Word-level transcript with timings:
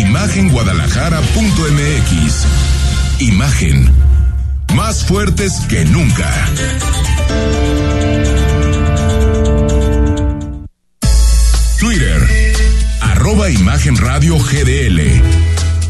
Imagenguadalajara.mx 0.00 2.46
Imagen 3.18 3.92
más 4.74 5.04
fuertes 5.04 5.60
que 5.68 5.84
nunca. 5.84 6.48
Twitter 11.78 12.54
arroba 13.02 13.50
Imagen 13.50 13.98
Radio 13.98 14.38
GDL 14.38 15.02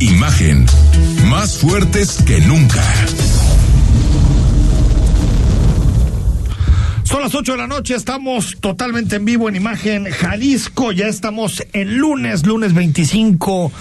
Imagen 0.01 0.67
más 1.29 1.59
fuertes 1.59 2.19
que 2.27 2.41
nunca. 2.41 2.83
Son 7.11 7.23
las 7.23 7.35
8 7.35 7.53
de 7.53 7.59
la 7.59 7.67
noche, 7.67 7.97
estamos 7.97 8.59
totalmente 8.61 9.17
en 9.17 9.25
vivo 9.25 9.49
en 9.49 9.57
Imagen 9.57 10.05
Jalisco, 10.05 10.93
ya 10.93 11.09
estamos 11.09 11.61
el 11.73 11.97
lunes, 11.97 12.47
lunes 12.47 12.73
25 12.73 13.73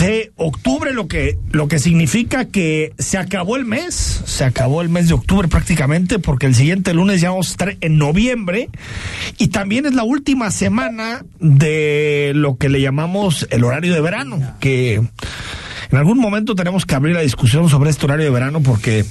de 0.00 0.32
octubre, 0.36 0.92
lo 0.94 1.08
que, 1.08 1.38
lo 1.50 1.68
que 1.68 1.78
significa 1.78 2.46
que 2.46 2.94
se 2.98 3.18
acabó 3.18 3.56
el 3.56 3.66
mes, 3.66 4.22
se 4.24 4.44
acabó 4.44 4.80
el 4.80 4.88
mes 4.88 5.08
de 5.08 5.14
octubre 5.14 5.46
prácticamente, 5.46 6.18
porque 6.18 6.46
el 6.46 6.54
siguiente 6.54 6.94
lunes 6.94 7.20
ya 7.20 7.30
vamos 7.30 7.54
en 7.80 7.98
noviembre, 7.98 8.70
y 9.36 9.48
también 9.48 9.84
es 9.84 9.94
la 9.94 10.04
última 10.04 10.50
semana 10.50 11.24
de 11.38 12.32
lo 12.34 12.56
que 12.56 12.70
le 12.70 12.80
llamamos 12.80 13.46
el 13.50 13.62
horario 13.62 13.92
de 13.92 14.00
verano, 14.00 14.40
que 14.58 14.94
en 15.90 15.98
algún 15.98 16.18
momento 16.18 16.54
tenemos 16.54 16.86
que 16.86 16.94
abrir 16.94 17.14
la 17.14 17.22
discusión 17.22 17.68
sobre 17.68 17.90
este 17.90 18.06
horario 18.06 18.24
de 18.24 18.30
verano 18.30 18.60
porque 18.60 19.04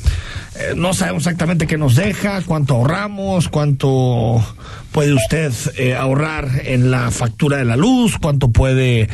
eh, 0.60 0.74
no 0.76 0.94
sabemos 0.94 1.24
exactamente 1.24 1.68
qué 1.68 1.78
nos 1.78 1.96
deja, 1.96 2.42
cuánto 2.42 2.76
ahorramos, 2.76 3.48
cuánto 3.48 4.44
puede 4.92 5.14
usted 5.14 5.54
eh, 5.78 5.96
ahorrar 5.96 6.50
en 6.66 6.92
la 6.92 7.12
factura 7.12 7.58
de 7.58 7.66
la 7.66 7.78
luz, 7.78 8.18
cuánto 8.18 8.52
puede, 8.52 9.08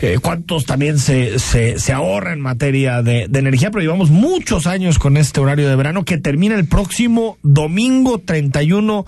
eh, 0.00 0.18
cuántos 0.22 0.64
también 0.64 1.00
se, 1.00 1.40
se, 1.40 1.80
se 1.80 1.92
ahorra 1.92 2.32
en 2.32 2.40
materia 2.40 3.02
de, 3.02 3.26
de, 3.28 3.38
energía, 3.38 3.72
pero 3.72 3.82
llevamos 3.82 4.10
muchos 4.10 4.68
años 4.68 5.00
con 5.00 5.16
este 5.16 5.40
horario 5.40 5.68
de 5.68 5.74
verano 5.74 6.04
que 6.04 6.18
termina 6.18 6.54
el 6.54 6.66
próximo 6.66 7.36
domingo 7.42 8.18
31 8.18 9.04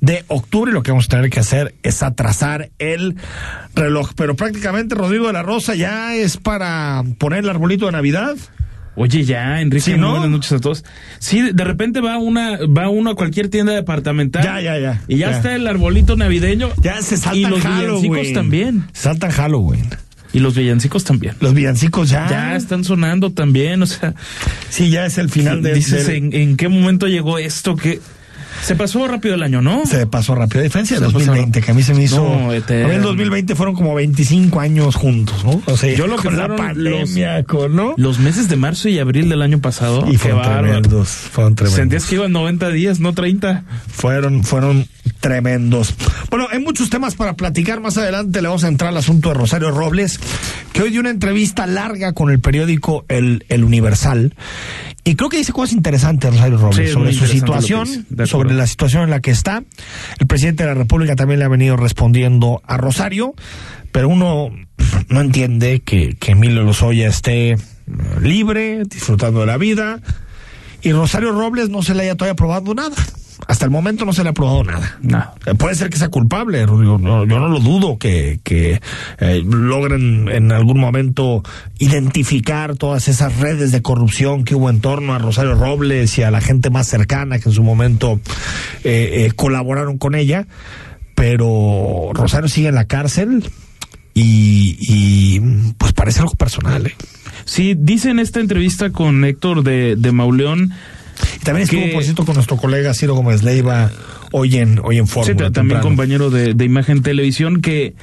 de 0.00 0.24
octubre. 0.28 0.70
Lo 0.72 0.82
que 0.82 0.90
vamos 0.90 1.06
a 1.06 1.16
tener 1.16 1.30
que 1.30 1.40
hacer 1.40 1.74
es 1.82 2.02
atrasar 2.02 2.70
el 2.78 3.16
reloj, 3.74 4.12
pero 4.16 4.36
prácticamente 4.36 4.94
Rodrigo 4.94 5.28
de 5.28 5.32
la 5.32 5.42
Rosa 5.42 5.74
ya 5.74 6.14
es 6.14 6.36
para 6.36 7.02
poner 7.16 7.44
el 7.44 7.50
arbolito 7.50 7.86
de 7.86 7.92
Navidad. 7.92 8.36
Oye, 9.00 9.24
ya, 9.24 9.60
Enrique, 9.60 9.92
Sí, 9.92 9.96
¿no? 9.96 10.10
buenas 10.10 10.28
noches 10.30 10.50
a 10.52 10.58
todos. 10.58 10.84
Sí, 11.20 11.40
de 11.52 11.64
repente 11.64 12.00
va 12.00 12.18
una, 12.18 12.58
va 12.66 12.88
uno 12.88 13.10
a 13.10 13.14
cualquier 13.14 13.48
tienda 13.48 13.72
departamental. 13.72 14.42
Ya, 14.42 14.60
ya, 14.60 14.76
ya, 14.78 15.02
Y 15.06 15.18
ya, 15.18 15.30
ya. 15.30 15.36
está 15.36 15.54
el 15.54 15.66
arbolito 15.68 16.16
navideño. 16.16 16.70
Ya 16.82 17.00
se 17.00 17.16
saltan 17.16 17.36
Y 17.38 17.44
los 17.46 17.60
Halloween. 17.62 18.02
villancicos 18.02 18.32
también. 18.34 18.84
Saltan 18.92 19.30
Halloween. 19.30 19.84
Y 20.32 20.40
los 20.40 20.56
villancicos 20.56 21.04
también. 21.04 21.34
Los 21.40 21.54
villancicos 21.54 22.10
ya. 22.10 22.26
Ya 22.28 22.56
están 22.56 22.82
sonando 22.84 23.30
también, 23.30 23.80
o 23.82 23.86
sea. 23.86 24.14
Sí, 24.68 24.90
ya 24.90 25.06
es 25.06 25.16
el 25.16 25.30
final 25.30 25.62
de 25.62 25.74
dices, 25.74 26.06
del- 26.08 26.16
¿en, 26.16 26.34
en 26.34 26.56
qué 26.56 26.68
momento 26.68 27.06
llegó 27.06 27.38
esto? 27.38 27.76
que 27.76 28.00
Se 28.62 28.74
pasó 28.76 29.06
rápido 29.06 29.34
el 29.34 29.42
año, 29.42 29.60
¿no? 29.62 29.84
Se 29.86 30.06
pasó 30.06 30.34
rápido. 30.34 30.60
A 30.60 30.64
diferencia 30.64 30.98
de 30.98 31.06
Se 31.06 31.12
pasó 31.12 31.18
2020, 31.26 31.60
que 31.60 31.70
a 31.70 31.74
mí 31.74 31.82
se 31.82 31.94
me 31.94 32.04
hizo. 32.04 32.16
No, 32.22 32.50
a 32.50 32.56
eterno. 32.56 32.88
mí 32.88 32.94
en 32.96 33.02
2020 33.02 33.54
fueron 33.54 33.74
como 33.74 33.94
25 33.94 34.60
años 34.60 34.94
juntos, 34.96 35.44
¿no? 35.44 35.62
O 35.66 35.76
sea, 35.76 35.94
Yo 35.94 36.06
lo 36.06 36.16
que 36.16 36.24
con 36.28 36.36
la 36.38 36.54
pandemia, 36.54 37.42
con, 37.44 37.74
¿no? 37.76 37.94
Los 37.96 38.18
meses 38.18 38.48
de 38.48 38.56
marzo 38.56 38.88
y 38.88 38.98
abril 38.98 39.28
del 39.28 39.42
año 39.42 39.60
pasado. 39.60 40.06
y 40.10 40.16
fueron 40.16 40.42
tremendos. 40.42 41.08
Fueron 41.08 41.54
tremendos. 41.54 41.76
Sentías 41.76 42.04
que 42.06 42.14
iban 42.16 42.32
90 42.32 42.68
días, 42.70 43.00
no 43.00 43.14
30. 43.14 43.64
Fueron, 43.88 44.44
fueron 44.44 44.86
tremendos. 45.20 45.94
Bueno, 46.30 46.46
hay 46.50 46.60
muchos 46.60 46.90
temas 46.90 47.14
para 47.14 47.34
platicar. 47.34 47.80
Más 47.80 47.96
adelante 47.98 48.40
le 48.42 48.48
vamos 48.48 48.64
a 48.64 48.68
entrar 48.68 48.90
al 48.90 48.96
asunto 48.96 49.28
de 49.30 49.34
Rosario 49.34 49.70
Robles, 49.70 50.20
que 50.72 50.82
hoy 50.82 50.90
dio 50.90 51.00
una 51.00 51.10
entrevista 51.10 51.66
larga 51.66 52.12
con 52.12 52.30
el 52.30 52.40
periódico 52.40 53.04
El, 53.08 53.44
El 53.48 53.64
Universal. 53.64 54.34
Y 55.04 55.14
creo 55.14 55.30
que 55.30 55.38
dice 55.38 55.52
cosas 55.52 55.72
interesantes 55.74 56.30
Rosario 56.30 56.58
Robles 56.58 56.88
Sí, 56.88 56.92
sobre 56.92 57.12
su 57.14 57.26
situación, 57.26 57.88
acuerdo. 57.88 58.26
La 58.54 58.66
situación 58.66 59.04
en 59.04 59.10
la 59.10 59.20
que 59.20 59.30
está. 59.30 59.62
El 60.18 60.26
presidente 60.26 60.64
de 60.64 60.70
la 60.70 60.74
República 60.74 61.16
también 61.16 61.40
le 61.40 61.46
ha 61.46 61.48
venido 61.48 61.76
respondiendo 61.76 62.62
a 62.66 62.76
Rosario, 62.76 63.34
pero 63.92 64.08
uno 64.08 64.50
no 65.08 65.20
entiende 65.20 65.80
que, 65.80 66.16
que 66.16 66.32
Emilio 66.32 66.62
Lozoya 66.62 67.08
esté 67.08 67.52
eh, 67.52 67.58
libre, 68.20 68.84
disfrutando 68.84 69.40
de 69.40 69.46
la 69.46 69.56
vida, 69.56 70.00
y 70.82 70.92
Rosario 70.92 71.32
Robles 71.32 71.70
no 71.70 71.82
se 71.82 71.94
le 71.94 72.04
haya 72.04 72.16
todavía 72.16 72.36
probado 72.36 72.74
nada. 72.74 72.96
Hasta 73.46 73.64
el 73.64 73.70
momento 73.70 74.04
no 74.04 74.12
se 74.12 74.22
le 74.24 74.30
ha 74.30 74.32
probado 74.32 74.64
nada. 74.64 74.98
No. 75.00 75.24
Eh, 75.46 75.54
Puede 75.54 75.74
ser 75.74 75.88
que 75.90 75.96
sea 75.96 76.08
culpable. 76.08 76.66
No, 76.66 77.24
yo 77.24 77.38
no 77.38 77.48
lo 77.48 77.60
dudo 77.60 77.98
que, 77.98 78.40
que 78.42 78.80
eh, 79.20 79.42
logren 79.46 80.28
en 80.28 80.52
algún 80.52 80.78
momento 80.80 81.42
identificar 81.78 82.76
todas 82.76 83.08
esas 83.08 83.38
redes 83.38 83.72
de 83.72 83.80
corrupción 83.80 84.44
que 84.44 84.54
hubo 84.54 84.68
en 84.70 84.80
torno 84.80 85.14
a 85.14 85.18
Rosario 85.18 85.54
Robles 85.54 86.18
y 86.18 86.22
a 86.22 86.30
la 86.30 86.40
gente 86.40 86.68
más 86.70 86.88
cercana 86.88 87.38
que 87.38 87.48
en 87.48 87.54
su 87.54 87.62
momento 87.62 88.20
eh, 88.84 89.26
eh, 89.26 89.32
colaboraron 89.34 89.98
con 89.98 90.14
ella. 90.14 90.46
Pero 91.14 92.10
Rosario 92.12 92.48
sigue 92.48 92.68
en 92.68 92.74
la 92.74 92.84
cárcel 92.84 93.50
y, 94.14 94.76
y 94.80 95.40
pues 95.78 95.92
parece 95.92 96.20
algo 96.20 96.34
personal. 96.34 96.86
¿eh? 96.86 96.94
Sí, 97.44 97.74
dice 97.76 98.10
en 98.10 98.18
esta 98.18 98.40
entrevista 98.40 98.90
con 98.90 99.24
Héctor 99.24 99.62
de, 99.62 99.96
de 99.96 100.12
Mauleón. 100.12 100.72
Y 101.36 101.44
también 101.44 101.64
estuvo, 101.64 101.82
Que- 101.84 101.92
por 101.92 102.02
cierto, 102.04 102.24
con 102.24 102.34
nuestro 102.34 102.56
colega 102.56 102.94
Ciro 102.94 103.14
Gómez 103.14 103.42
Leiva 103.42 103.90
hoy 104.32 104.56
en, 104.56 104.78
hoy 104.84 104.98
en 104.98 105.06
Sí, 105.06 105.14
también 105.14 105.52
temprano. 105.52 105.82
compañero 105.82 106.30
de, 106.30 106.54
de 106.54 106.64
Imagen 106.64 107.02
Televisión, 107.02 107.60
que 107.62 107.94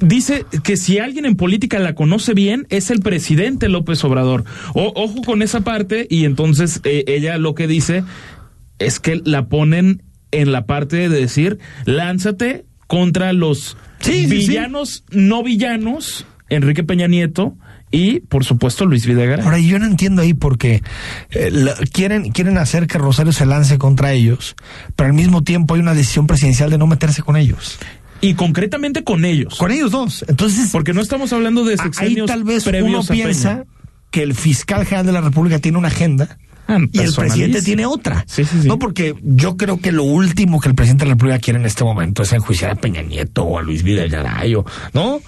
dice 0.00 0.44
que 0.62 0.76
si 0.76 0.98
alguien 0.98 1.24
en 1.26 1.36
política 1.36 1.78
la 1.78 1.94
conoce 1.94 2.34
bien, 2.34 2.66
es 2.70 2.90
el 2.90 3.00
presidente 3.00 3.68
López 3.68 4.02
Obrador. 4.04 4.44
O- 4.74 4.92
ojo 4.94 5.22
con 5.22 5.42
esa 5.42 5.60
parte, 5.62 6.06
y 6.10 6.24
entonces 6.24 6.80
eh, 6.84 7.04
ella 7.06 7.38
lo 7.38 7.54
que 7.54 7.66
dice 7.66 8.04
es 8.78 9.00
que 9.00 9.20
la 9.24 9.48
ponen 9.48 10.02
en 10.30 10.52
la 10.52 10.66
parte 10.66 10.96
de 10.96 11.08
decir, 11.08 11.58
lánzate 11.84 12.64
contra 12.86 13.32
los 13.32 13.76
Sí, 14.00 14.12
sí, 14.12 14.28
sí. 14.28 14.48
villanos, 14.48 15.04
no 15.10 15.42
villanos, 15.42 16.26
Enrique 16.48 16.82
Peña 16.84 17.06
Nieto 17.06 17.54
y, 17.90 18.20
por 18.20 18.44
supuesto, 18.44 18.86
Luis 18.86 19.06
Videgaray. 19.06 19.44
Ahora, 19.44 19.58
yo 19.58 19.78
no 19.78 19.86
entiendo 19.86 20.22
ahí 20.22 20.34
porque 20.34 20.82
eh, 21.30 21.50
la- 21.50 21.74
quieren, 21.92 22.30
quieren 22.30 22.56
hacer 22.58 22.86
que 22.86 22.98
Rosario 22.98 23.32
se 23.32 23.46
lance 23.46 23.78
contra 23.78 24.12
ellos, 24.12 24.54
pero 24.96 25.08
al 25.08 25.14
mismo 25.14 25.42
tiempo 25.42 25.74
hay 25.74 25.80
una 25.80 25.94
decisión 25.94 26.26
presidencial 26.26 26.70
de 26.70 26.78
no 26.78 26.86
meterse 26.86 27.22
con 27.22 27.36
ellos. 27.36 27.78
y 28.22 28.34
concretamente 28.34 29.02
con 29.02 29.24
ellos. 29.24 29.56
Con 29.56 29.70
ellos 29.70 29.90
dos. 29.90 30.24
Entonces, 30.28 30.68
Porque 30.72 30.92
no 30.92 31.00
estamos 31.00 31.32
hablando 31.32 31.64
de 31.64 31.74
a- 31.74 31.82
ahí 31.82 31.88
sexenios 31.90 32.26
tal 32.26 32.44
vez 32.44 32.66
uno 32.66 33.02
piensa 33.02 33.64
que 34.10 34.22
el 34.22 34.34
fiscal 34.34 34.84
general 34.84 35.06
de 35.06 35.12
la 35.12 35.20
República 35.22 35.58
tiene 35.58 35.78
una 35.78 35.88
agenda. 35.88 36.36
Ah, 36.68 36.78
Y 36.92 37.00
el 37.00 37.12
presidente 37.14 37.62
tiene 37.62 37.86
otra. 37.86 38.24
Sí, 38.28 38.44
sí, 38.44 38.58
sí. 38.62 38.68
No, 38.68 38.78
porque 38.78 39.16
yo 39.22 39.56
creo 39.56 39.80
que 39.80 39.90
lo 39.90 40.04
último 40.04 40.60
que 40.60 40.68
el 40.68 40.74
presidente 40.76 41.04
de 41.04 41.08
la 41.08 41.14
República 41.14 41.38
quiere 41.40 41.58
en 41.58 41.66
este 41.66 41.82
momento 41.82 42.22
es 42.22 42.32
enjuiciar 42.32 42.70
a 42.70 42.74
Peña 42.76 43.02
Nieto 43.02 43.42
o 43.42 43.58
a 43.58 43.62
Luis 43.62 43.82
Videgaray, 43.82 44.54
o- 44.54 44.64
¿no? 44.92 45.20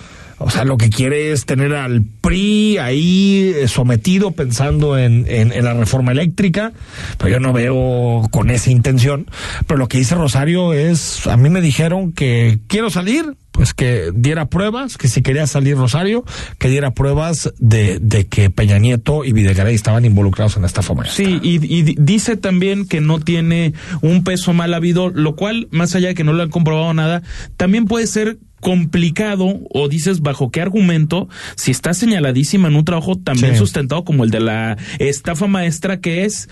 O 0.45 0.51
sea, 0.51 0.65
lo 0.65 0.77
que 0.77 0.91
quiere 0.91 1.33
es 1.33 1.47
tener 1.47 1.75
al 1.75 2.03
PRI 2.21 2.79
ahí 2.79 3.53
eh, 3.57 3.69
sometido 3.69 4.33
pensando 4.33 4.99
en, 4.99 5.25
en, 5.29 5.65
la 5.65 5.75
reforma 5.75 6.13
eléctrica, 6.13 6.73
pero 7.19 7.31
yo 7.31 7.41
no 7.41 7.53
veo 7.53 8.29
con 8.31 8.51
esa 8.51 8.71
intención. 8.71 9.27
Pero 9.67 9.79
lo 9.79 9.89
que 9.89 9.99
dice 9.99 10.15
Rosario 10.15 10.73
es, 10.73 11.27
a 11.27 11.37
mí 11.37 11.51
me 11.51 11.61
dijeron 11.61 12.13
que 12.13 12.59
quiero 12.67 12.91
salir, 12.91 13.37
pues 13.51 13.75
que 13.75 14.11
diera 14.15 14.47
pruebas, 14.47 14.97
que 14.97 15.09
si 15.09 15.21
quería 15.23 15.47
salir 15.47 15.77
Rosario, 15.77 16.25
que 16.59 16.69
diera 16.69 16.93
pruebas 16.93 17.53
de, 17.59 18.01
que 18.31 18.49
Peña 18.51 18.79
Nieto 18.79 19.25
y 19.25 19.33
Videgaray 19.33 19.75
estaban 19.75 20.05
involucrados 20.05 20.57
en 20.57 20.65
esta 20.65 20.83
forma. 20.83 21.05
Sí, 21.07 21.39
y, 21.43 21.57
y 21.65 21.83
di- 21.83 21.97
dice 21.99 22.37
también 22.37 22.87
que 22.87 23.01
no 23.01 23.21
tiene 23.21 23.75
un 24.01 24.25
peso 24.25 24.53
mal 24.55 24.73
habido, 24.75 25.11
lo 25.11 25.37
cual, 25.37 25.69
más 25.71 25.95
allá 25.95 26.09
de 26.09 26.15
que 26.15 26.25
no 26.25 26.33
le 26.33 26.43
han 26.45 26.51
comprobado 26.51 26.93
nada, 26.95 27.23
también 27.57 27.85
puede 27.85 28.07
ser 28.07 28.39
complicado 28.63 29.59
o 29.75 29.89
dices 29.89 30.21
bajo 30.21 30.51
qué 30.53 30.61
argumento 30.61 31.29
si 31.57 31.73
está 31.73 31.93
señaladísima 31.95 32.69
en 32.69 32.77
un 32.77 32.85
trabajo 32.85 33.17
también 33.19 33.53
Sí. 33.55 33.59
sustentado 33.59 34.05
como 34.05 34.23
el 34.23 34.31
de 34.31 34.39
la 34.39 34.79
estafa 35.01 35.49
maestra 35.49 36.01
que 36.01 36.25
es 36.25 36.49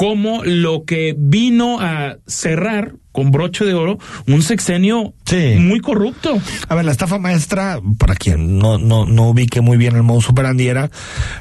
como 0.00 0.42
lo 0.44 0.84
que 0.86 1.14
vino 1.14 1.78
a 1.78 2.16
cerrar 2.26 2.94
con 3.12 3.30
broche 3.30 3.66
de 3.66 3.74
oro 3.74 3.98
un 4.26 4.40
sexenio 4.40 5.12
muy 5.58 5.80
corrupto. 5.80 6.40
A 6.68 6.74
ver, 6.74 6.86
la 6.86 6.92
estafa 6.92 7.18
maestra, 7.18 7.78
para 7.98 8.14
quien 8.14 8.58
no, 8.58 8.78
no, 8.78 9.04
no 9.04 9.28
ubique 9.28 9.60
muy 9.60 9.76
bien 9.76 9.96
el 9.96 10.02
modus 10.02 10.30
operandi, 10.30 10.68
era 10.68 10.90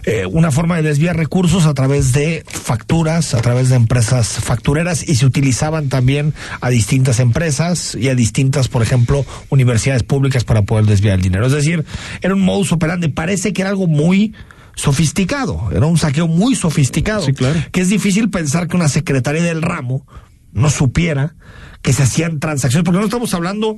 eh, 0.03 0.25
una 0.25 0.51
forma 0.51 0.75
de 0.75 0.81
desviar 0.81 1.15
recursos 1.15 1.67
a 1.67 1.73
través 1.73 2.11
de 2.11 2.43
facturas, 2.47 3.33
a 3.33 3.41
través 3.41 3.69
de 3.69 3.77
empresas 3.77 4.27
factureras 4.27 5.07
y 5.07 5.15
se 5.15 5.25
utilizaban 5.25 5.87
también 5.87 6.33
a 6.59 6.69
distintas 6.69 7.21
empresas 7.21 7.95
y 7.95 8.09
a 8.09 8.15
distintas, 8.15 8.67
por 8.67 8.81
ejemplo, 8.81 9.25
universidades 9.47 10.03
públicas 10.03 10.43
para 10.43 10.63
poder 10.63 10.83
desviar 10.83 11.15
el 11.15 11.21
dinero. 11.21 11.45
Es 11.45 11.53
decir, 11.53 11.85
era 12.21 12.35
un 12.35 12.41
modus 12.41 12.73
operandi, 12.73 13.07
parece 13.07 13.53
que 13.53 13.61
era 13.61 13.69
algo 13.69 13.87
muy 13.87 14.33
sofisticado, 14.75 15.69
era 15.71 15.85
un 15.85 15.97
saqueo 15.97 16.27
muy 16.27 16.55
sofisticado, 16.55 17.21
sí, 17.21 17.33
claro. 17.33 17.59
que 17.71 17.81
es 17.81 17.89
difícil 17.89 18.29
pensar 18.29 18.67
que 18.67 18.75
una 18.75 18.87
secretaria 18.87 19.43
del 19.43 19.61
ramo 19.61 20.05
no 20.51 20.69
supiera 20.69 21.35
que 21.81 21.93
se 21.93 22.03
hacían 22.03 22.39
transacciones, 22.39 22.85
porque 22.85 22.99
no 22.99 23.05
estamos 23.05 23.33
hablando 23.33 23.77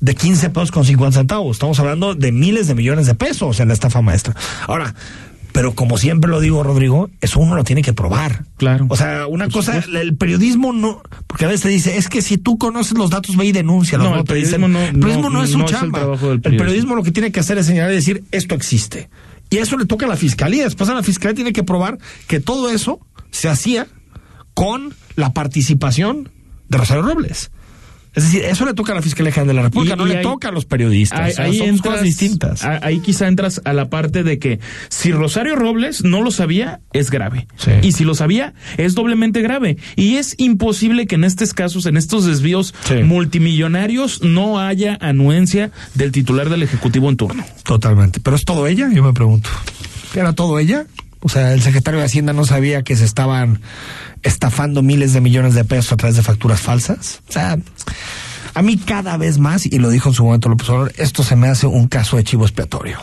de 0.00 0.14
15 0.14 0.50
pesos 0.50 0.70
con 0.70 0.84
50 0.84 1.18
centavos, 1.18 1.56
estamos 1.56 1.78
hablando 1.78 2.14
de 2.14 2.32
miles 2.32 2.66
de 2.66 2.74
millones 2.74 3.06
de 3.06 3.14
pesos 3.14 3.60
en 3.60 3.68
la 3.68 3.74
estafa 3.74 4.02
maestra. 4.02 4.34
Ahora, 4.66 4.94
pero 5.54 5.72
como 5.72 5.98
siempre 5.98 6.28
lo 6.28 6.40
digo, 6.40 6.64
Rodrigo, 6.64 7.10
eso 7.20 7.38
uno 7.38 7.54
lo 7.54 7.62
tiene 7.62 7.80
que 7.80 7.92
probar. 7.92 8.44
Claro. 8.56 8.86
O 8.88 8.96
sea, 8.96 9.28
una 9.28 9.48
cosa, 9.48 9.78
el 9.78 10.16
periodismo 10.16 10.72
no, 10.72 11.00
porque 11.28 11.44
a 11.44 11.48
veces 11.48 11.62
te 11.62 11.68
dice, 11.68 11.96
es 11.96 12.08
que 12.08 12.22
si 12.22 12.38
tú 12.38 12.58
conoces 12.58 12.98
los 12.98 13.10
datos, 13.10 13.36
ve 13.36 13.46
y 13.46 13.52
denuncia. 13.52 13.96
No, 13.96 14.16
el 14.16 14.24
periodismo, 14.24 14.66
no, 14.66 14.80
el 14.80 14.98
periodismo 14.98 15.30
no, 15.30 15.38
no 15.38 15.44
es 15.44 15.50
su 15.50 15.58
no 15.58 15.66
es 15.66 15.70
el 15.70 15.78
chamba. 15.78 16.18
el 16.22 16.40
periodismo 16.40 16.96
lo 16.96 17.04
que 17.04 17.12
tiene 17.12 17.30
que 17.30 17.38
hacer 17.38 17.56
es 17.56 17.66
señalar 17.66 17.92
y 17.92 17.94
decir, 17.94 18.24
esto 18.32 18.56
existe. 18.56 19.08
Y 19.54 19.58
eso 19.58 19.76
le 19.76 19.86
toca 19.86 20.06
a 20.06 20.08
la 20.08 20.16
fiscalía. 20.16 20.64
Después 20.64 20.90
a 20.90 20.94
la 20.94 21.04
fiscalía 21.04 21.36
tiene 21.36 21.52
que 21.52 21.62
probar 21.62 21.98
que 22.26 22.40
todo 22.40 22.70
eso 22.70 22.98
se 23.30 23.48
hacía 23.48 23.86
con 24.52 24.96
la 25.14 25.32
participación 25.32 26.32
de 26.68 26.76
Rosario 26.76 27.04
Robles. 27.04 27.52
Es 28.14 28.24
decir, 28.24 28.42
eso 28.44 28.64
le 28.64 28.74
toca 28.74 28.92
a 28.92 28.94
la 28.94 29.02
Fiscalía 29.02 29.32
General 29.32 29.48
de 29.48 29.54
la 29.54 29.62
República, 29.62 29.94
Y- 29.94 29.98
no 29.98 30.06
y 30.06 30.10
le 30.10 30.16
ahí- 30.18 30.22
toca 30.22 30.48
a 30.48 30.52
los 30.52 30.64
periodistas. 30.64 31.18
Ahí, 31.20 31.30
O 31.32 31.34
sea, 31.34 31.44
ahí 31.46 31.58
son 31.58 31.68
entras- 31.68 31.82
cosas 31.82 32.02
distintas. 32.04 32.64
Ahí 32.64 33.00
quizá 33.00 33.26
entras 33.28 33.60
a 33.64 33.72
la 33.72 33.90
parte 33.90 34.22
de 34.22 34.38
que 34.38 34.60
si 34.88 35.10
Rosario 35.12 35.56
Robles 35.56 36.04
no 36.04 36.22
lo 36.22 36.30
sabía, 36.30 36.80
es 36.92 37.10
grave. 37.10 37.46
Sí. 37.56 37.72
Y 37.82 37.92
si 37.92 38.04
lo 38.04 38.14
sabía, 38.14 38.54
es 38.76 38.94
doblemente 38.94 39.42
grave. 39.42 39.78
Y 39.96 40.16
es 40.16 40.34
imposible 40.38 41.06
que 41.06 41.16
en 41.16 41.24
estos 41.24 41.54
casos, 41.54 41.86
en 41.86 41.96
estos 41.96 42.24
desvíos 42.24 42.72
Sí. 42.86 42.94
multimillonarios, 43.02 44.22
no 44.22 44.60
haya 44.60 44.96
anuencia 45.00 45.70
del 45.94 46.12
titular 46.12 46.48
del 46.50 46.62
Ejecutivo 46.62 47.08
en 47.10 47.16
turno. 47.16 47.44
Totalmente. 47.64 48.20
¿Pero 48.20 48.36
es 48.36 48.44
todo 48.44 48.66
ella? 48.66 48.88
Yo 48.92 49.02
me 49.02 49.12
pregunto. 49.12 49.50
¿Era 50.14 50.32
todo 50.32 50.58
ella? 50.60 50.86
O 51.24 51.30
sea, 51.30 51.54
el 51.54 51.62
secretario 51.62 52.00
de 52.00 52.06
Hacienda 52.06 52.34
no 52.34 52.44
sabía 52.44 52.82
que 52.82 52.96
se 52.96 53.04
estaban 53.06 53.62
estafando 54.22 54.82
miles 54.82 55.14
de 55.14 55.22
millones 55.22 55.54
de 55.54 55.64
pesos 55.64 55.92
a 55.92 55.96
través 55.96 56.16
de 56.16 56.22
facturas 56.22 56.60
falsas. 56.60 57.22
O 57.30 57.32
sea, 57.32 57.56
a 58.52 58.60
mí 58.62 58.76
cada 58.76 59.16
vez 59.16 59.38
más, 59.38 59.64
y 59.64 59.78
lo 59.78 59.88
dijo 59.88 60.10
en 60.10 60.14
su 60.14 60.22
momento 60.22 60.50
López 60.50 60.68
Obrador, 60.68 60.92
esto 60.98 61.22
se 61.22 61.34
me 61.34 61.48
hace 61.48 61.66
un 61.66 61.88
caso 61.88 62.18
de 62.18 62.24
chivo 62.24 62.44
expiatorio. 62.44 62.98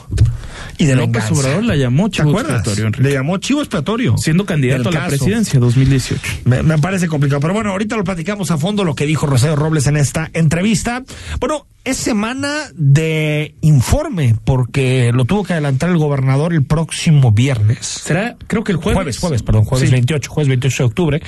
Y 0.78 0.86
de 0.86 0.96
López 0.96 1.24
venganza. 1.24 1.34
Obrador 1.34 1.64
la 1.64 1.76
llamó 1.76 2.12
¿Te 2.12 2.18
chivo 2.18 2.40
expiatorio, 2.40 2.86
Enrique. 2.86 3.10
Le 3.10 3.14
llamó 3.16 3.38
chivo 3.38 3.62
expiatorio. 3.62 4.16
Siendo 4.20 4.46
candidato 4.46 4.90
a 4.90 4.92
la 4.92 5.08
presidencia 5.08 5.60
2018. 5.60 6.22
Me, 6.46 6.62
me 6.62 6.78
parece 6.78 7.08
complicado. 7.08 7.42
Pero 7.42 7.56
bueno, 7.56 7.72
ahorita 7.72 7.98
lo 7.98 8.04
platicamos 8.04 8.52
a 8.52 8.58
fondo 8.58 8.84
lo 8.84 8.94
que 8.94 9.08
dijo 9.08 9.26
Rosario 9.26 9.56
Robles 9.56 9.88
en 9.88 9.98
esta 9.98 10.30
entrevista. 10.34 11.04
Bueno, 11.40 11.66
es 11.84 11.98
semana 11.98 12.66
de 12.76 13.56
informe, 13.62 14.36
porque 14.44 15.12
lo 15.14 15.26
tuvo 15.26 15.44
que 15.44 15.54
adelantar 15.54 15.90
el 15.90 15.98
gobernador 15.98 16.54
el 16.54 16.64
próximo 16.64 17.32
viernes. 17.32 17.80
Será, 17.86 18.36
creo 18.48 18.64
que 18.64 18.72
el 18.72 18.78
jueves. 18.78 18.96
Jueves, 18.96 19.18
jueves, 19.18 19.44
perdón, 19.44 19.66
jueves 19.66 19.90
Sí. 19.90 19.94
28, 19.94 20.30
jueves 20.30 20.48
28 20.48 20.84
de 20.84 20.88
octubre. 20.88 21.22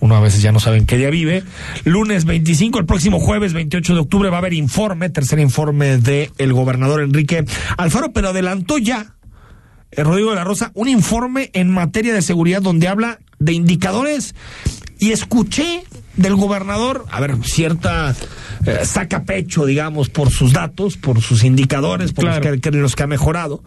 Uno 0.00 0.16
a 0.16 0.20
veces 0.20 0.42
ya 0.42 0.52
no 0.52 0.60
sabe 0.60 0.76
en 0.78 0.86
qué 0.86 0.96
día 0.96 1.10
vive. 1.10 1.42
Lunes 1.84 2.24
25, 2.24 2.78
el 2.78 2.86
próximo 2.86 3.18
jueves 3.18 3.52
28 3.52 3.94
de 3.94 4.00
octubre 4.00 4.30
va 4.30 4.36
a 4.36 4.38
haber 4.38 4.52
informe, 4.54 5.10
tercer 5.10 5.40
informe 5.40 5.98
de 5.98 6.30
el 6.38 6.52
gobernador 6.52 7.02
Enrique 7.02 7.44
Alfaro, 7.76 8.12
pero 8.12 8.28
adelantó 8.28 8.78
ya 8.78 9.16
eh, 9.90 10.04
Rodrigo 10.04 10.30
de 10.30 10.36
la 10.36 10.44
Rosa, 10.44 10.70
un 10.74 10.88
informe 10.88 11.50
en 11.52 11.70
materia 11.70 12.14
de 12.14 12.22
seguridad 12.22 12.62
donde 12.62 12.86
habla 12.86 13.18
de 13.38 13.54
indicadores 13.54 14.34
y 14.98 15.10
escuché 15.10 15.82
del 16.16 16.34
gobernador, 16.36 17.04
a 17.10 17.20
ver, 17.20 17.36
cierta 17.44 18.14
eh, 18.66 18.78
saca 18.84 19.24
pecho, 19.24 19.66
digamos, 19.66 20.08
por 20.08 20.30
sus 20.30 20.52
datos, 20.52 20.96
por 20.96 21.20
sus 21.20 21.44
indicadores, 21.44 22.12
por 22.12 22.24
Claro. 22.24 22.42
los, 22.44 22.54
que, 22.60 22.60
que- 22.70 22.76
los 22.76 22.96
que 22.96 23.02
ha 23.02 23.06
mejorado. 23.06 23.62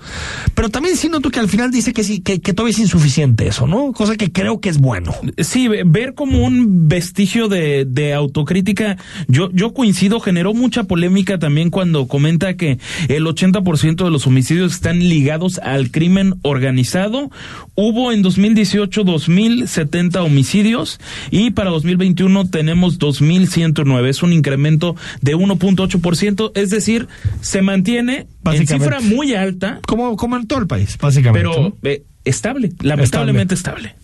Pero 0.55 0.69
también 0.69 0.97
sí 0.97 1.09
noto 1.09 1.29
que 1.29 1.39
al 1.39 1.47
final 1.47 1.71
dice 1.71 1.93
que 1.93 2.03
sí, 2.03 2.21
que, 2.21 2.41
que 2.41 2.53
todavía 2.53 2.73
es 2.73 2.79
insuficiente 2.79 3.47
eso, 3.47 3.67
¿no? 3.67 3.93
Cosa 3.93 4.15
que 4.17 4.31
creo 4.31 4.59
que 4.59 4.69
es 4.69 4.77
bueno. 4.79 5.13
Sí, 5.37 5.67
ve- 5.67 5.83
ver 5.85 6.15
como 6.15 6.43
un 6.43 6.87
vestigio 6.87 7.47
de, 7.47 7.85
de 7.85 8.13
autocrítica, 8.13 8.97
yo, 9.27 9.49
yo 9.53 9.73
coincido, 9.73 10.19
generó 10.19 10.53
mucha 10.53 10.83
polémica 10.85 11.37
también 11.39 11.69
cuando 11.69 12.07
comenta 12.07 12.55
que 12.55 12.79
el 13.07 13.25
80% 13.25 14.03
de 14.03 14.11
los 14.11 14.25
homicidios 14.27 14.73
están 14.73 14.99
ligados 14.99 15.59
al 15.59 15.91
crimen 15.91 16.35
organizado. 16.41 17.29
Hubo 17.75 18.11
en 18.11 18.21
2018 18.21 19.03
2.070 19.05 20.23
homicidios 20.25 20.99
y 21.31 21.51
para 21.51 21.69
2021 21.69 22.38
tenemos 22.47 22.99
2.109. 22.99 24.07
Es 24.07 24.23
un 24.23 24.33
incremento 24.33 24.95
de 25.21 25.35
1.8%, 25.35 26.51
es 26.55 26.69
decir, 26.69 27.07
se 27.41 27.61
mantiene 27.61 28.27
en 28.45 28.67
cifra 28.67 28.99
muy 29.01 29.33
alta, 29.33 29.79
Como, 29.87 30.15
como 30.15 30.37
en 30.37 30.47
todo 30.47 30.59
el 30.59 30.67
país, 30.67 30.97
básicamente. 30.99 31.49
pero 31.49 31.77
eh, 31.83 32.03
estable, 32.25 32.71
lamentablemente 32.81 33.55
estable. 33.55 33.95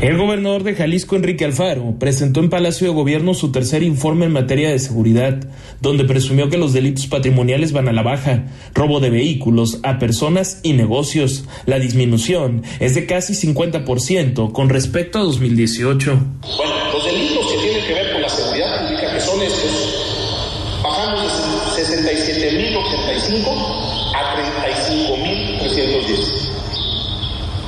El 0.00 0.16
gobernador 0.16 0.62
de 0.62 0.76
Jalisco, 0.76 1.16
Enrique 1.16 1.44
Alfaro, 1.44 1.96
presentó 1.98 2.38
en 2.38 2.50
Palacio 2.50 2.86
de 2.86 2.94
Gobierno 2.94 3.34
su 3.34 3.50
tercer 3.50 3.82
informe 3.82 4.26
en 4.26 4.32
materia 4.32 4.70
de 4.70 4.78
seguridad, 4.78 5.40
donde 5.80 6.04
presumió 6.04 6.48
que 6.48 6.56
los 6.56 6.72
delitos 6.72 7.08
patrimoniales 7.08 7.72
van 7.72 7.88
a 7.88 7.92
la 7.92 8.04
baja, 8.04 8.44
robo 8.74 9.00
de 9.00 9.10
vehículos 9.10 9.80
a 9.82 9.98
personas 9.98 10.60
y 10.62 10.74
negocios. 10.74 11.46
La 11.66 11.80
disminución 11.80 12.62
es 12.78 12.94
de 12.94 13.06
casi 13.06 13.32
50% 13.32 14.52
con 14.52 14.68
respecto 14.68 15.18
a 15.18 15.22
2018. 15.22 16.16
Bueno, 16.56 16.74
los 16.92 17.04
delitos 17.04 17.44
que 17.50 17.58
tienen 17.58 17.84
que 17.84 17.94
ver 17.94 18.12
con 18.12 18.22
la 18.22 18.28
seguridad 18.28 18.86
pública, 18.86 19.12
que 19.12 19.20
son 19.20 19.42
estos, 19.42 20.80
bajamos 20.80 21.76
de 21.76 21.82
67.085 21.82 24.14
a 24.14 24.36
35.310. 24.62 26.38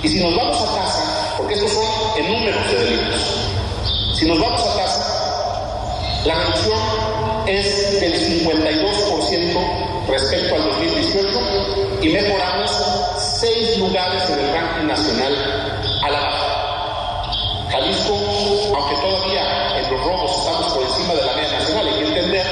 Y 0.03 0.09
si 0.09 0.19
nos 0.23 0.35
vamos 0.35 0.57
a 0.63 0.79
casa, 0.79 1.35
porque 1.37 1.53
estos 1.55 1.73
son 1.73 1.85
en 2.19 2.33
números 2.33 2.71
de 2.71 2.85
delitos, 2.85 3.21
si 4.21 4.27
nos 4.27 4.39
vamos 4.39 4.61
a 4.61 4.77
casa, 4.77 6.23
la 6.27 6.35
reducción 6.35 6.79
es 7.47 8.01
del 8.03 8.45
52% 8.45 10.07
respecto 10.09 10.57
al 10.57 10.65
2018 10.65 11.39
y 12.03 12.09
mejoramos 12.11 12.71
seis 13.17 13.79
lugares 13.79 14.23
en 14.29 14.41
el 14.41 14.53
ranking 14.53 14.87
nacional 14.89 15.33
a 16.05 16.11
la 16.11 16.21
baja. 16.21 17.71
Jalisco, 17.71 18.15
aunque 18.77 18.95
todavía 18.97 19.79
en 19.79 19.91
los 19.91 20.05
robos 20.05 20.39
estamos 20.39 20.71
por 20.75 20.83
encima 20.83 21.15
de 21.15 21.25
la 21.25 21.33
media 21.37 21.59
nacional, 21.59 21.89
hay 21.89 21.95
que 21.95 22.09
entender 22.09 22.47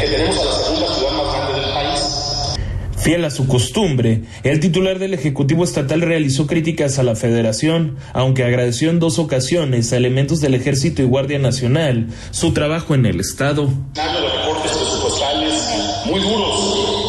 que 0.00 0.06
tenemos 0.08 0.36
a 0.36 0.44
la 0.46 0.52
segunda 0.52 0.94
ciudad 0.94 1.12
más 1.12 1.32
grande 1.32 1.60
del 1.60 1.74
país. 1.74 2.56
Fiel 3.02 3.24
a 3.24 3.30
su 3.30 3.48
costumbre, 3.48 4.22
el 4.44 4.60
titular 4.60 5.00
del 5.00 5.12
Ejecutivo 5.12 5.64
Estatal 5.64 6.00
realizó 6.02 6.46
críticas 6.46 7.00
a 7.00 7.02
la 7.02 7.16
Federación, 7.16 7.96
aunque 8.12 8.44
agradeció 8.44 8.90
en 8.90 9.00
dos 9.00 9.18
ocasiones 9.18 9.92
a 9.92 9.96
elementos 9.96 10.40
del 10.40 10.54
Ejército 10.54 11.02
y 11.02 11.06
Guardia 11.06 11.40
Nacional 11.40 12.06
su 12.30 12.52
trabajo 12.52 12.94
en 12.94 13.06
el 13.06 13.18
Estado 13.18 13.68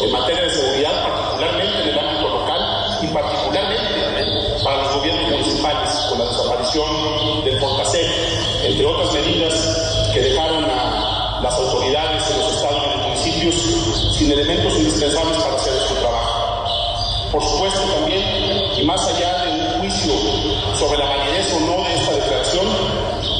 en 0.04 0.12
materia 0.12 0.42
de 0.42 0.50
seguridad, 0.50 1.02
particularmente 1.04 1.82
en 1.82 1.88
el 1.90 1.98
ámbito 1.98 2.28
local 2.28 2.60
y 3.02 3.06
particularmente 3.08 4.64
para 4.64 4.82
los 4.82 4.96
gobiernos 4.96 5.30
municipales, 5.30 5.90
con 6.08 6.18
la 6.18 6.24
desaparición 6.24 7.44
del 7.44 7.58
Fortasec, 7.60 8.06
entre 8.64 8.86
otras 8.86 9.12
medidas 9.12 10.10
que 10.12 10.20
dejaron 10.20 10.64
a 10.64 11.40
las 11.42 11.54
autoridades 11.54 12.30
en 12.30 12.38
los 12.38 12.54
estados 12.54 12.82
y 12.82 12.84
en 12.84 12.98
los 12.98 13.06
municipios 13.06 14.14
sin 14.18 14.30
elementos 14.30 14.78
indispensables 14.78 15.36
para 15.38 15.56
hacer 15.56 15.72
su 15.88 15.94
trabajo. 15.96 17.30
Por 17.32 17.42
supuesto 17.42 17.80
también, 17.94 18.22
y 18.78 18.84
más 18.84 19.06
allá 19.08 19.44
de 19.44 19.50
un 19.50 19.80
juicio 19.80 20.12
sobre 20.84 20.98
la 20.98 21.06
validez 21.06 21.50
o 21.54 21.60
no 21.60 21.82
de 21.82 21.94
esta 21.94 22.12
declaración, 22.12 22.66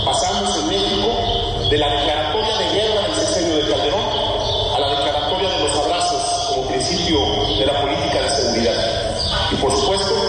pasamos 0.07 0.57
en 0.61 0.69
México 0.69 1.09
de 1.69 1.77
la 1.77 1.89
declaratoria 1.91 2.57
de 2.57 2.71
guerra 2.71 3.03
del 3.03 3.15
sexenio 3.17 3.57
de 3.57 3.71
Calderón 3.71 4.01
a 4.75 4.81
la 4.81 4.89
declaratoria 4.89 5.51
de 5.51 5.59
los 5.59 5.77
abrazos 5.77 6.23
como 6.55 6.69
principio 6.69 7.19
de 7.59 7.67
la 7.67 7.83
política 7.83 8.23
de 8.23 8.31
seguridad. 8.31 8.75
Y 9.53 9.57
por 9.57 9.73
supuesto, 9.73 10.24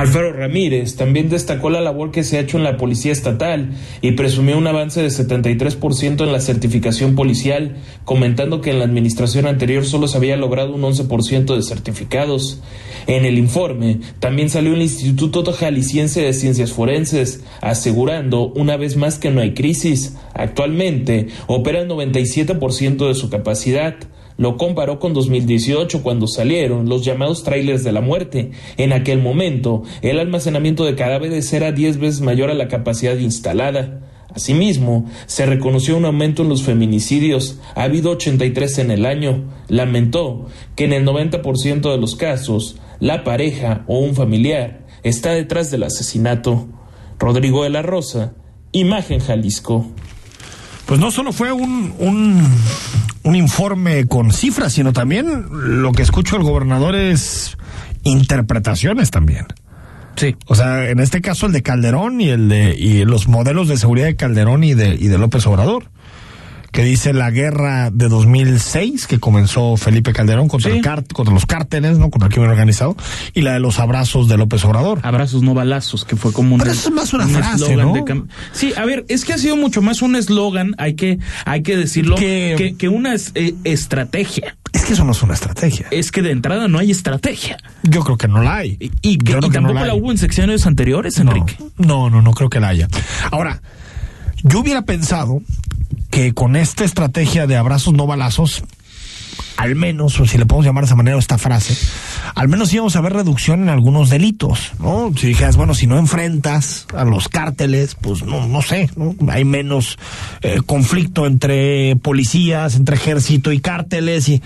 Alfaro 0.00 0.32
Ramírez 0.32 0.96
también 0.96 1.28
destacó 1.28 1.68
la 1.68 1.82
labor 1.82 2.10
que 2.10 2.24
se 2.24 2.38
ha 2.38 2.40
hecho 2.40 2.56
en 2.56 2.64
la 2.64 2.78
Policía 2.78 3.12
Estatal 3.12 3.72
y 4.00 4.12
presumió 4.12 4.56
un 4.56 4.66
avance 4.66 5.02
de 5.02 5.08
73% 5.08 6.24
en 6.24 6.32
la 6.32 6.40
certificación 6.40 7.14
policial, 7.14 7.76
comentando 8.06 8.62
que 8.62 8.70
en 8.70 8.78
la 8.78 8.86
administración 8.86 9.44
anterior 9.44 9.84
solo 9.84 10.08
se 10.08 10.16
había 10.16 10.38
logrado 10.38 10.74
un 10.74 10.80
11% 10.80 11.54
de 11.54 11.62
certificados. 11.62 12.62
En 13.08 13.26
el 13.26 13.36
informe 13.36 14.00
también 14.20 14.48
salió 14.48 14.72
el 14.72 14.80
Instituto 14.80 15.52
Jalisciense 15.52 16.22
de 16.22 16.32
Ciencias 16.32 16.72
Forenses, 16.72 17.44
asegurando 17.60 18.46
una 18.54 18.78
vez 18.78 18.96
más 18.96 19.18
que 19.18 19.30
no 19.30 19.42
hay 19.42 19.52
crisis. 19.52 20.16
Actualmente 20.32 21.26
opera 21.46 21.78
el 21.82 21.90
97% 21.90 23.06
de 23.06 23.14
su 23.14 23.28
capacidad. 23.28 23.96
Lo 24.40 24.56
comparó 24.56 24.98
con 24.98 25.12
2018 25.12 26.02
cuando 26.02 26.26
salieron 26.26 26.88
los 26.88 27.04
llamados 27.04 27.44
trailers 27.44 27.84
de 27.84 27.92
la 27.92 28.00
muerte. 28.00 28.52
En 28.78 28.94
aquel 28.94 29.20
momento, 29.20 29.82
el 30.00 30.18
almacenamiento 30.18 30.86
de 30.86 30.94
cadáveres 30.94 31.52
era 31.52 31.72
10 31.72 31.98
veces 31.98 32.20
mayor 32.22 32.48
a 32.48 32.54
la 32.54 32.66
capacidad 32.66 33.18
instalada. 33.18 34.00
Asimismo, 34.34 35.04
se 35.26 35.44
reconoció 35.44 35.94
un 35.94 36.06
aumento 36.06 36.42
en 36.42 36.48
los 36.48 36.62
feminicidios. 36.62 37.60
Ha 37.74 37.82
habido 37.82 38.12
83 38.12 38.78
en 38.78 38.90
el 38.92 39.04
año. 39.04 39.44
Lamentó 39.68 40.46
que 40.74 40.84
en 40.84 40.94
el 40.94 41.04
90% 41.04 41.90
de 41.90 41.98
los 41.98 42.16
casos, 42.16 42.80
la 42.98 43.24
pareja 43.24 43.84
o 43.88 43.98
un 43.98 44.14
familiar 44.14 44.86
está 45.02 45.32
detrás 45.32 45.70
del 45.70 45.82
asesinato. 45.82 46.66
Rodrigo 47.18 47.64
de 47.64 47.68
la 47.68 47.82
Rosa, 47.82 48.32
Imagen 48.72 49.20
Jalisco. 49.20 49.84
Pues 50.86 50.98
no 50.98 51.12
solo 51.12 51.32
fue 51.32 51.52
un, 51.52 51.94
un, 52.00 52.42
un 53.22 53.36
informe 53.36 54.06
con 54.06 54.32
cifras, 54.32 54.72
sino 54.72 54.92
también 54.92 55.46
lo 55.50 55.92
que 55.92 56.02
escucho 56.02 56.36
el 56.36 56.42
gobernador 56.42 56.94
es 56.94 57.56
interpretaciones 58.02 59.10
también. 59.10 59.46
Sí. 60.16 60.36
O 60.46 60.54
sea, 60.54 60.90
en 60.90 61.00
este 61.00 61.20
caso 61.20 61.46
el 61.46 61.52
de 61.52 61.62
Calderón 61.62 62.20
y 62.20 62.28
el 62.28 62.48
de 62.48 62.74
y 62.76 63.04
los 63.04 63.28
modelos 63.28 63.68
de 63.68 63.76
seguridad 63.76 64.06
de 64.06 64.16
Calderón 64.16 64.64
y 64.64 64.74
de, 64.74 64.94
y 64.94 65.08
de 65.08 65.18
López 65.18 65.46
Obrador 65.46 65.84
que 66.72 66.84
dice 66.84 67.12
la 67.12 67.30
guerra 67.30 67.90
de 67.90 68.08
2006 68.08 69.06
que 69.06 69.18
comenzó 69.18 69.76
Felipe 69.76 70.12
Calderón 70.12 70.48
contra, 70.48 70.70
Sí. 70.70 70.78
el 70.78 71.04
contra 71.12 71.34
los 71.34 71.46
cárteles, 71.46 71.98
¿no? 71.98 72.10
Contra 72.10 72.28
el 72.28 72.32
crimen 72.32 72.50
organizado 72.50 72.96
y 73.34 73.42
la 73.42 73.52
de 73.54 73.60
los 73.60 73.78
abrazos 73.78 74.28
de 74.28 74.36
López 74.36 74.64
Obrador. 74.64 75.00
Abrazos 75.02 75.42
no 75.42 75.54
balazos, 75.54 76.04
que 76.04 76.16
fue 76.16 76.32
como 76.32 76.54
un, 76.54 76.60
Pero 76.60 76.72
eso 76.72 76.88
es 76.88 76.94
más 76.94 77.12
una 77.12 77.26
un 77.26 77.30
frase, 77.32 77.76
¿no? 77.76 77.92
de 77.92 78.22
Sí, 78.52 78.72
a 78.76 78.84
ver, 78.84 79.04
es 79.08 79.24
que 79.24 79.32
ha 79.32 79.38
sido 79.38 79.56
mucho 79.56 79.82
más 79.82 80.02
un 80.02 80.16
eslogan, 80.16 80.74
hay 80.78 80.94
que, 80.94 81.18
hay 81.44 81.62
que 81.62 81.76
decirlo, 81.76 82.16
Que- 82.16 82.54
que, 82.56 82.76
que 82.76 82.88
una 82.88 83.14
es- 83.14 83.32
eh, 83.34 83.54
estrategia. 83.64 84.56
Es 84.72 84.84
que 84.84 84.92
eso 84.92 85.04
no 85.04 85.10
es 85.12 85.22
una 85.22 85.34
estrategia. 85.34 85.86
Es 85.90 86.12
que 86.12 86.22
de 86.22 86.30
entrada 86.30 86.68
no 86.68 86.78
hay 86.78 86.92
estrategia. 86.92 87.56
Yo 87.82 88.02
creo 88.04 88.16
que 88.16 88.28
no 88.28 88.40
la 88.42 88.58
hay. 88.58 88.76
Y, 88.78 88.92
y 89.02 89.18
que- 89.18 89.32
Yo 89.32 89.38
creo 89.38 89.48
y 89.50 89.52
que 89.52 89.60
no 89.60 89.68
tampoco 89.68 89.86
la 89.86 89.94
hubo 89.94 90.12
en 90.12 90.18
secciones 90.18 90.64
anteriores, 90.66 91.18
No, 91.24 91.32
Enrique. 91.32 91.56
No, 91.78 92.08
no, 92.10 92.22
no 92.22 92.30
creo 92.32 92.48
que 92.48 92.60
la 92.60 92.68
haya. 92.68 92.86
Ahora, 93.32 93.60
yo 94.44 94.60
hubiera 94.60 94.82
pensado 94.82 95.42
que 96.10 96.32
con 96.34 96.56
esta 96.56 96.84
estrategia 96.84 97.46
de 97.46 97.56
abrazos 97.56 97.94
no 97.94 98.06
balazos, 98.06 98.62
al 99.56 99.76
menos, 99.76 100.18
o 100.20 100.26
si 100.26 100.38
le 100.38 100.46
podemos 100.46 100.64
llamar 100.66 100.84
de 100.84 100.86
esa 100.86 100.96
manera 100.96 101.18
esta 101.18 101.38
frase, 101.38 101.76
al 102.34 102.48
menos 102.48 102.72
íbamos 102.72 102.96
a 102.96 103.00
ver 103.00 103.12
reducción 103.12 103.62
en 103.62 103.68
algunos 103.68 104.08
delitos, 104.10 104.72
¿no? 104.80 105.12
Si 105.16 105.26
dijeras, 105.28 105.56
bueno, 105.56 105.74
si 105.74 105.86
no 105.86 105.98
enfrentas 105.98 106.86
a 106.96 107.04
los 107.04 107.28
cárteles, 107.28 107.94
pues 107.94 108.22
no, 108.22 108.46
no 108.48 108.62
sé, 108.62 108.90
¿no? 108.96 109.14
Hay 109.30 109.44
menos 109.44 109.98
eh, 110.40 110.60
conflicto 110.64 111.26
entre 111.26 111.94
policías, 111.96 112.74
entre 112.74 112.96
ejército 112.96 113.52
y 113.52 113.60
cárteles 113.60 114.28
y 114.28 114.42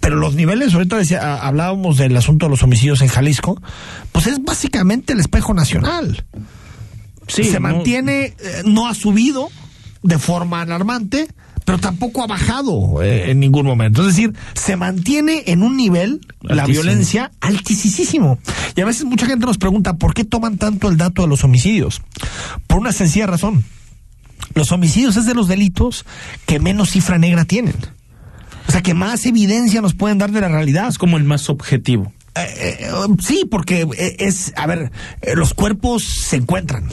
pero 0.00 0.16
los 0.16 0.34
niveles, 0.34 0.72
ahorita 0.72 0.96
decía, 0.96 1.36
hablábamos 1.46 1.98
del 1.98 2.16
asunto 2.16 2.46
de 2.46 2.50
los 2.50 2.62
homicidios 2.62 3.02
en 3.02 3.08
Jalisco, 3.08 3.60
pues 4.12 4.26
es 4.26 4.42
básicamente 4.42 5.12
el 5.12 5.20
espejo 5.20 5.52
nacional. 5.52 6.24
Sí, 7.28 7.44
se 7.44 7.60
no- 7.60 7.60
mantiene, 7.60 8.24
eh, 8.24 8.34
no 8.64 8.88
ha 8.88 8.94
subido 8.94 9.50
de 10.02 10.18
forma 10.18 10.62
alarmante, 10.62 11.28
pero 11.64 11.78
tampoco 11.78 12.22
ha 12.22 12.26
bajado 12.26 13.02
eh, 13.02 13.30
en 13.30 13.40
ningún 13.40 13.66
momento. 13.66 14.00
Es 14.02 14.08
decir, 14.16 14.34
se 14.54 14.76
mantiene 14.76 15.44
en 15.46 15.62
un 15.62 15.76
nivel, 15.76 16.20
la 16.42 16.66
violencia, 16.66 17.30
altísimo. 17.40 18.38
Y 18.74 18.80
a 18.80 18.86
veces 18.86 19.04
mucha 19.04 19.26
gente 19.26 19.46
nos 19.46 19.58
pregunta, 19.58 19.96
¿por 19.96 20.14
qué 20.14 20.24
toman 20.24 20.58
tanto 20.58 20.88
el 20.88 20.96
dato 20.96 21.22
de 21.22 21.28
los 21.28 21.44
homicidios? 21.44 22.02
Por 22.66 22.78
una 22.78 22.92
sencilla 22.92 23.26
razón. 23.26 23.64
Los 24.54 24.72
homicidios 24.72 25.16
es 25.16 25.26
de 25.26 25.34
los 25.34 25.48
delitos 25.48 26.04
que 26.46 26.58
menos 26.58 26.90
cifra 26.90 27.18
negra 27.18 27.44
tienen. 27.44 27.76
O 28.66 28.72
sea, 28.72 28.82
que 28.82 28.94
más 28.94 29.24
evidencia 29.26 29.80
nos 29.80 29.94
pueden 29.94 30.18
dar 30.18 30.32
de 30.32 30.40
la 30.40 30.48
realidad. 30.48 30.88
Es 30.88 30.98
como 30.98 31.18
el 31.18 31.24
más 31.24 31.48
objetivo. 31.50 32.12
Eh, 32.34 32.78
eh, 32.80 32.90
sí, 33.20 33.46
porque 33.50 33.86
es, 34.18 34.52
a 34.56 34.66
ver, 34.66 34.92
los 35.34 35.54
cuerpos 35.54 36.04
se 36.04 36.36
encuentran. 36.36 36.88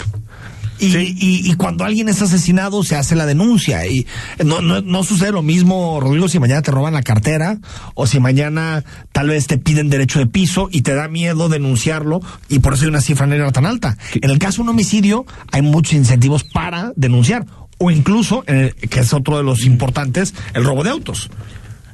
Y, 0.79 0.95
y, 0.95 1.15
y 1.49 1.53
cuando 1.55 1.83
alguien 1.85 2.07
es 2.09 2.21
asesinado 2.21 2.83
se 2.83 2.95
hace 2.95 3.15
la 3.15 3.25
denuncia. 3.25 3.85
Y 3.87 4.05
no, 4.45 4.61
no, 4.61 4.81
no 4.81 5.03
sucede 5.03 5.31
lo 5.31 5.41
mismo, 5.41 5.99
Rodrigo, 5.99 6.27
si 6.29 6.39
mañana 6.39 6.61
te 6.61 6.71
roban 6.71 6.93
la 6.93 7.01
cartera 7.03 7.57
o 7.95 8.05
si 8.07 8.19
mañana 8.19 8.83
tal 9.11 9.29
vez 9.29 9.47
te 9.47 9.57
piden 9.57 9.89
derecho 9.89 10.19
de 10.19 10.27
piso 10.27 10.69
y 10.71 10.81
te 10.83 10.93
da 10.93 11.07
miedo 11.07 11.49
denunciarlo 11.49 12.21
y 12.49 12.59
por 12.59 12.73
eso 12.73 12.83
hay 12.83 12.89
una 12.89 13.01
cifra 13.01 13.25
negra 13.27 13.51
tan 13.51 13.65
alta. 13.65 13.97
En 14.21 14.29
el 14.29 14.39
caso 14.39 14.57
de 14.57 14.61
un 14.63 14.69
homicidio 14.69 15.25
hay 15.51 15.61
muchos 15.63 15.93
incentivos 15.93 16.43
para 16.43 16.93
denunciar. 16.95 17.45
O 17.79 17.91
incluso, 17.91 18.43
eh, 18.47 18.73
que 18.89 19.01
es 19.01 19.13
otro 19.13 19.37
de 19.37 19.43
los 19.43 19.63
importantes, 19.65 20.33
el 20.53 20.63
robo 20.63 20.83
de 20.83 20.89
autos. 20.89 21.29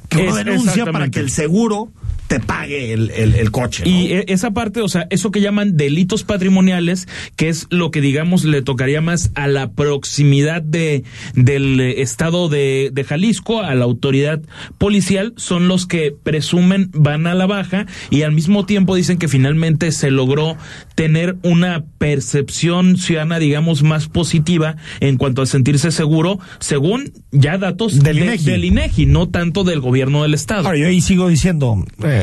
Que 0.08 0.18
uno 0.18 0.38
Es- 0.38 0.44
denuncia 0.44 0.86
para 0.92 1.10
que 1.10 1.20
el 1.20 1.30
seguro 1.30 1.90
te 2.26 2.40
pague 2.40 2.92
el, 2.92 3.10
el, 3.10 3.34
el 3.34 3.50
coche. 3.50 3.82
¿no? 3.84 3.90
Y 3.90 4.06
e- 4.12 4.24
esa 4.28 4.52
parte, 4.52 4.80
o 4.80 4.88
sea, 4.88 5.06
eso 5.10 5.30
que 5.30 5.40
llaman 5.40 5.76
delitos 5.76 6.24
patrimoniales, 6.24 7.06
que 7.36 7.48
es 7.48 7.66
lo 7.70 7.90
que 7.90 8.00
digamos 8.00 8.44
le 8.44 8.62
tocaría 8.62 9.00
más 9.00 9.30
a 9.34 9.46
la 9.46 9.72
proximidad 9.72 10.62
de 10.62 11.04
del 11.34 11.78
eh, 11.80 12.00
estado 12.02 12.48
de, 12.48 12.90
de 12.92 13.04
Jalisco, 13.04 13.60
a 13.62 13.74
la 13.74 13.84
autoridad 13.84 14.40
policial, 14.78 15.34
son 15.36 15.68
los 15.68 15.86
que 15.86 16.14
presumen 16.22 16.90
van 16.94 17.26
a 17.26 17.34
la 17.34 17.46
baja 17.46 17.86
y 18.10 18.22
al 18.22 18.32
mismo 18.32 18.64
tiempo 18.66 18.94
dicen 18.96 19.18
que 19.18 19.28
finalmente 19.28 19.92
se 19.92 20.10
logró 20.10 20.56
tener 20.94 21.36
una 21.42 21.84
percepción 21.98 22.96
ciudadana, 22.96 23.38
digamos, 23.38 23.82
más 23.82 24.08
positiva 24.08 24.76
en 25.00 25.16
cuanto 25.18 25.42
a 25.42 25.46
sentirse 25.46 25.90
seguro, 25.90 26.38
según 26.60 27.12
ya 27.32 27.58
datos 27.58 28.02
Del 28.02 28.16
de- 28.16 28.22
INEGI. 28.24 28.44
del 28.46 28.64
INEGI, 28.64 29.06
no 29.06 29.28
tanto 29.28 29.64
del 29.64 29.80
gobierno 29.80 30.22
del 30.22 30.34
estado. 30.34 30.66
Ahora, 30.66 30.78
yo 30.78 30.86
ahí 30.86 31.00
sigo 31.00 31.28
diciendo, 31.28 31.84
eh, 32.02 32.13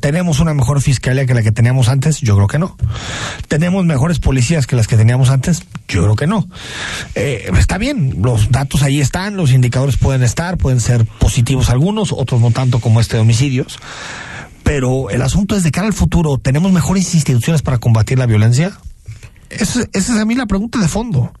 ¿tenemos 0.00 0.40
una 0.40 0.54
mejor 0.54 0.80
fiscalía 0.80 1.26
que 1.26 1.34
la 1.34 1.42
que 1.42 1.52
teníamos 1.52 1.88
antes? 1.88 2.20
Yo 2.20 2.34
creo 2.36 2.46
que 2.46 2.58
no. 2.58 2.76
¿Tenemos 3.48 3.84
mejores 3.84 4.18
policías 4.18 4.66
que 4.66 4.76
las 4.76 4.86
que 4.86 4.96
teníamos 4.96 5.30
antes? 5.30 5.62
Yo 5.88 6.02
creo 6.02 6.16
que 6.16 6.26
no. 6.26 6.48
Eh, 7.14 7.50
está 7.58 7.78
bien, 7.78 8.16
los 8.22 8.50
datos 8.50 8.82
ahí 8.82 9.00
están, 9.00 9.36
los 9.36 9.52
indicadores 9.52 9.96
pueden 9.96 10.22
estar, 10.22 10.56
pueden 10.56 10.80
ser 10.80 11.04
positivos 11.04 11.70
algunos, 11.70 12.12
otros 12.12 12.40
no 12.40 12.50
tanto 12.50 12.80
como 12.80 13.00
este 13.00 13.16
de 13.16 13.22
homicidios. 13.22 13.78
Pero 14.62 15.10
el 15.10 15.22
asunto 15.22 15.56
es 15.56 15.62
de 15.62 15.70
cara 15.70 15.86
al 15.86 15.94
futuro, 15.94 16.38
¿tenemos 16.38 16.72
mejores 16.72 17.14
instituciones 17.14 17.62
para 17.62 17.78
combatir 17.78 18.18
la 18.18 18.26
violencia? 18.26 18.78
Esa 19.50 19.84
es 19.92 20.10
a 20.10 20.24
mí 20.24 20.34
la 20.34 20.46
pregunta 20.46 20.78
de 20.78 20.88
fondo. 20.88 21.32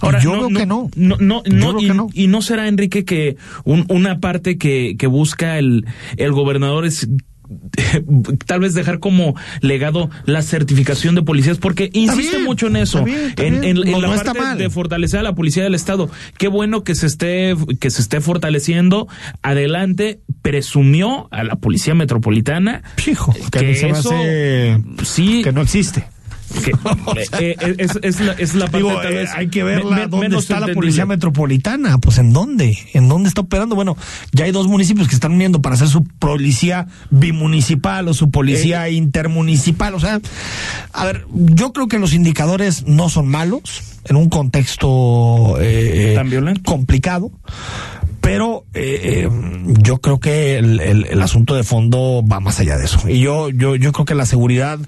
Ahora, 0.00 0.20
yo 0.20 0.32
veo 0.32 0.48
que 0.48 0.66
no. 0.66 0.90
No, 0.96 1.16
no, 1.18 1.42
Yo 1.44 1.52
no, 1.54 1.68
creo 1.74 1.80
y, 1.80 1.86
que 1.88 1.94
no. 1.94 2.06
y 2.12 2.26
no 2.28 2.42
será, 2.42 2.68
Enrique, 2.68 3.04
que 3.04 3.36
un- 3.64 3.86
una 3.88 4.20
parte 4.20 4.58
que, 4.58 4.96
que 4.98 5.06
busca 5.06 5.58
el, 5.58 5.86
el 6.16 6.32
gobernador 6.32 6.84
es 6.86 7.08
tal 8.46 8.58
vez 8.60 8.74
dejar 8.74 8.98
como 8.98 9.36
legado 9.60 10.10
la 10.24 10.42
certificación 10.42 11.14
de 11.14 11.22
policías, 11.22 11.58
porque 11.58 11.90
insiste 11.92 12.32
bien, 12.38 12.44
mucho 12.44 12.66
en 12.66 12.74
eso, 12.76 12.98
está 12.98 13.04
bien, 13.10 13.28
está 13.28 13.42
en, 13.44 13.60
bien. 13.60 13.64
en- 13.78 13.86
en 13.86 13.92
No- 13.92 14.00
la 14.00 14.08
no 14.16 14.22
parte 14.34 14.62
de 14.62 14.70
fortalecer 14.70 15.20
a 15.20 15.22
la 15.22 15.34
policía 15.36 15.62
del 15.62 15.74
Estado. 15.76 16.10
Qué 16.38 16.48
bueno 16.48 16.82
que 16.82 16.94
se 16.96 17.06
esté, 17.06 17.54
que 17.80 17.90
se 17.90 18.02
esté 18.02 18.20
fortaleciendo. 18.20 19.06
Adelante, 19.42 20.20
presumió 20.42 21.28
a 21.30 21.44
la 21.44 21.56
policía 21.56 21.94
metropolitana. 21.94 22.82
Que, 23.52 23.70
eso, 23.70 23.88
hace 23.92 24.82
sí, 25.04 25.42
que 25.42 25.52
no 25.52 25.62
existe. 25.62 26.04
Que- 26.64 26.70
eh, 27.50 27.56
eh, 27.60 27.74
es, 27.78 27.98
es 28.02 28.20
la, 28.20 28.32
es 28.32 28.54
la 28.54 28.66
parte 28.66 28.76
Digo, 28.78 29.00
tal 29.00 29.12
eh, 29.12 29.16
vez 29.16 29.30
hay 29.34 29.48
que 29.48 29.62
verla 29.64 29.96
me- 29.96 30.06
dónde 30.06 30.36
está 30.38 30.60
la 30.60 30.72
policía 30.72 31.06
metropolitana. 31.06 31.98
Pues 31.98 32.18
en 32.18 32.32
dónde, 32.32 32.78
en 32.94 33.08
dónde 33.08 33.28
está 33.28 33.40
operando. 33.42 33.74
Bueno, 33.74 33.96
ya 34.32 34.44
hay 34.44 34.52
dos 34.52 34.68
municipios 34.68 35.08
que 35.08 35.14
están 35.14 35.32
uniendo 35.32 35.60
para 35.62 35.74
hacer 35.74 35.88
su 35.88 36.04
policía 36.04 36.86
bimunicipal 37.10 38.08
o 38.08 38.14
su 38.14 38.30
policía 38.30 38.88
intermunicipal. 38.88 39.94
O 39.94 40.00
sea, 40.00 40.20
a 40.92 41.04
ver, 41.04 41.26
yo 41.32 41.72
creo 41.72 41.88
que 41.88 41.98
los 41.98 42.12
indicadores 42.12 42.86
no 42.86 43.08
son 43.08 43.28
malos 43.28 43.82
en 44.08 44.16
un 44.16 44.28
contexto 44.28 45.56
eh, 45.60 46.12
Tan 46.14 46.30
violento. 46.30 46.62
complicado. 46.64 47.30
Pero 48.20 48.64
eh, 48.74 49.24
eh, 49.26 49.28
yo 49.82 49.98
creo 50.00 50.18
que 50.18 50.58
el, 50.58 50.80
el- 50.80 51.06
el 51.06 51.22
asunto 51.22 51.54
de 51.54 51.62
fondo 51.62 52.24
va 52.30 52.40
más 52.40 52.58
allá 52.58 52.76
de 52.76 52.84
eso. 52.86 53.08
Y 53.08 53.20
yo, 53.20 53.50
yo, 53.50 53.76
yo 53.76 53.92
creo 53.92 54.04
que 54.04 54.14
la 54.16 54.26
seguridad 54.26 54.80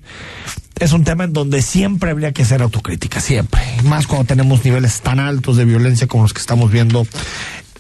es 0.80 0.92
un 0.92 1.04
tema 1.04 1.25
en 1.25 1.32
donde 1.32 1.62
siempre 1.62 2.11
habría 2.11 2.32
que 2.32 2.44
ser 2.44 2.62
autocrítica, 2.62 3.20
siempre. 3.20 3.61
Más 3.85 4.06
cuando 4.06 4.26
tenemos 4.26 4.64
niveles 4.64 5.00
tan 5.00 5.20
altos 5.20 5.56
de 5.56 5.64
violencia 5.64 6.06
como 6.06 6.25
los 6.25 6.32
que 6.32 6.40
estamos 6.40 6.70
viendo 6.70 7.06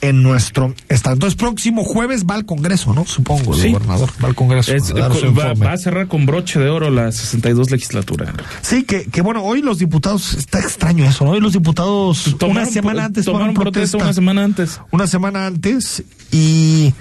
en 0.00 0.22
nuestro 0.22 0.74
estado. 0.88 1.14
Entonces, 1.14 1.36
próximo 1.36 1.82
jueves 1.82 2.24
va 2.24 2.36
al 2.36 2.44
Congreso, 2.46 2.94
¿no? 2.94 3.04
Supongo, 3.04 3.54
el 3.54 3.60
Sí. 3.60 3.72
gobernador 3.72 4.08
va 4.22 4.28
al 4.28 4.34
Congreso. 4.36 4.72
Es- 4.72 4.90
a 4.92 5.08
va, 5.08 5.72
a 5.72 5.76
cerrar 5.76 6.06
con 6.06 6.24
broche 6.24 6.60
de 6.60 6.68
oro 6.68 6.88
la 6.90 7.10
62 7.10 7.72
legislatura. 7.72 8.32
Sí, 8.62 8.84
que, 8.84 9.06
que 9.06 9.22
bueno, 9.22 9.42
hoy 9.42 9.60
los 9.60 9.78
diputados, 9.78 10.34
está 10.34 10.60
extraño 10.60 11.04
eso, 11.04 11.24
¿no? 11.24 11.32
Hoy 11.32 11.40
los 11.40 11.52
diputados 11.54 12.36
una 12.48 12.64
semana 12.66 13.06
antes 13.06 13.24
tomaron 13.24 13.48
tomaron 13.48 13.54
protesta 13.72 13.98
protesta. 13.98 14.04
una 14.04 14.12
semana 14.12 14.44
antes. 14.44 14.80
Una 14.92 15.06
semana 15.08 15.46
antes 15.46 16.04
y, 16.30 16.94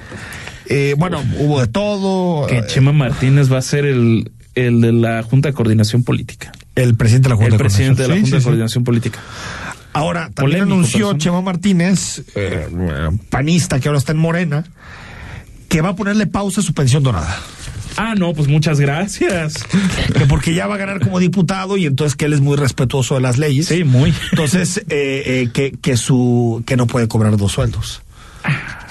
eh, 0.65 0.95
bueno, 0.97 1.23
hubo 1.39 1.59
de 1.61 1.67
todo. 1.67 2.47
Que 2.47 2.57
Eh, 2.59 2.63
Chema 2.67 2.93
Martínez 2.93 3.51
va 3.53 3.59
a 3.59 3.61
ser 3.61 3.85
el, 3.85 4.31
el 4.57 4.81
de 4.81 4.91
la 4.93 5.23
Junta 5.23 5.49
de 5.49 5.53
Coordinación 5.53 6.03
Política. 6.03 6.51
el 6.75 6.95
presidente 6.95 7.27
de 7.27 7.29
la 7.29 7.35
Junta 7.35 7.47
El 7.47 7.51
de 7.53 7.57
presidente 7.63 8.01
de 8.03 8.07
la 8.07 8.13
Coordinación. 8.15 8.23
Junta 8.23 8.25
Sí, 8.25 8.31
de 8.31 8.37
sí, 8.37 8.41
sí. 8.41 8.43
Coordinación 8.45 8.83
Política. 8.83 9.19
Ahora, 9.93 10.29
también 10.33 10.35
Polémico 10.59 10.73
anunció 10.73 10.99
persona. 10.99 11.17
Chema 11.19 11.41
Martínez, 11.41 12.23
eh, 12.35 12.67
panista 13.29 13.79
que 13.79 13.87
ahora 13.87 13.97
está 13.97 14.11
en 14.11 14.19
Morena, 14.19 14.63
que 15.69 15.81
va 15.81 15.89
a 15.89 15.95
ponerle 15.95 16.27
pausa 16.27 16.61
a 16.61 16.63
su 16.63 16.73
pensión 16.73 17.03
dorada. 17.03 17.35
Ah, 17.99 18.13
no, 18.15 18.33
pues 18.33 18.47
muchas 18.47 18.79
gracias. 18.79 19.55
Que 20.15 20.27
porque 20.27 20.53
ya 20.53 20.67
va 20.67 20.75
a 20.75 20.77
ganar 20.77 20.99
como 20.99 21.17
diputado 21.19 21.77
y 21.77 21.87
entonces 21.87 22.15
que 22.15 22.25
él 22.25 22.33
es 22.33 22.41
muy 22.41 22.55
respetuoso 22.55 23.15
de 23.15 23.21
las 23.21 23.39
leyes. 23.39 23.65
Sí, 23.65 23.83
muy. 23.83 24.13
Entonces, 24.31 24.77
eh, 24.89 25.23
eh, 25.25 25.49
que, 25.51 25.71
que 25.81 25.97
su 25.97 26.61
que 26.67 26.77
no 26.77 26.85
puede 26.85 27.07
cobrar 27.07 27.35
dos 27.37 27.53
sueldos. 27.53 28.03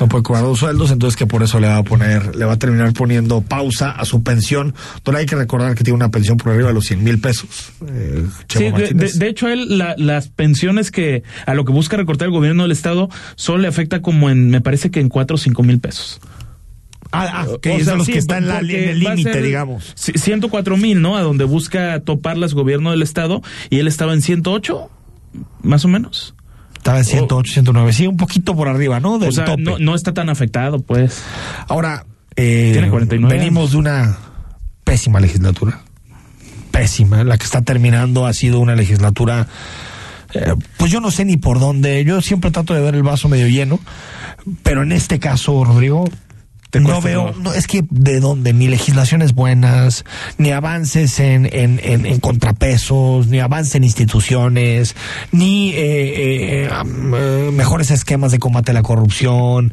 No 0.00 0.08
puede 0.08 0.22
cobrar 0.22 0.44
dos 0.44 0.58
sueldos, 0.58 0.90
entonces 0.90 1.16
que 1.16 1.26
por 1.26 1.42
eso 1.42 1.58
le 1.60 1.68
va 1.68 1.78
a 1.78 1.82
poner, 1.82 2.36
le 2.36 2.44
va 2.44 2.52
a 2.54 2.58
terminar 2.58 2.92
poniendo 2.92 3.40
pausa 3.40 3.90
a 3.90 4.04
su 4.04 4.22
pensión. 4.22 4.74
Donde 5.04 5.20
hay 5.20 5.26
que 5.26 5.36
recordar 5.36 5.74
que 5.74 5.84
tiene 5.84 5.96
una 5.96 6.10
pensión 6.10 6.36
por 6.36 6.52
arriba 6.52 6.68
de 6.68 6.74
los 6.74 6.84
100 6.86 7.02
mil 7.04 7.18
pesos. 7.20 7.72
eh, 7.88 8.24
Sí, 8.48 8.64
de, 8.70 8.92
de- 8.94 9.12
de 9.12 9.28
hecho, 9.28 9.48
él, 9.48 9.78
la- 9.78 9.94
las 9.98 10.28
pensiones 10.28 10.90
que 10.90 11.22
a 11.46 11.54
lo 11.54 11.64
que 11.64 11.72
busca 11.72 11.96
recortar 11.96 12.26
el 12.26 12.32
gobierno 12.32 12.62
del 12.64 12.72
Estado 12.72 13.08
solo 13.36 13.58
le 13.62 13.68
afecta 13.68 14.02
como 14.02 14.30
en, 14.30 14.50
me 14.50 14.60
parece 14.60 14.90
que 14.90 15.00
en 15.00 15.08
cuatro 15.08 15.36
o 15.36 15.38
cinco 15.38 15.62
mil 15.62 15.80
pesos. 15.80 16.20
ah, 17.12 17.28
ah, 17.32 17.46
que 17.62 17.70
O 17.70 17.80
sea, 17.84 17.94
los 17.94 18.06
sí, 18.06 18.12
que 18.12 18.18
están 18.18 18.44
en, 18.44 18.50
el 18.70 18.98
límite, 19.00 19.40
digamos. 19.40 19.94
ci- 19.96 20.18
104 20.18 20.76
mil, 20.76 21.00
¿no? 21.00 21.16
A 21.16 21.22
donde 21.22 21.44
busca 21.44 22.00
toparlas 22.00 22.52
gobierno 22.52 22.90
del 22.90 23.02
Estado 23.02 23.42
y 23.70 23.78
él 23.78 23.86
estaba 23.88 24.12
en 24.12 24.20
108, 24.22 24.90
más 25.62 25.84
o 25.84 25.88
menos. 25.88 26.34
Estaba 26.86 26.98
en 26.98 27.04
108, 27.04 27.52
109, 27.52 27.92
sí, 27.92 28.06
un 28.06 28.16
poquito 28.16 28.54
por 28.54 28.68
arriba, 28.68 29.00
¿no? 29.00 29.18
Del 29.18 29.30
o 29.30 29.32
sea, 29.32 29.44
tope. 29.44 29.60
no, 29.60 29.76
no 29.80 29.96
está 29.96 30.14
tan 30.14 30.28
afectado, 30.28 30.78
pues. 30.78 31.20
Ahora, 31.66 32.06
eh, 32.36 32.70
Tiene 32.74 32.90
49 32.90 33.36
venimos 33.36 33.72
de 33.72 33.78
una 33.78 34.16
pésima 34.84 35.18
legislatura. 35.18 35.80
Pésima. 36.70 37.24
La 37.24 37.38
que 37.38 37.44
está 37.44 37.62
terminando 37.62 38.24
ha 38.24 38.32
sido 38.32 38.60
una 38.60 38.76
legislatura, 38.76 39.48
eh, 40.32 40.54
pues 40.76 40.92
yo 40.92 41.00
no 41.00 41.10
sé 41.10 41.24
ni 41.24 41.36
por 41.36 41.58
dónde. 41.58 42.04
Yo 42.04 42.20
siempre 42.20 42.52
trato 42.52 42.72
de 42.72 42.80
ver 42.80 42.94
el 42.94 43.02
vaso 43.02 43.28
medio 43.28 43.48
lleno, 43.48 43.80
pero 44.62 44.84
en 44.84 44.92
este 44.92 45.18
caso, 45.18 45.64
Rodrigo, 45.64 46.08
no 46.72 47.00
veo, 47.00 47.32
no, 47.40 47.52
es 47.52 47.66
que 47.66 47.84
de 47.88 48.20
dónde, 48.20 48.52
ni 48.52 48.68
legislaciones 48.68 49.34
buenas, 49.34 50.04
ni 50.38 50.50
avances 50.50 51.18
en, 51.20 51.46
en, 51.52 51.80
en, 51.82 52.06
en 52.06 52.20
contrapesos, 52.20 53.28
ni 53.28 53.40
avance 53.40 53.76
en 53.78 53.84
instituciones, 53.84 54.94
ni 55.32 55.70
eh, 55.70 56.64
eh, 56.64 56.68
am, 56.70 57.14
eh, 57.14 57.50
mejores 57.52 57.90
esquemas 57.90 58.32
de 58.32 58.38
combate 58.38 58.72
a 58.72 58.74
la 58.74 58.82
corrupción. 58.82 59.72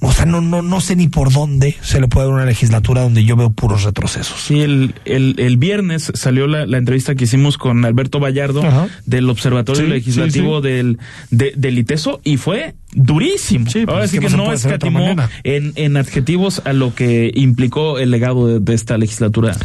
O 0.00 0.12
sea, 0.12 0.26
no, 0.26 0.40
no, 0.40 0.60
no 0.62 0.80
sé 0.80 0.96
ni 0.96 1.08
por 1.08 1.32
dónde 1.32 1.76
se 1.82 2.00
le 2.00 2.08
puede 2.08 2.26
dar 2.26 2.34
una 2.34 2.44
legislatura 2.44 3.02
donde 3.02 3.24
yo 3.24 3.36
veo 3.36 3.50
puros 3.50 3.84
retrocesos. 3.84 4.40
Sí, 4.40 4.60
el, 4.60 4.94
el, 5.04 5.36
el 5.38 5.56
viernes 5.56 6.10
salió 6.14 6.46
la, 6.46 6.66
la 6.66 6.78
entrevista 6.78 7.14
que 7.14 7.24
hicimos 7.24 7.58
con 7.58 7.84
Alberto 7.84 8.18
Vallardo 8.20 8.62
Ajá. 8.66 8.88
del 9.06 9.30
Observatorio 9.30 9.82
Sí, 9.84 9.88
Legislativo 9.88 10.60
sí, 10.60 10.68
sí. 10.68 10.74
Del, 10.74 10.98
de- 11.30 11.52
del 11.56 11.78
ITESO 11.78 12.20
y 12.24 12.36
fue 12.36 12.74
durísimo. 12.92 13.70
Sí, 13.70 13.84
Ahora 13.86 14.04
es 14.04 14.10
que 14.10 14.18
que, 14.18 14.28
no 14.30 14.52
escatimó 14.52 15.14
en, 15.44 15.72
en 15.76 15.96
adjetivos 15.96 16.62
a 16.64 16.72
lo 16.72 16.94
que 16.94 17.30
implicó 17.34 17.98
el 17.98 18.10
legado 18.10 18.46
de, 18.48 18.60
de 18.60 18.74
esta 18.74 18.98
legislatura. 18.98 19.56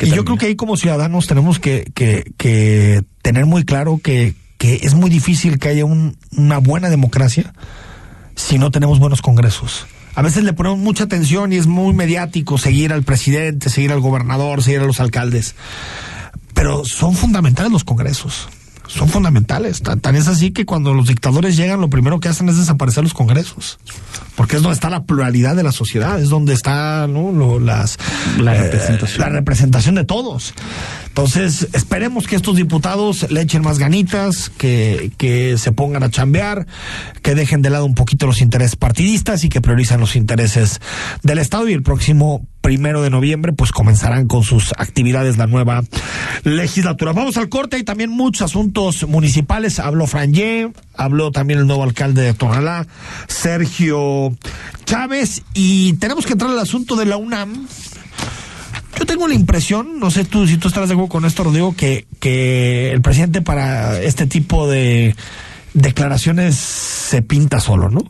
y 0.00 0.10
yo 0.10 0.24
creo 0.24 0.38
que 0.38 0.46
ahí 0.46 0.56
como 0.56 0.76
ciudadanos 0.76 1.26
tenemos 1.26 1.58
que, 1.58 1.90
que, 1.94 2.32
que 2.38 3.02
tener 3.22 3.46
muy 3.46 3.64
claro 3.64 4.00
que, 4.02 4.34
que 4.58 4.76
es 4.82 4.94
muy 4.94 5.10
difícil 5.10 5.58
que 5.58 5.68
haya 5.68 5.84
un- 5.84 6.16
una 6.36 6.58
buena 6.58 6.88
democracia 6.88 7.52
si 8.36 8.58
no 8.58 8.70
tenemos 8.70 8.98
buenos 8.98 9.22
congresos. 9.22 9.86
A 10.14 10.22
veces 10.22 10.44
le 10.44 10.52
ponemos 10.52 10.78
mucha 10.78 11.04
atención 11.04 11.52
y 11.52 11.56
es 11.56 11.66
muy 11.66 11.94
mediático 11.94 12.58
seguir 12.58 12.92
al 12.92 13.02
presidente, 13.02 13.70
seguir 13.70 13.92
al 13.92 14.00
gobernador, 14.00 14.62
seguir 14.62 14.80
a 14.80 14.84
los 14.84 15.00
alcaldes. 15.00 15.54
Pero 16.54 16.84
son 16.84 17.14
fundamentales 17.14 17.72
los 17.72 17.84
congresos. 17.84 18.48
Son 18.88 19.08
fundamentales. 19.08 19.80
Tan, 19.80 20.00
tan 20.00 20.16
es 20.16 20.28
así 20.28 20.50
que 20.50 20.66
cuando 20.66 20.92
los 20.92 21.06
dictadores 21.08 21.56
llegan, 21.56 21.80
lo 21.80 21.88
primero 21.88 22.20
que 22.20 22.28
hacen 22.28 22.48
es 22.50 22.58
desaparecer 22.58 23.02
los 23.04 23.14
congresos. 23.14 23.78
Porque 24.34 24.56
es 24.56 24.62
donde 24.62 24.74
está 24.74 24.90
la 24.90 25.04
pluralidad 25.04 25.56
de 25.56 25.62
la 25.62 25.72
sociedad, 25.72 26.20
es 26.20 26.28
donde 26.28 26.52
está 26.52 27.06
¿no? 27.06 27.32
Lo- 27.32 27.58
las, 27.58 27.96
La 28.38 28.54
eh, 28.54 28.62
representación. 28.64 29.20
la 29.20 29.28
representación 29.30 29.94
de 29.94 30.04
todos. 30.04 30.52
Entonces, 31.12 31.68
esperemos 31.74 32.26
que 32.26 32.36
estos 32.36 32.56
diputados 32.56 33.30
le 33.30 33.42
echen 33.42 33.60
más 33.60 33.78
ganitas, 33.78 34.48
que, 34.48 35.12
que 35.18 35.58
se 35.58 35.70
pongan 35.70 36.02
a 36.02 36.10
chambear, 36.10 36.66
que 37.20 37.34
dejen 37.34 37.60
de 37.60 37.68
lado 37.68 37.84
un 37.84 37.94
poquito 37.94 38.26
los 38.26 38.40
intereses 38.40 38.76
partidistas 38.76 39.44
y 39.44 39.50
que 39.50 39.60
prioricen 39.60 40.00
los 40.00 40.16
intereses 40.16 40.80
del 41.22 41.36
Estado. 41.36 41.68
Y 41.68 41.74
el 41.74 41.82
próximo 41.82 42.46
primero 42.62 43.02
de 43.02 43.10
noviembre, 43.10 43.52
pues 43.52 43.72
comenzarán 43.72 44.26
con 44.26 44.42
sus 44.42 44.72
actividades 44.78 45.36
la 45.36 45.46
nueva 45.46 45.82
legislatura. 46.44 47.12
Vamos 47.12 47.36
al 47.36 47.50
corte 47.50 47.78
y 47.78 47.82
también 47.82 48.08
muchos 48.08 48.40
asuntos 48.40 49.06
municipales. 49.06 49.80
Habló 49.80 50.06
Frangé, 50.06 50.72
habló 50.96 51.30
también 51.30 51.58
el 51.58 51.66
nuevo 51.66 51.82
alcalde 51.82 52.22
de 52.22 52.32
Tonalá, 52.32 52.86
Sergio 53.28 54.34
Chávez, 54.86 55.42
y 55.52 55.92
tenemos 55.94 56.24
que 56.24 56.32
entrar 56.32 56.52
al 56.52 56.58
asunto 56.58 56.96
de 56.96 57.04
la 57.04 57.18
UNAM. 57.18 57.66
Yo 58.98 59.06
tengo 59.06 59.26
la 59.28 59.34
impresión, 59.34 59.98
no 59.98 60.10
sé 60.10 60.24
tú 60.24 60.46
si 60.46 60.58
tú 60.58 60.68
estás 60.68 60.88
de 60.88 60.94
acuerdo 60.94 61.08
con 61.08 61.24
esto, 61.24 61.44
Rodrigo, 61.44 61.74
que, 61.76 62.06
que 62.20 62.92
el 62.92 63.00
presidente 63.00 63.40
para 63.42 64.00
este 64.00 64.26
tipo 64.26 64.68
de 64.68 65.14
declaraciones 65.74 66.54
se 66.56 67.22
pinta 67.22 67.58
solo, 67.60 67.88
¿no? 67.88 68.02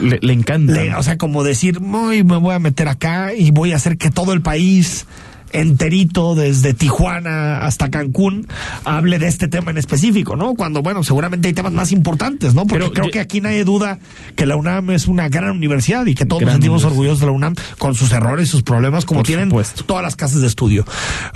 le, 0.00 0.18
le 0.20 0.32
encanta. 0.32 0.72
Le- 0.74 0.94
o 0.94 1.02
sea, 1.02 1.16
como 1.16 1.42
decir, 1.44 1.80
muy, 1.80 2.22
me 2.24 2.36
voy 2.36 2.54
a 2.54 2.58
meter 2.58 2.88
acá 2.88 3.32
y 3.34 3.50
voy 3.50 3.72
a 3.72 3.76
hacer 3.76 3.96
que 3.96 4.10
todo 4.10 4.32
el 4.34 4.42
país 4.42 5.06
enterito, 5.52 6.34
desde 6.34 6.74
Tijuana 6.74 7.58
hasta 7.58 7.90
Cancún, 7.90 8.46
hable 8.84 9.18
de 9.18 9.28
este 9.28 9.48
tema 9.48 9.70
en 9.70 9.78
específico, 9.78 10.36
¿no? 10.36 10.54
Cuando, 10.54 10.82
bueno, 10.82 11.02
seguramente 11.04 11.48
hay 11.48 11.54
temas 11.54 11.72
más 11.72 11.92
importantes, 11.92 12.54
¿no? 12.54 12.62
Porque 12.66 12.84
Pero 12.84 12.92
creo 12.92 13.04
yo- 13.06 13.10
que 13.12 13.20
aquí 13.20 13.40
nadie 13.40 13.64
duda 13.64 13.98
que 14.34 14.46
la 14.46 14.56
UNAM 14.56 14.90
es 14.90 15.06
una 15.06 15.28
gran 15.28 15.50
universidad 15.56 16.04
y 16.06 16.14
que 16.14 16.26
todos 16.26 16.42
nos 16.42 16.52
sentimos 16.52 16.84
orgullosos 16.84 17.20
de 17.20 17.26
la 17.26 17.32
UNAM 17.32 17.54
con 17.78 17.94
sus 17.94 18.12
errores 18.12 18.48
y 18.48 18.50
sus 18.50 18.62
problemas, 18.62 19.04
como 19.04 19.20
Por 19.20 19.26
tienen 19.26 19.48
supuesto. 19.48 19.84
todas 19.84 20.02
las 20.02 20.16
casas 20.16 20.40
de 20.40 20.46
estudio. 20.46 20.84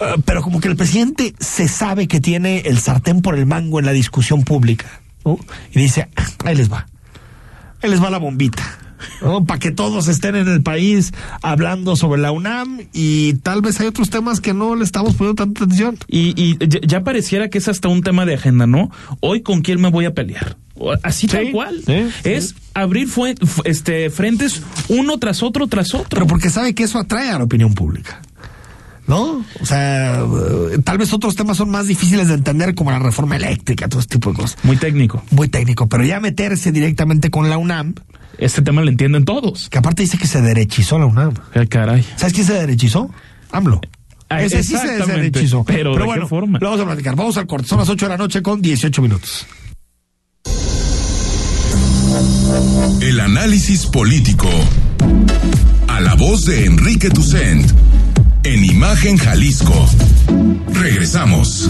Eh, 0.01 0.20
pero 0.25 0.42
como 0.42 0.61
que 0.61 0.68
el 0.68 0.77
presidente 0.77 1.35
se 1.38 1.68
sabe 1.68 2.09
que 2.09 2.20
tiene 2.20 2.59
el 2.66 2.79
sartén 2.79 3.23
por 3.23 3.37
el 3.38 3.46
mango 3.46 3.79
en 3.79 3.87
la 3.87 3.92
discusión 3.92 4.42
pública, 4.42 5.01
¿no? 5.25 5.38
Y 5.73 5.79
dice, 5.81 6.09
"Ah, 6.16 6.27
ahí 6.44 6.55
les 6.57 6.70
va. 6.70 6.87
Ahí 7.83 7.88
les 7.90 8.03
va 8.03 8.11
la 8.11 8.18
bombita. 8.18 8.62
¿No? 9.23 9.45
Para 9.45 9.59
que 9.59 9.71
todos 9.71 10.09
estén 10.09 10.37
en 10.37 10.49
el 10.49 10.63
país 10.63 11.13
hablando 11.43 11.97
sobre 11.97 12.21
la 12.21 12.33
UNAM 12.33 12.81
y 12.93 13.35
tal 13.35 13.63
vez 13.63 13.81
hay 13.81 13.87
otros 13.87 14.11
temas 14.11 14.41
que 14.41 14.55
no 14.55 14.75
le 14.77 14.85
estamos 14.85 15.15
poniendo 15.15 15.43
tanta 15.45 15.65
atención. 15.65 15.99
Y, 16.09 16.35
y 16.41 16.59
ya, 16.87 17.03
pareciera 17.03 17.49
que 17.51 17.59
es 17.59 17.69
hasta 17.69 17.89
un 17.89 18.03
tema 18.03 18.27
de 18.27 18.35
agenda, 18.35 18.67
¿no? 18.67 18.91
Hoy 19.21 19.43
con 19.43 19.63
quién 19.63 19.81
me 19.81 19.91
voy 19.91 20.05
a 20.07 20.15
pelear. 20.15 20.57
Así 21.03 21.27
Sí, 21.27 21.33
tal 21.33 21.51
cual. 21.53 21.83
sí, 21.85 22.09
es 22.25 22.55
abrir 22.73 23.07
fue- 23.09 23.35
este, 23.65 24.09
frentes 24.09 24.63
uno 24.89 25.19
tras 25.19 25.43
otro 25.43 25.67
tras 25.67 25.95
otro. 25.95 26.09
Pero 26.11 26.27
porque 26.27 26.49
sabe 26.49 26.75
que 26.75 26.85
eso 26.85 26.99
atrae 26.99 27.29
a 27.31 27.39
la 27.39 27.45
opinión 27.45 27.75
pública. 27.75 28.23
¿No? 29.07 29.45
O 29.61 29.67
sea, 29.67 30.21
eh, 30.21 30.79
tal 30.85 30.97
vez 30.99 31.13
otros 31.13 31.35
temas 31.35 31.57
son 31.57 31.69
más 31.69 31.89
difíciles 31.89 32.29
de 32.29 32.35
entender 32.35 32.77
como 32.77 32.93
la 32.93 33.01
reforma 33.01 33.35
eléctrica, 33.37 33.89
todo 33.89 33.99
este 34.01 34.15
tipo 34.17 34.31
de 34.31 34.37
cosas. 34.37 34.57
Muy 34.63 34.77
técnico. 34.77 35.23
Muy 35.33 35.49
técnico, 35.49 35.89
pero 35.89 36.05
ya 36.05 36.21
meterse 36.21 36.71
directamente 36.71 37.29
con 37.29 37.51
la 37.51 37.59
UNAM, 37.59 37.95
Este 38.38 38.62
tema 38.62 38.83
lo 38.83 38.88
entienden 38.90 39.25
todos. 39.25 39.69
que 39.69 39.79
aparte 39.79 40.03
dice 40.03 40.16
que 40.19 40.27
se 40.27 40.40
derechizó 40.40 40.99
la 40.99 41.07
UNAM. 41.07 41.35
Ay, 41.55 41.66
caray. 41.66 42.05
¿Sabes 42.16 42.33
quién 42.33 42.47
se 42.47 42.55
derechizó? 42.55 43.11
AMLO. 43.53 43.81
Ah, 44.29 44.43
Ese 44.43 44.62
sí 44.62 44.71
se 44.71 44.75
exactamente. 44.77 45.12
derechizó. 45.31 45.64
Pero, 45.64 45.93
¿de 45.93 45.99
qué 45.99 46.05
bueno, 46.05 46.29
forma? 46.29 46.59
lo 46.61 46.69
vamos 46.71 46.81
a 46.83 46.87
platicar. 46.87 47.16
Vamos 47.16 47.37
al 47.37 47.47
corte. 47.47 47.66
Son 47.69 47.79
las 47.79 47.88
8 47.88 48.07
de 48.07 48.11
la 48.11 48.16
noche 48.16 48.43
con 48.43 48.62
18 48.62 49.03
minutos. 49.03 49.47
El 53.01 53.21
análisis 53.21 53.87
político. 53.87 54.49
A 55.88 56.01
la 56.01 56.14
voz 56.14 56.45
de 56.45 56.64
Enrique 56.66 57.11
Tucent. 57.11 57.71
En 58.45 58.64
Imagen 58.64 59.16
Jalisco. 59.16 59.87
Regresamos. 60.75 61.69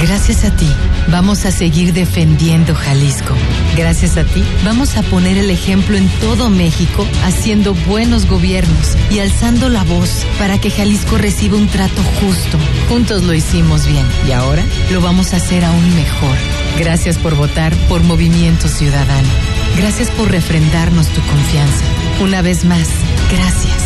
Gracias 0.00 0.44
a 0.44 0.50
ti, 0.50 0.66
vamos 1.08 1.44
a 1.44 1.50
seguir 1.50 1.92
defendiendo 1.92 2.74
Jalisco. 2.74 3.34
Gracias 3.76 4.16
a 4.16 4.24
ti, 4.24 4.42
vamos 4.64 4.96
a 4.96 5.02
poner 5.02 5.36
el 5.36 5.50
ejemplo 5.50 5.96
en 5.96 6.08
todo 6.20 6.48
México, 6.48 7.06
haciendo 7.22 7.74
buenos 7.74 8.26
gobiernos 8.26 8.96
y 9.10 9.18
alzando 9.18 9.68
la 9.68 9.84
voz 9.84 10.24
para 10.38 10.58
que 10.58 10.70
Jalisco 10.70 11.18
reciba 11.18 11.58
un 11.58 11.68
trato 11.68 12.02
justo. 12.20 12.58
Juntos 12.88 13.24
lo 13.24 13.34
hicimos 13.34 13.86
bien 13.86 14.06
y 14.26 14.32
ahora 14.32 14.64
lo 14.90 15.02
vamos 15.02 15.34
a 15.34 15.36
hacer 15.36 15.64
aún 15.66 15.94
mejor. 15.94 16.36
Gracias 16.78 17.18
por 17.18 17.34
votar 17.34 17.74
por 17.88 18.02
Movimiento 18.02 18.68
Ciudadano. 18.68 19.28
Gracias 19.76 20.10
por 20.10 20.30
refrendarnos 20.30 21.08
tu 21.08 21.20
confianza. 21.20 21.84
Una 22.22 22.40
vez 22.40 22.64
más, 22.64 22.88
gracias. 23.30 23.76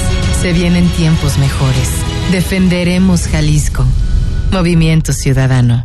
Se 0.40 0.52
vienen 0.52 0.88
tiempos 0.90 1.38
mejores. 1.38 1.88
Defenderemos 2.30 3.26
Jalisco. 3.26 3.84
Movimiento 4.52 5.12
Ciudadano. 5.12 5.84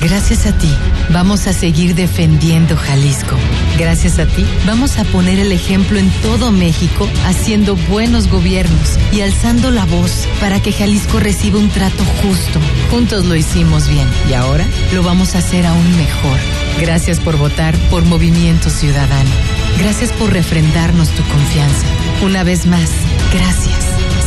Gracias 0.00 0.46
a 0.46 0.56
ti, 0.56 0.72
vamos 1.10 1.48
a 1.48 1.52
seguir 1.52 1.96
defendiendo 1.96 2.76
Jalisco. 2.76 3.34
Gracias 3.76 4.20
a 4.20 4.26
ti, 4.26 4.46
vamos 4.64 4.96
a 4.96 5.04
poner 5.04 5.40
el 5.40 5.50
ejemplo 5.50 5.98
en 5.98 6.08
todo 6.22 6.52
México, 6.52 7.08
haciendo 7.26 7.74
buenos 7.74 8.28
gobiernos 8.28 8.96
y 9.10 9.22
alzando 9.22 9.72
la 9.72 9.86
voz 9.86 10.28
para 10.40 10.60
que 10.60 10.72
Jalisco 10.72 11.18
reciba 11.18 11.58
un 11.58 11.68
trato 11.70 12.04
justo. 12.22 12.60
Juntos 12.92 13.24
lo 13.24 13.34
hicimos 13.34 13.88
bien 13.88 14.06
y 14.30 14.34
ahora 14.34 14.64
lo 14.94 15.02
vamos 15.02 15.34
a 15.34 15.38
hacer 15.38 15.66
aún 15.66 15.96
mejor. 15.96 16.38
Gracias 16.80 17.18
por 17.18 17.36
votar 17.36 17.76
por 17.90 18.04
Movimiento 18.04 18.70
Ciudadano. 18.70 19.30
Gracias 19.78 20.12
por 20.12 20.32
refrendarnos 20.32 21.08
tu 21.10 21.24
confianza. 21.24 21.86
Una 22.22 22.44
vez 22.44 22.66
más, 22.66 22.88
gracias. 23.34 23.78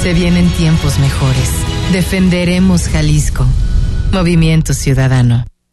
Se 0.03 0.13
vienen 0.13 0.49
tiempos 0.49 0.99
mejores. 0.99 1.49
Defenderemos 1.93 2.89
Jalisco. 2.89 3.45
Movimiento 4.11 4.73
Ciudadano. 4.73 5.45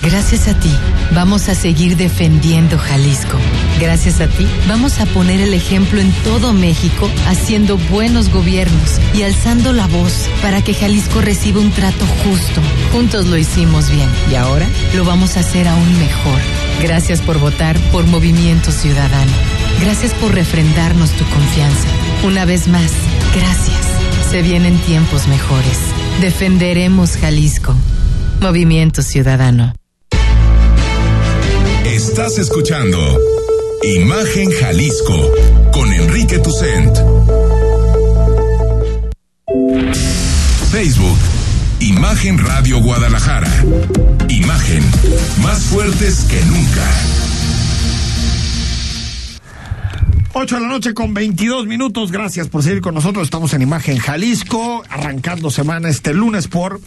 Gracias 0.00 0.46
a 0.46 0.54
ti, 0.58 0.70
vamos 1.12 1.48
a 1.48 1.54
seguir 1.54 1.96
defendiendo 1.96 2.78
Jalisco. 2.78 3.36
Gracias 3.80 4.20
a 4.20 4.28
ti, 4.28 4.46
vamos 4.68 5.00
a 5.00 5.06
poner 5.06 5.40
el 5.40 5.52
ejemplo 5.54 6.00
en 6.00 6.12
todo 6.22 6.52
México, 6.52 7.10
haciendo 7.26 7.76
buenos 7.90 8.30
gobiernos 8.30 9.00
y 9.12 9.22
alzando 9.22 9.72
la 9.72 9.86
voz 9.88 10.28
para 10.40 10.62
que 10.62 10.72
Jalisco 10.72 11.20
reciba 11.20 11.60
un 11.60 11.72
trato 11.72 12.06
justo. 12.24 12.60
Juntos 12.92 13.26
lo 13.26 13.36
hicimos 13.36 13.90
bien 13.90 14.08
y 14.30 14.36
ahora 14.36 14.66
lo 14.94 15.04
vamos 15.04 15.36
a 15.36 15.40
hacer 15.40 15.66
aún 15.66 15.98
mejor. 15.98 16.40
Gracias 16.80 17.20
por 17.20 17.38
votar 17.38 17.76
por 17.90 18.06
Movimiento 18.06 18.70
Ciudadano. 18.70 19.32
Gracias 19.80 20.14
por 20.14 20.32
refrendarnos 20.32 21.10
tu 21.10 21.24
confianza. 21.24 21.88
Una 22.24 22.44
vez 22.44 22.68
más, 22.68 22.92
gracias. 23.34 23.78
Se 24.30 24.42
vienen 24.42 24.78
tiempos 24.78 25.26
mejores. 25.26 25.78
Defenderemos 26.20 27.16
Jalisco. 27.16 27.74
Movimiento 28.40 29.02
Ciudadano. 29.02 29.77
Estás 32.18 32.38
escuchando 32.38 32.98
Imagen 33.84 34.50
Jalisco 34.50 35.32
con 35.72 35.92
Enrique 35.92 36.40
Tucent. 36.40 36.98
Facebook, 40.72 41.16
Imagen 41.78 42.38
Radio 42.38 42.82
Guadalajara. 42.82 43.48
Imagen, 44.28 44.82
más 45.44 45.62
fuertes 45.66 46.26
que 46.28 46.44
nunca. 46.46 46.90
8 50.32 50.54
de 50.56 50.60
la 50.60 50.66
noche 50.66 50.94
con 50.94 51.14
22 51.14 51.68
minutos. 51.68 52.10
Gracias 52.10 52.48
por 52.48 52.64
seguir 52.64 52.80
con 52.80 52.96
nosotros. 52.96 53.28
Estamos 53.28 53.54
en 53.54 53.62
Imagen 53.62 53.96
Jalisco, 53.96 54.82
arrancando 54.90 55.52
semana 55.52 55.88
este 55.88 56.12
lunes 56.14 56.48
por 56.48 56.80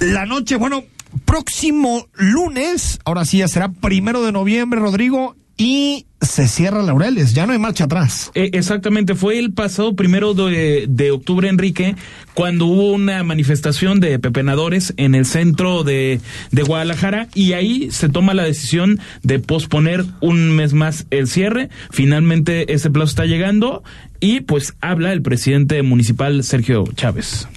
la 0.00 0.26
noche. 0.26 0.56
Bueno, 0.56 0.82
próximo 1.24 2.06
lunes, 2.14 2.98
ahora 3.04 3.24
sí 3.24 3.38
ya 3.38 3.48
será 3.48 3.68
primero 3.70 4.24
de 4.24 4.32
noviembre, 4.32 4.80
Rodrigo, 4.80 5.36
y 5.58 6.06
se 6.20 6.46
cierra 6.48 6.82
Laureles. 6.82 7.34
Ya 7.34 7.46
no 7.46 7.52
hay 7.52 7.58
marcha 7.58 7.84
atrás. 7.84 8.30
Eh, 8.34 8.50
exactamente, 8.52 9.14
fue 9.14 9.38
el 9.38 9.52
pasado 9.52 9.94
primero 9.94 10.32
de, 10.32 10.86
de 10.88 11.10
octubre, 11.10 11.48
Enrique, 11.48 11.96
cuando 12.34 12.66
hubo 12.66 12.92
una 12.92 13.22
manifestación 13.24 14.00
de 14.00 14.18
pepenadores 14.18 14.94
en 14.96 15.14
el 15.14 15.26
centro 15.26 15.82
de, 15.82 16.20
de 16.52 16.62
Guadalajara 16.62 17.28
y 17.34 17.52
ahí 17.52 17.90
se 17.90 18.08
toma 18.08 18.34
la 18.34 18.44
decisión 18.44 19.00
de 19.22 19.40
posponer 19.40 20.04
un 20.20 20.52
mes 20.52 20.72
más 20.74 21.06
el 21.10 21.26
cierre. 21.26 21.70
Finalmente 21.90 22.72
ese 22.72 22.90
plazo 22.90 23.10
está 23.10 23.26
llegando 23.26 23.82
y 24.20 24.40
pues 24.40 24.74
habla 24.80 25.12
el 25.12 25.22
presidente 25.22 25.82
municipal 25.82 26.44
Sergio 26.44 26.84
Chávez. 26.94 27.48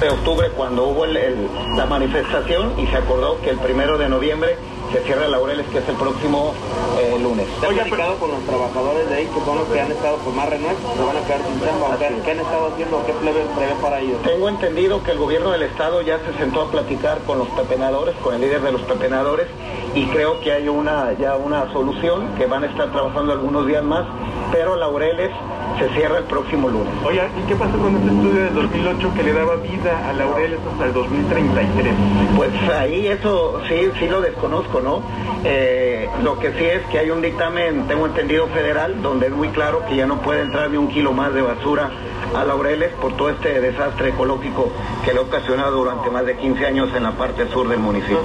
De 0.00 0.08
octubre 0.10 0.50
cuando 0.56 0.84
hubo 0.84 1.04
el- 1.04 1.48
la 1.76 1.86
manifestación 1.86 2.78
y 2.78 2.86
se 2.86 2.96
acordó 2.96 3.40
que 3.40 3.50
el 3.50 3.58
primero 3.58 3.98
de 3.98 4.08
noviembre 4.08 4.56
se 4.92 5.02
cierra 5.02 5.28
Laureles, 5.28 5.66
que 5.68 5.78
es 5.78 5.88
el 5.88 5.96
próximo 5.96 6.54
eh, 6.98 7.18
lunes. 7.20 7.46
¿Se 7.60 7.66
ha 7.66 7.68
platicado 7.70 8.16
con 8.16 8.30
los 8.30 8.40
trabajadores 8.44 9.08
de 9.08 9.16
ahí, 9.16 9.26
que 9.26 9.40
son 9.44 9.58
los 9.58 9.68
que 9.68 9.80
han 9.80 9.92
estado 9.92 10.16
por 10.18 10.34
más 10.34 10.48
renuevos, 10.48 10.78
se 10.96 11.02
van 11.02 11.16
a 11.16 11.20
quedar 11.26 11.40
sin 11.44 11.60
chamba? 11.60 11.98
¿Qué, 11.98 12.08
qué 12.24 12.30
han 12.30 12.40
estado 12.40 12.66
haciendo? 12.72 13.06
¿Qué 13.06 13.12
plebe 13.12 13.44
prevé 13.56 13.74
para 13.82 14.00
ellos? 14.00 14.22
Tengo 14.22 14.48
entendido 14.48 15.02
que 15.02 15.10
el 15.12 15.18
gobierno 15.18 15.50
del 15.50 15.62
estado 15.62 16.02
ya 16.02 16.18
se 16.18 16.38
sentó 16.38 16.62
a 16.62 16.70
platicar 16.70 17.18
con 17.24 17.38
los 17.38 17.48
pepenadores, 17.48 18.14
con 18.16 18.34
el 18.34 18.40
líder 18.40 18.62
de 18.62 18.72
los 18.72 18.82
pepenadores, 18.82 19.46
y 19.94 20.06
creo 20.06 20.40
que 20.40 20.52
hay 20.52 20.68
una 20.68 21.12
ya 21.18 21.36
una 21.36 21.72
solución 21.72 22.34
que 22.36 22.46
van 22.46 22.64
a 22.64 22.66
estar 22.66 22.90
trabajando 22.92 23.32
algunos 23.32 23.66
días 23.66 23.82
más, 23.82 24.06
pero 24.52 24.76
Laureles 24.76 25.30
se 25.78 25.88
cierra 25.90 26.18
el 26.18 26.24
próximo 26.24 26.68
lunes. 26.68 26.92
Oye, 27.04 27.22
¿y 27.38 27.46
qué 27.46 27.54
pasó 27.54 27.78
con 27.78 27.94
este 27.96 28.08
estudio 28.08 28.42
de 28.44 28.50
2008 28.50 29.12
que 29.14 29.22
le 29.22 29.32
daba 29.32 29.56
vida 29.56 30.08
a 30.08 30.12
Laureles 30.12 30.58
hasta 30.72 30.86
el 30.86 30.92
2033? 30.92 31.94
Pues 32.36 32.50
ahí 32.76 33.06
eso 33.06 33.60
sí, 33.68 33.90
sí 33.98 34.08
lo 34.08 34.20
desconozco, 34.20 34.77
¿no? 34.82 35.02
Eh, 35.44 36.08
lo 36.22 36.38
que 36.38 36.52
sí 36.52 36.64
es 36.64 36.82
que 36.90 36.98
hay 36.98 37.10
un 37.10 37.20
dictamen, 37.22 37.86
tengo 37.86 38.06
entendido, 38.06 38.46
federal, 38.48 39.02
donde 39.02 39.26
es 39.26 39.32
muy 39.32 39.48
claro 39.48 39.84
que 39.88 39.96
ya 39.96 40.06
no 40.06 40.20
puede 40.22 40.42
entrar 40.42 40.70
ni 40.70 40.76
un 40.76 40.88
kilo 40.88 41.12
más 41.12 41.32
de 41.34 41.42
basura 41.42 41.90
a 42.36 42.44
Laureles 42.44 42.90
por 43.00 43.16
todo 43.16 43.30
este 43.30 43.60
desastre 43.60 44.10
ecológico 44.10 44.72
que 45.04 45.12
le 45.12 45.18
ha 45.18 45.22
ocasionado 45.22 45.72
durante 45.78 46.10
más 46.10 46.26
de 46.26 46.36
15 46.36 46.66
años 46.66 46.88
en 46.96 47.02
la 47.04 47.12
parte 47.12 47.48
sur 47.52 47.68
del 47.68 47.78
municipio. 47.80 48.22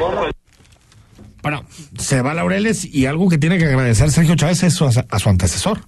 Bueno, 1.41 1.63
se 1.97 2.21
va 2.21 2.33
Laureles 2.33 2.85
y 2.85 3.05
algo 3.05 3.27
que 3.29 3.37
tiene 3.37 3.57
que 3.57 3.65
agradecer 3.65 4.09
Sergio 4.11 4.35
Chávez 4.35 4.63
es 4.63 4.73
su- 4.73 4.85
a 4.85 5.19
su 5.19 5.29
antecesor. 5.29 5.79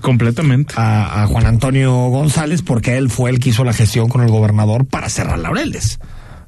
Completamente. 0.00 0.74
A, 0.76 1.22
a 1.22 1.26
Juan 1.26 1.46
Antonio 1.46 1.92
González, 2.08 2.62
porque 2.62 2.96
él 2.98 3.10
fue 3.10 3.30
el 3.30 3.40
que 3.40 3.48
hizo 3.50 3.64
la 3.64 3.72
gestión 3.72 4.08
con 4.08 4.20
el 4.22 4.30
gobernador 4.30 4.84
para 4.86 5.08
cerrar 5.08 5.38
Laureles, 5.38 5.98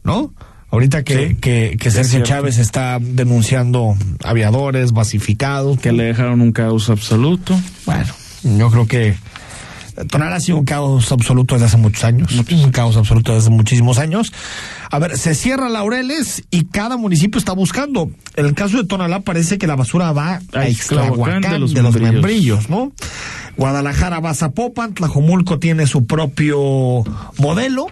¿no? 0.05 0.33
Ahorita 0.75 1.05
que, 1.05 1.29
Sí, 1.29 1.35
que, 1.37 1.77
que 1.79 1.91
Sergio. 1.93 2.25
Chávez 2.25 2.59
está 2.59 2.99
denunciando 3.01 3.97
aviadores, 4.25 4.91
basificados. 4.91 5.79
Que 5.79 5.93
le 5.93 6.03
dejaron 6.03 6.41
un 6.41 6.51
caos 6.51 6.91
absoluto. 6.91 7.57
Bueno, 7.87 8.13
yo 8.43 8.71
creo 8.73 8.87
que 8.89 9.15
Tonalá 10.09 10.35
ha 10.35 10.41
sido 10.41 10.59
un 10.59 10.65
caos 10.65 11.13
absoluto 11.13 11.55
desde 11.55 11.67
hace 11.67 11.77
muchos 11.77 12.03
años. 12.03 12.33
Un 12.33 12.73
caos 12.73 12.97
absoluto 12.97 13.33
desde 13.33 13.47
hace 13.47 13.57
muchísimos 13.57 13.99
años. 13.99 14.33
A 14.91 14.99
ver, 14.99 15.17
se 15.17 15.37
cierra 15.37 15.69
Laureles 15.69 16.43
y 16.51 16.65
cada 16.65 16.97
municipio 16.97 17.39
está 17.39 17.53
buscando. 17.53 18.11
En 18.35 18.47
el 18.47 18.55
caso 18.55 18.77
de 18.77 18.85
Tonalá 18.85 19.21
parece 19.21 19.59
que 19.59 19.69
la 19.69 19.77
basura 19.77 20.11
va 20.11 20.41
a 20.53 20.69
Ixtlahuacán 20.69 21.41
de 21.43 21.49
de 21.51 21.59
los, 21.61 21.73
los 21.73 22.01
membrillos, 22.01 22.69
¿no? 22.69 22.91
Guadalajara 23.57 24.19
va 24.19 24.31
a 24.31 24.35
Zapopan, 24.35 24.95
Tlajomulco 24.95 25.61
tiene 25.61 25.87
su 25.87 26.05
propio 26.07 27.05
modelo. 27.39 27.87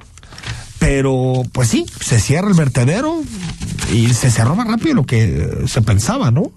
Pero, 0.87 1.42
pues 1.53 1.68
sí, 1.68 1.87
se 2.01 2.18
cierra 2.18 2.49
el 2.49 2.55
vertedero 2.55 3.23
y 3.92 4.09
se 4.14 4.31
cerró 4.33 4.57
más 4.57 4.66
rápido 4.66 4.88
de 4.88 4.95
lo 4.95 5.05
que 5.07 5.49
se 5.68 5.81
pensaba, 5.81 6.33
¿no? 6.33 6.51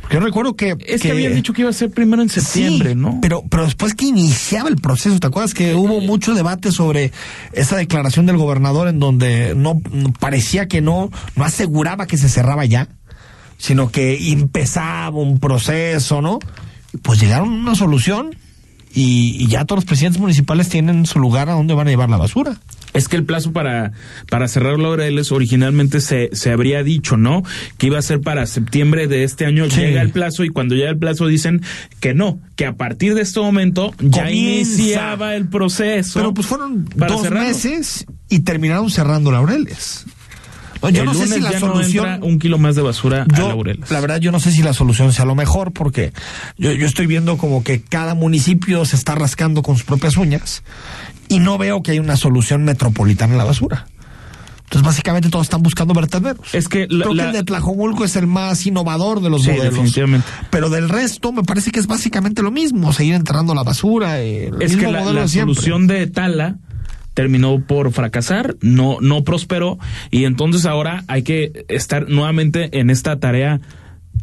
Porque 0.00 0.16
yo 0.16 0.20
recuerdo 0.20 0.56
que... 0.56 0.76
Es 0.84 1.02
que, 1.02 1.12
habían 1.12 1.34
dicho 1.34 1.52
que 1.52 1.60
iba 1.62 1.70
a 1.70 1.72
ser 1.72 1.90
primero 1.92 2.20
en 2.20 2.28
septiembre, 2.28 2.90
Sí, 2.90 2.94
¿no? 2.96 3.20
Pero, 3.22 3.44
pero 3.48 3.64
después 3.64 3.94
que 3.94 4.06
iniciaba 4.06 4.68
el 4.68 4.76
proceso, 4.78 5.20
¿te 5.20 5.28
acuerdas 5.28 5.54
que 5.54 5.76
hubo 5.76 6.00
mucho 6.00 6.34
debate 6.34 6.72
sobre 6.72 7.12
esa 7.52 7.76
declaración 7.76 8.26
del 8.26 8.36
gobernador 8.36 8.88
en 8.88 8.98
donde 8.98 9.54
no 9.54 9.80
no- 9.92 10.12
parecía 10.14 10.66
que 10.66 10.80
no, 10.80 11.10
no 11.36 11.44
aseguraba 11.44 12.06
que 12.06 12.16
se 12.18 12.28
cerraba 12.28 12.64
ya, 12.64 12.88
sino 13.58 13.90
que 13.92 14.32
empezaba 14.32 15.10
un 15.10 15.38
proceso, 15.38 16.20
¿no? 16.20 16.40
Pues 17.02 17.20
llegaron 17.20 17.50
a 17.50 17.56
una 17.56 17.74
solución 17.76 18.34
y, 18.92 19.36
y 19.38 19.46
ya 19.46 19.64
todos 19.66 19.78
los 19.78 19.84
presidentes 19.84 20.20
municipales 20.20 20.68
tienen 20.68 21.06
su 21.06 21.20
lugar 21.20 21.48
a 21.48 21.52
donde 21.52 21.74
van 21.74 21.86
a 21.86 21.90
llevar 21.90 22.10
la 22.10 22.16
basura. 22.16 22.58
Es 22.94 23.08
que 23.08 23.16
el 23.16 23.24
plazo 23.24 23.52
para, 23.52 23.92
para 24.30 24.48
cerrar 24.48 24.78
Laureles 24.78 25.30
originalmente 25.30 26.00
se, 26.00 26.30
se 26.32 26.50
habría 26.50 26.82
dicho, 26.82 27.16
¿no? 27.16 27.42
Que 27.76 27.88
iba 27.88 27.98
a 27.98 28.02
ser 28.02 28.20
para 28.20 28.46
septiembre 28.46 29.06
de 29.08 29.24
este 29.24 29.44
año. 29.46 29.68
Sí. 29.70 29.80
Llega 29.80 30.00
el 30.02 30.10
plazo 30.10 30.42
y 30.44 30.48
cuando 30.48 30.74
llega 30.74 30.90
el 30.90 30.98
plazo 30.98 31.26
dicen 31.26 31.62
que 32.00 32.14
no, 32.14 32.40
que 32.56 32.66
a 32.66 32.74
partir 32.76 33.14
de 33.14 33.22
este 33.22 33.40
momento 33.40 33.92
ya 33.98 34.24
Comienza. 34.24 34.72
iniciaba 34.82 35.34
el 35.36 35.48
proceso. 35.48 36.18
Pero 36.18 36.32
pues 36.34 36.46
fueron 36.46 36.84
para 36.86 37.12
dos 37.12 37.22
cerrarlo. 37.22 37.46
meses 37.48 38.06
y 38.28 38.40
terminaron 38.40 38.90
cerrando 38.90 39.30
Laureles. 39.30 40.06
No, 40.80 40.90
yo 40.90 41.00
el 41.02 41.06
no 41.06 41.14
sé 41.14 41.26
si 41.26 41.40
la 41.40 41.50
ya 41.52 41.58
solución... 41.60 42.06
no 42.06 42.14
entra 42.14 42.28
un 42.28 42.38
kilo 42.38 42.56
más 42.56 42.76
de 42.76 42.82
basura 42.82 43.26
Yo, 43.36 43.46
a 43.46 43.48
Laureles. 43.48 43.90
la 43.90 44.00
verdad, 44.00 44.20
yo 44.20 44.30
no 44.30 44.38
sé 44.38 44.52
si 44.52 44.62
la 44.62 44.72
solución 44.72 45.12
sea 45.12 45.24
lo 45.24 45.34
mejor, 45.34 45.72
porque 45.72 46.12
yo, 46.56 46.70
yo 46.72 46.86
estoy 46.86 47.06
viendo 47.06 47.36
como 47.36 47.64
que 47.64 47.82
cada 47.82 48.14
municipio 48.14 48.84
se 48.84 48.94
está 48.94 49.16
rascando 49.16 49.62
con 49.62 49.74
sus 49.76 49.84
propias 49.84 50.16
uñas 50.16 50.62
y 51.28 51.38
no 51.40 51.58
veo 51.58 51.82
que 51.82 51.92
hay 51.92 51.98
una 51.98 52.16
solución 52.16 52.64
metropolitana 52.64 53.32
en 53.32 53.38
la 53.38 53.44
basura. 53.44 53.86
Entonces, 54.64 54.84
básicamente 54.86 55.30
todos 55.30 55.46
están 55.46 55.62
buscando 55.62 55.94
vertederos. 55.94 56.54
Es 56.54 56.68
que 56.68 56.86
la- 56.90 57.04
Creo 57.04 57.14
la- 57.14 57.22
que 57.22 57.28
el 57.30 57.34
de 57.36 57.42
Tlajomulco 57.44 58.04
es 58.04 58.16
el 58.16 58.26
más 58.26 58.66
innovador 58.66 59.22
de 59.22 59.30
los 59.30 59.42
Sí, 59.44 59.48
modelos. 59.50 59.70
definitivamente. 59.74 60.26
Pero 60.50 60.68
del 60.68 60.90
resto, 60.90 61.32
me 61.32 61.42
parece 61.42 61.70
que 61.70 61.80
es 61.80 61.86
básicamente 61.86 62.42
lo 62.42 62.50
mismo, 62.50 62.92
seguir 62.92 63.14
enterrando 63.14 63.54
la 63.54 63.62
basura. 63.62 64.20
eh, 64.20 64.48
el 64.48 64.60
es 64.62 64.74
mismo 64.76 64.86
que 64.86 64.92
la, 64.92 65.22
de 65.22 65.28
solución 65.28 65.86
de 65.86 66.06
Tala 66.06 66.56
terminó 67.14 67.60
por 67.66 67.90
fracasar, 67.92 68.56
no, 68.60 68.98
no 69.00 69.24
prosperó, 69.24 69.78
y 70.10 70.24
entonces 70.24 70.66
ahora 70.66 71.02
hay 71.08 71.22
que 71.22 71.64
estar 71.68 72.08
nuevamente 72.08 72.78
en 72.78 72.90
esta 72.90 73.18
tarea 73.18 73.60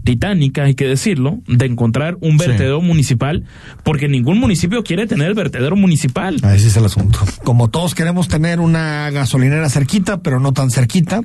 titánica, 0.04 0.64
hay 0.64 0.76
que 0.76 0.86
decirlo, 0.88 1.40
de 1.48 1.66
encontrar 1.66 2.18
un 2.22 2.40
Sí. 2.40 2.48
vertedero 2.48 2.82
municipal, 2.82 3.44
porque 3.84 4.08
ningún 4.08 4.40
municipio 4.40 4.84
quiere 4.84 5.08
tener 5.08 5.28
el 5.28 5.34
vertedero 5.34 5.76
municipal. 5.76 6.38
Ahí 6.44 6.60
sí 6.60 6.68
es 6.68 6.78
el 6.78 6.86
asunto. 6.86 7.20
Como 7.44 7.70
todos 7.70 7.96
queremos 7.96 8.28
tener 8.28 8.60
una 8.60 9.10
gasolinera 9.12 9.70
cerquita, 9.70 10.22
pero 10.22 10.40
no 10.40 10.54
tan 10.54 10.70
cerquita. 10.72 11.22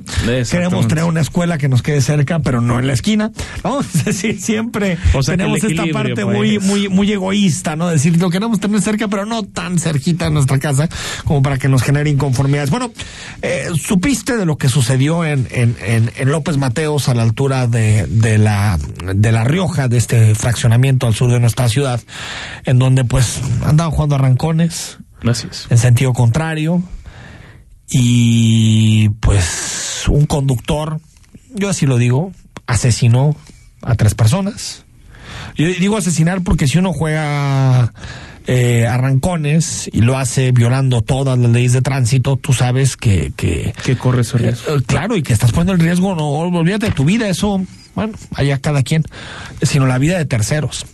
Queremos 0.49 0.87
tener 0.87 1.03
una 1.03 1.21
escuela 1.21 1.57
que 1.57 1.67
nos 1.69 1.81
quede 1.81 2.01
cerca, 2.01 2.39
pero 2.39 2.61
no 2.61 2.79
en 2.79 2.87
la 2.87 2.93
esquina. 2.93 3.31
¿no? 3.63 3.81
Es 3.81 4.05
decir, 4.05 4.39
siempre 4.39 4.97
O 5.13 5.21
sea, 5.23 5.33
que 5.35 5.37
tenemos 5.43 5.63
esta 5.63 5.85
parte 5.93 6.23
pues. 6.23 6.37
muy, 6.37 6.59
muy, 6.59 6.89
muy 6.89 7.11
egoísta, 7.11 7.75
¿no? 7.75 7.89
Decir, 7.89 8.17
lo 8.19 8.29
queremos 8.29 8.59
tener 8.59 8.81
cerca, 8.81 9.07
pero 9.07 9.25
no 9.25 9.43
tan 9.43 9.77
cerquita 9.79 10.25
de 10.25 10.31
nuestra 10.31 10.59
casa, 10.59 10.89
como 11.25 11.41
para 11.41 11.57
que 11.57 11.67
nos 11.67 11.83
genere 11.83 12.09
inconformidades. 12.09 12.69
Bueno, 12.69 12.91
eh, 13.41 13.67
supiste 13.75 14.37
de 14.37 14.45
lo 14.45 14.57
que 14.57 14.69
sucedió 14.69 15.25
en, 15.25 15.47
en, 15.51 15.75
en, 15.85 16.11
en 16.17 16.29
López 16.31 16.57
Mateos 16.57 17.09
a 17.09 17.13
la 17.13 17.23
altura 17.23 17.67
de, 17.67 18.07
de 18.07 18.37
la 18.37 18.60
de 19.15 19.31
la 19.31 19.43
Rioja, 19.43 19.87
de 19.87 19.97
este 19.97 20.35
fraccionamiento 20.35 21.07
al 21.07 21.13
sur 21.15 21.31
de 21.31 21.39
nuestra 21.39 21.67
ciudad, 21.69 21.99
en 22.65 22.79
donde 22.79 23.03
pues 23.05 23.41
andaban 23.65 23.91
jugando 23.91 24.15
arrancones, 24.15 24.97
Gracias. 25.21 25.67
en 25.69 25.77
sentido 25.77 26.13
contrario 26.13 26.81
y 27.89 29.09
pues 29.19 30.03
un 30.07 30.25
conductor, 30.25 30.99
yo 31.53 31.69
así 31.69 31.85
lo 31.85 31.97
digo, 31.97 32.31
asesinó 32.67 33.35
a 33.81 33.95
tres 33.95 34.15
personas. 34.15 34.85
Yo 35.55 35.67
digo 35.67 35.97
asesinar 35.97 36.41
porque 36.41 36.67
si 36.67 36.77
uno 36.77 36.93
juega 36.93 37.93
eh, 38.47 38.87
arrancones 38.87 39.89
y 39.91 40.01
lo 40.01 40.17
hace 40.17 40.51
violando 40.51 41.01
todas 41.01 41.37
las 41.37 41.51
leyes 41.51 41.73
de 41.73 41.81
tránsito, 41.81 42.37
tú 42.37 42.53
sabes 42.53 42.95
que... 42.95 43.33
que 43.35 43.73
Que 43.83 43.97
corre 43.97 44.21
ese 44.21 44.37
riesgo. 44.37 44.75
eh, 44.75 44.81
claro, 44.85 45.15
y 45.17 45.23
que 45.23 45.33
estás 45.33 45.51
poniendo 45.51 45.73
en 45.73 45.79
riesgo, 45.81 46.15
no 46.15 46.29
olvídate 46.29 46.87
de 46.87 46.91
tu 46.93 47.03
vida, 47.05 47.27
eso, 47.27 47.61
bueno, 47.95 48.13
allá 48.35 48.59
cada 48.59 48.83
quien, 48.83 49.03
sino 49.61 49.87
la 49.87 49.97
vida 49.97 50.17
de 50.17 50.25
terceros. 50.25 50.85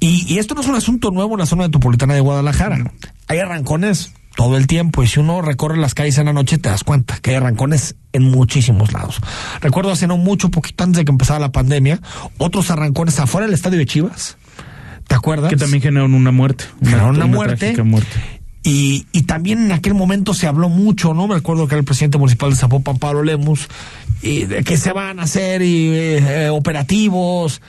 Y, 0.00 0.32
y 0.32 0.38
esto 0.38 0.54
no 0.54 0.62
es 0.62 0.66
un 0.66 0.74
asunto 0.74 1.10
nuevo 1.10 1.34
en 1.34 1.40
la 1.40 1.46
zona 1.46 1.64
metropolitana 1.64 2.14
de 2.14 2.20
Guadalajara. 2.20 2.92
Hay 3.28 3.38
arrancones 3.38 4.12
todo 4.36 4.56
el 4.56 4.66
tiempo 4.66 5.02
y 5.02 5.06
si 5.06 5.20
uno 5.20 5.42
recorre 5.42 5.76
las 5.76 5.94
calles 5.94 6.18
en 6.18 6.26
la 6.26 6.32
noche 6.32 6.58
te 6.58 6.68
das 6.68 6.84
cuenta 6.84 7.18
que 7.20 7.30
hay 7.30 7.36
arrancones 7.36 7.96
en 8.12 8.24
muchísimos 8.24 8.92
lados. 8.92 9.20
Recuerdo 9.60 9.90
hace 9.90 10.06
no 10.06 10.16
mucho, 10.16 10.50
poquito 10.50 10.84
antes 10.84 10.98
de 10.98 11.04
que 11.04 11.12
empezara 11.12 11.38
la 11.38 11.52
pandemia, 11.52 12.00
otros 12.38 12.70
arrancones 12.70 13.18
afuera 13.20 13.46
del 13.46 13.54
estadio 13.54 13.78
de 13.78 13.86
Chivas. 13.86 14.36
¿Te 15.06 15.14
acuerdas? 15.14 15.50
Que 15.50 15.56
también 15.56 15.82
generaron 15.82 16.14
una 16.14 16.30
muerte. 16.30 16.64
Generaron 16.82 17.16
una 17.16 17.26
muerte. 17.26 17.56
trágica 17.56 17.84
muerte. 17.84 18.41
Y, 18.64 19.06
y 19.10 19.22
también 19.22 19.64
en 19.64 19.72
aquel 19.72 19.94
momento 19.94 20.34
se 20.34 20.46
habló 20.46 20.68
mucho, 20.68 21.14
¿no? 21.14 21.26
Me 21.26 21.34
acuerdo 21.34 21.66
que 21.66 21.74
era 21.74 21.80
el 21.80 21.84
presidente 21.84 22.18
municipal 22.18 22.50
de 22.50 22.56
Zapopan, 22.56 22.98
Pablo 22.98 23.24
Lemus, 23.24 23.68
y 24.22 24.44
de 24.44 24.62
que 24.62 24.76
se 24.76 24.92
van 24.92 25.18
a 25.18 25.24
hacer 25.24 25.62
y, 25.62 25.88
eh, 25.92 26.48
operativos. 26.48 27.60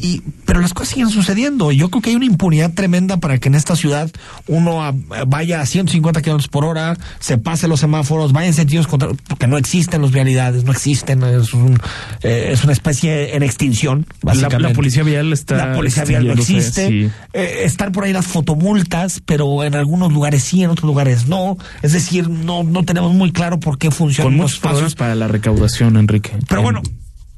Y, 0.00 0.22
pero 0.46 0.60
las 0.60 0.74
cosas 0.74 0.94
siguen 0.94 1.10
sucediendo. 1.10 1.70
Yo 1.70 1.88
creo 1.90 2.02
que 2.02 2.10
hay 2.10 2.16
una 2.16 2.24
impunidad 2.24 2.72
tremenda 2.74 3.18
para 3.18 3.38
que 3.38 3.48
en 3.48 3.54
esta 3.54 3.76
ciudad 3.76 4.10
uno 4.48 4.82
a- 4.84 4.94
vaya 5.26 5.60
a 5.60 5.66
150 5.66 6.22
kilómetros 6.22 6.48
por 6.48 6.64
hora, 6.64 6.96
se 7.20 7.38
pase 7.38 7.68
los 7.68 7.78
semáforos, 7.80 8.32
vaya 8.32 8.48
en 8.48 8.54
sentidos 8.54 8.86
contrarios, 8.88 9.18
porque 9.28 9.46
no 9.46 9.58
existen 9.58 10.02
las 10.02 10.10
vialidades, 10.10 10.64
no 10.64 10.72
existen, 10.72 11.22
es, 11.22 11.54
un, 11.54 11.78
eh, 12.22 12.48
es 12.52 12.64
una 12.64 12.72
especie 12.72 13.36
en 13.36 13.42
extinción. 13.44 14.06
Básicamente. 14.22 14.62
la 14.68 14.72
policía 14.74 15.02
vial 15.04 15.32
está. 15.32 15.56
La 15.56 15.72
policía 15.74 16.04
vial 16.04 16.26
no 16.26 16.32
existe. 16.32 16.88
sí. 16.88 17.10
Eh, 17.32 17.60
están 17.64 17.92
por 17.92 18.04
ahí 18.04 18.12
las 18.12 18.26
fotomultas, 18.26 19.20
pero 19.24 19.62
en 19.62 19.74
algunos 19.76 20.12
lugares 20.12 20.42
sí, 20.42 20.64
en 20.64 20.70
otros 20.70 20.86
lugares 20.86 21.28
no. 21.28 21.58
Es 21.82 21.92
decir, 21.92 22.28
no, 22.28 22.64
no 22.64 22.84
tenemos 22.84 23.12
muy 23.14 23.30
claro 23.30 23.60
por 23.60 23.78
qué 23.78 23.90
funcionan 23.90 24.32
Con 24.32 24.38
los 24.40 24.50
muchos 24.52 24.60
pasos. 24.60 24.94
para 24.94 25.14
la 25.14 25.28
recaudación, 25.28 25.96
Enrique. 25.96 26.32
Pero 26.48 26.60
En- 26.60 26.64
bueno, 26.64 26.82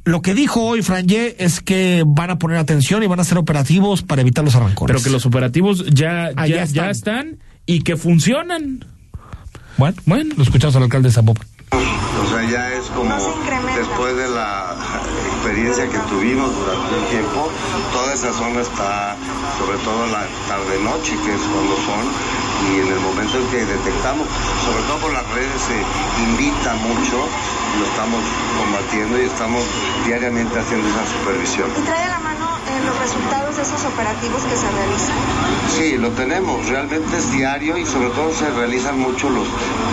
lo 0.05 0.21
que 0.23 0.35
dijo 0.35 0.63
hoy 0.63 0.83
Franje 0.83 1.37
es 1.43 1.61
que 1.61 2.03
van 2.07 2.31
a 2.31 2.39
poner 2.39 2.59
atención 2.59 3.03
y 3.03 3.07
van 3.07 3.19
a 3.19 3.23
hacer 3.23 3.39
operativos 3.39 4.03
para 4.03 4.21
evitar 4.23 4.45
los 4.45 4.55
arrancones. 4.55 4.93
Pero 4.95 5.03
que 5.05 5.11
los 5.11 5.25
operativos 5.27 5.85
ya, 5.87 6.31
Ah, 6.37 6.47
ya, 6.47 6.57
ya 6.57 6.65
ya 6.65 6.91
están. 6.91 6.91
están 6.91 7.39
y 7.67 7.81
que 7.81 7.97
funcionan. 7.97 8.85
Bueno, 9.77 9.97
Bueno. 10.07 10.35
lo 10.37 10.43
escuchamos 10.43 10.77
al 10.77 10.85
alcalde 10.85 11.09
de 11.09 11.15
Zapopan. 11.15 11.47
O 11.73 12.27
sea, 12.31 12.49
ya 12.49 12.73
es 12.75 12.85
como 12.95 13.11
después 13.77 14.17
de 14.17 14.29
la 14.29 14.77
experiencia 15.35 15.89
que 15.89 15.99
tuvimos 16.09 16.51
durante 16.55 16.95
un 16.95 17.07
tiempo, 17.11 17.51
toda 17.93 18.15
esa 18.15 18.33
zona 18.33 18.61
está, 18.61 19.17
sobre 19.59 19.79
todo 19.79 20.07
la 20.07 20.23
tarde-noche, 20.49 21.13
que 21.25 21.35
es 21.35 21.41
cuando 21.51 21.75
son, 21.83 22.05
y 22.71 22.81
en 22.87 22.89
el 22.95 23.01
momento 23.01 23.39
en 23.39 23.47
que 23.51 23.67
detectamos, 23.67 24.27
sobre 24.65 24.83
todo 24.87 24.99
por 24.99 25.13
las 25.13 25.27
redes, 25.35 25.59
se 25.67 25.77
invita 26.31 26.75
mucho, 26.87 27.19
lo 27.79 27.85
estamos 27.87 28.21
combatiendo 28.59 29.21
y 29.21 29.25
estamos 29.25 29.63
diariamente 30.07 30.59
haciendo 30.59 30.89
esa 30.89 31.07
supervisión. 31.19 31.69
¿Y 31.77 31.81
trae 31.83 32.05
a 32.05 32.09
la 32.09 32.19
mano 32.21 32.47
eh, 32.69 32.81
los 32.87 32.99
resultados 32.99 33.57
de 33.57 33.63
esos 33.63 33.85
operativos 33.85 34.43
que 34.43 34.57
se 34.57 34.71
realizan? 34.71 35.17
Sí, 35.77 35.99
lo 35.99 36.11
tenemos, 36.11 36.67
realmente 36.69 37.17
es 37.17 37.33
diario 37.33 37.77
y 37.77 37.87
sobre 37.87 38.09
todo 38.11 38.33
se 38.35 38.49
realizan 38.51 38.99
mucho 38.99 39.29
los 39.31 39.47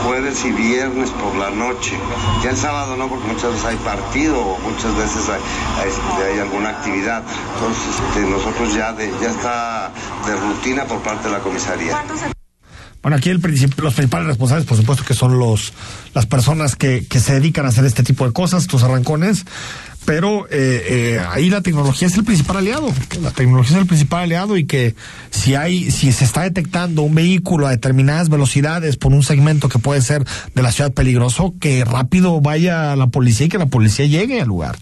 jueves 0.05 0.43
y 0.45 0.51
viernes 0.51 1.09
por 1.11 1.35
la 1.35 1.49
noche. 1.49 1.97
Ya 2.43 2.51
el 2.51 2.57
sábado 2.57 2.95
no, 2.97 3.07
porque 3.07 3.27
muchas 3.27 3.51
veces 3.51 3.65
hay 3.65 3.75
partido 3.77 4.39
o 4.41 4.57
muchas 4.59 4.95
veces 4.97 5.27
hay, 5.29 5.41
hay- 5.81 6.31
hay 6.33 6.39
alguna 6.39 6.69
actividad. 6.69 7.23
Entonces 7.55 7.83
este, 8.07 8.29
nosotros 8.29 8.73
ya, 8.73 8.93
de, 8.93 9.11
ya 9.21 9.29
está 9.29 9.91
de 10.25 10.35
rutina 10.35 10.85
por 10.85 10.99
parte 10.99 11.27
de 11.27 11.33
la 11.33 11.39
comisaría. 11.39 11.93
¿Cuántos 13.01 13.01
se 13.01 13.01
Bueno, 13.01 13.17
aquí 13.17 13.29
el 13.29 13.41
princip- 13.41 13.81
los 13.81 13.93
principales 13.93 14.27
responsables, 14.27 14.65
por 14.67 14.77
supuesto, 14.77 15.03
que 15.05 15.13
son 15.13 15.37
los 15.39 15.73
las 16.13 16.25
personas 16.25 16.75
que, 16.75 17.05
que 17.07 17.19
se 17.19 17.33
dedican 17.33 17.65
a 17.65 17.69
hacer 17.69 17.85
este 17.85 18.03
tipo 18.03 18.25
de 18.27 18.33
cosas, 18.33 18.63
estos 18.63 18.83
arrancones. 18.83 19.45
Pero 20.03 20.47
eh, 20.49 20.49
eh, 20.89 21.21
ahí 21.29 21.51
la 21.51 21.61
tecnología 21.61 22.07
es 22.07 22.15
el 22.17 22.23
principal 22.23 22.57
aliado. 22.57 22.91
La 23.21 23.29
tecnología 23.29 23.75
es 23.75 23.81
el 23.83 23.87
principal 23.87 24.23
aliado 24.23 24.57
y 24.57 24.65
que 24.65 24.95
si 25.29 25.53
hay, 25.53 25.91
si 25.91 26.11
se 26.11 26.25
está 26.25 26.41
detectando 26.41 27.03
un 27.03 27.13
vehículo 27.13 27.67
a 27.67 27.69
determinadas 27.69 28.27
velocidades 28.29 28.97
por 28.97 29.13
un 29.13 29.21
segmento 29.21 29.69
que 29.69 29.77
puede 29.77 30.01
ser 30.01 30.25
de 30.55 30.61
la 30.63 30.71
ciudad 30.71 30.91
peligroso, 30.91 31.53
que 31.59 31.85
rápido 31.85 32.41
vaya 32.41 32.95
la 32.95 33.07
policía 33.07 33.45
y 33.45 33.49
que 33.49 33.59
la 33.59 33.67
policía 33.67 34.07
llegue 34.07 34.41
al 34.41 34.47
lugar. 34.47 34.75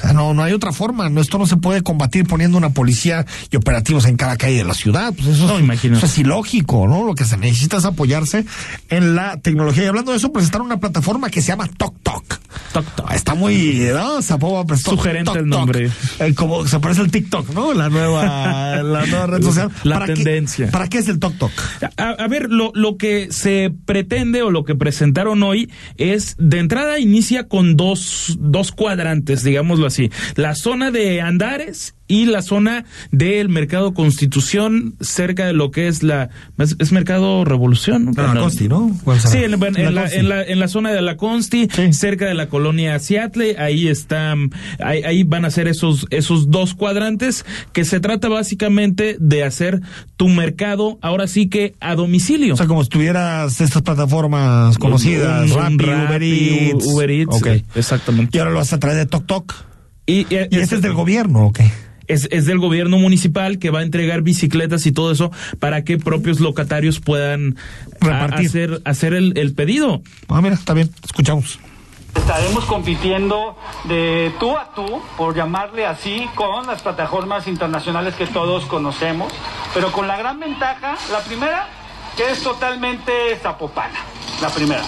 O 0.00 0.02
sea, 0.02 0.12
no, 0.12 0.32
no 0.34 0.42
hay 0.42 0.52
otra 0.52 0.72
forma. 0.72 1.08
No, 1.10 1.20
esto 1.20 1.38
no 1.38 1.46
se 1.46 1.56
puede 1.56 1.82
combatir 1.82 2.26
poniendo 2.26 2.56
una 2.56 2.70
policía 2.70 3.26
y 3.50 3.56
operativos 3.56 4.06
en 4.06 4.16
cada 4.16 4.36
calle 4.36 4.56
de 4.56 4.64
la 4.64 4.74
ciudad. 4.74 5.12
Pues 5.14 5.28
eso, 5.28 5.58
es, 5.58 5.84
eso 5.84 6.06
es 6.06 6.18
ilógico, 6.18 6.88
¿no? 6.88 7.04
Lo 7.04 7.14
que 7.14 7.24
se 7.24 7.36
necesita 7.36 7.76
es 7.76 7.84
apoyarse 7.84 8.44
en 8.88 9.14
la 9.14 9.36
tecnología. 9.36 9.84
Y 9.84 9.86
hablando 9.88 10.12
de 10.12 10.18
eso, 10.18 10.32
presentaron 10.32 10.66
una 10.66 10.80
plataforma 10.80 11.28
que 11.28 11.42
se 11.42 11.48
llama 11.48 11.68
TokTok. 11.76 12.40
TokTok. 12.72 13.12
Está 13.12 13.34
muy, 13.34 13.88
¿no? 13.92 14.22
Sugerente 14.22 15.38
el 15.38 15.48
nombre. 15.48 15.90
Eh, 16.18 16.34
como 16.34 16.66
se 16.66 16.80
parece 16.80 17.02
el 17.02 17.10
TikTok, 17.10 17.50
¿no? 17.50 17.74
La 17.74 17.88
nueva, 17.88 18.82
la 18.82 19.06
nueva 19.06 19.26
red 19.26 19.42
social. 19.42 19.70
La 19.84 19.98
¿Para 19.98 20.14
tendencia. 20.14 20.66
Qué, 20.66 20.72
¿Para 20.72 20.88
qué 20.88 20.98
es 20.98 21.08
el 21.08 21.18
TokTok? 21.18 21.50
A, 21.96 22.10
a, 22.10 22.28
ver, 22.28 22.50
lo, 22.50 22.72
lo 22.74 22.96
que 22.96 23.28
se 23.30 23.72
pretende 23.84 24.42
o 24.42 24.50
lo 24.50 24.64
que 24.64 24.74
presentaron 24.74 25.42
hoy 25.42 25.70
es, 25.96 26.36
de 26.38 26.58
entrada, 26.58 26.98
inicia 26.98 27.48
con 27.48 27.76
dos, 27.76 28.36
dos 28.40 28.72
cuadrantes, 28.72 29.42
digámoslo 29.42 29.89
así. 29.90 30.10
La 30.36 30.54
zona 30.54 30.90
de 30.90 31.20
Andares 31.20 31.94
y 32.10 32.26
la 32.26 32.42
zona 32.42 32.84
del 33.12 33.48
Mercado 33.48 33.94
Constitución, 33.94 34.96
cerca 35.00 35.46
de 35.46 35.52
lo 35.52 35.70
que 35.70 35.86
es 35.86 36.02
la. 36.02 36.30
Es, 36.58 36.74
es 36.80 36.90
Mercado 36.90 37.44
Revolución. 37.44 38.06
¿no? 38.06 38.12
La 38.12 38.34
Consti, 38.34 38.68
¿no? 38.68 38.90
Sí, 39.18 39.38
en, 39.38 39.54
en, 39.54 39.76
en, 39.76 39.94
la, 39.94 40.08
en, 40.08 40.28
la, 40.28 40.42
en, 40.42 40.58
la, 40.58 40.66
zona 40.66 40.90
de 40.90 41.02
la 41.02 41.16
Consti, 41.16 41.68
sí. 41.72 41.92
cerca 41.92 42.26
de 42.26 42.34
la 42.34 42.48
colonia 42.48 42.98
Seattle. 42.98 43.56
Ahí 43.58 43.86
están. 43.86 44.50
Ahí, 44.80 45.04
ahí, 45.04 45.22
van 45.22 45.44
a 45.44 45.50
ser 45.50 45.68
esos, 45.68 46.06
esos 46.10 46.50
dos 46.50 46.74
cuadrantes 46.74 47.46
que 47.72 47.84
se 47.84 48.00
trata 48.00 48.28
básicamente 48.28 49.16
de 49.20 49.44
hacer 49.44 49.80
tu 50.16 50.26
mercado, 50.28 50.98
ahora 51.02 51.28
sí 51.28 51.48
que 51.48 51.74
a 51.78 51.94
domicilio. 51.94 52.54
O 52.54 52.56
sea, 52.56 52.66
como 52.66 52.82
si 52.82 52.90
tuvieras 52.90 53.60
estas 53.60 53.82
plataformas 53.82 54.78
conocidas, 54.78 55.48
Rappi, 55.50 55.84
Uber 55.84 56.22
Eats. 56.24 56.86
Uber 56.86 57.10
Eats. 57.10 57.36
Okay. 57.36 57.64
Exactamente. 57.76 58.36
Y 58.36 58.40
ahora 58.40 58.50
lo 58.50 58.58
vas 58.58 58.72
a 58.72 58.80
traer 58.80 58.96
de 58.96 59.06
TokTok. 59.06 59.70
Y, 60.10 60.26
y, 60.28 60.48
¿Y 60.50 60.58
este 60.58 60.74
es 60.74 60.82
del 60.82 60.94
gobierno 60.94 61.46
o 61.46 61.52
qué? 61.52 61.70
es, 62.08 62.26
es, 62.32 62.44
del 62.44 62.58
gobierno 62.58 62.98
municipal 62.98 63.60
que 63.60 63.70
va 63.70 63.78
a 63.78 63.82
entregar 63.82 64.22
bicicletas 64.22 64.84
y 64.86 64.90
todo 64.90 65.12
eso 65.12 65.30
para 65.60 65.84
que 65.84 65.98
propios 65.98 66.40
locatarios 66.40 66.98
puedan 66.98 67.56
a, 68.00 68.24
hacer, 68.24 68.82
hacer 68.84 69.14
el, 69.14 69.38
el, 69.38 69.54
pedido. 69.54 70.02
Ah, 70.28 70.40
mira, 70.40 70.56
está 70.56 70.74
bien, 70.74 70.90
escuchamos. 71.04 71.60
Estaremos 72.16 72.64
compitiendo 72.64 73.56
de 73.84 74.32
tú 74.40 74.56
a 74.56 74.74
tú, 74.74 75.00
por 75.16 75.36
llamarle 75.36 75.86
así, 75.86 76.26
con 76.34 76.66
las 76.66 76.82
plataformas 76.82 77.46
internacionales 77.46 78.16
que 78.16 78.26
todos 78.26 78.64
conocemos, 78.66 79.32
pero 79.72 79.92
con 79.92 80.08
la 80.08 80.16
gran 80.16 80.40
ventaja, 80.40 80.96
la 81.12 81.20
primera, 81.20 81.68
que 82.16 82.28
es 82.32 82.42
totalmente 82.42 83.12
zapopana, 83.40 84.00
la 84.42 84.50
primera. 84.50 84.82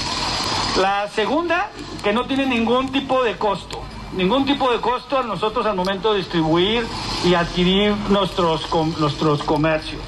La 0.81 1.07
segunda, 1.15 1.71
que 2.03 2.13
no 2.13 2.27
tiene 2.27 2.47
ningún 2.47 2.91
tipo 2.91 3.23
de 3.23 3.37
costo 3.37 3.85
ningún 4.14 4.44
tipo 4.44 4.70
de 4.70 4.81
costo 4.81 5.18
a 5.18 5.22
nosotros 5.22 5.66
al 5.66 5.77
momento 5.77 6.12
de 6.12 6.18
distribuir 6.18 6.87
y 7.25 7.35
adquirir 7.35 7.94
nuestros, 8.09 8.68
nuestros 8.98 9.42
comercios. 9.42 10.03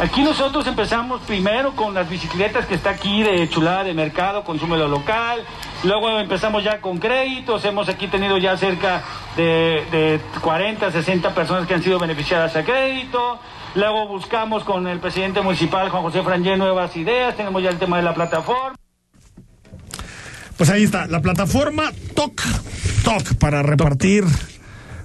Aquí 0.00 0.22
nosotros 0.22 0.66
empezamos 0.66 1.20
primero 1.22 1.76
con 1.76 1.92
las 1.92 2.08
bicicletas 2.08 2.64
que 2.64 2.74
está 2.74 2.88
aquí 2.88 3.22
de 3.22 3.46
chulada 3.50 3.84
de 3.84 3.92
mercado, 3.92 4.44
consumo 4.44 4.74
local, 4.76 5.44
luego 5.84 6.18
empezamos 6.18 6.64
ya 6.64 6.80
con 6.80 6.98
créditos, 6.98 7.62
hemos 7.66 7.86
aquí 7.90 8.08
tenido 8.08 8.38
ya 8.38 8.56
cerca 8.56 9.02
de, 9.36 9.84
de 9.90 10.20
40, 10.40 10.90
60 10.90 11.34
personas 11.34 11.66
que 11.66 11.74
han 11.74 11.82
sido 11.82 11.98
beneficiadas 11.98 12.56
a 12.56 12.64
crédito, 12.64 13.38
luego 13.74 14.06
buscamos 14.08 14.64
con 14.64 14.86
el 14.86 15.00
presidente 15.00 15.42
municipal 15.42 15.90
Juan 15.90 16.02
José 16.02 16.22
Frangé 16.22 16.56
nuevas 16.56 16.96
ideas, 16.96 17.36
tenemos 17.36 17.62
ya 17.62 17.68
el 17.68 17.78
tema 17.78 17.98
de 17.98 18.02
la 18.02 18.14
plataforma. 18.14 18.76
Pues 20.60 20.68
ahí 20.68 20.82
está, 20.82 21.06
la 21.06 21.22
plataforma 21.22 21.90
TOC, 22.14 22.42
TOC 23.02 23.34
para 23.36 23.62
repartir 23.62 24.24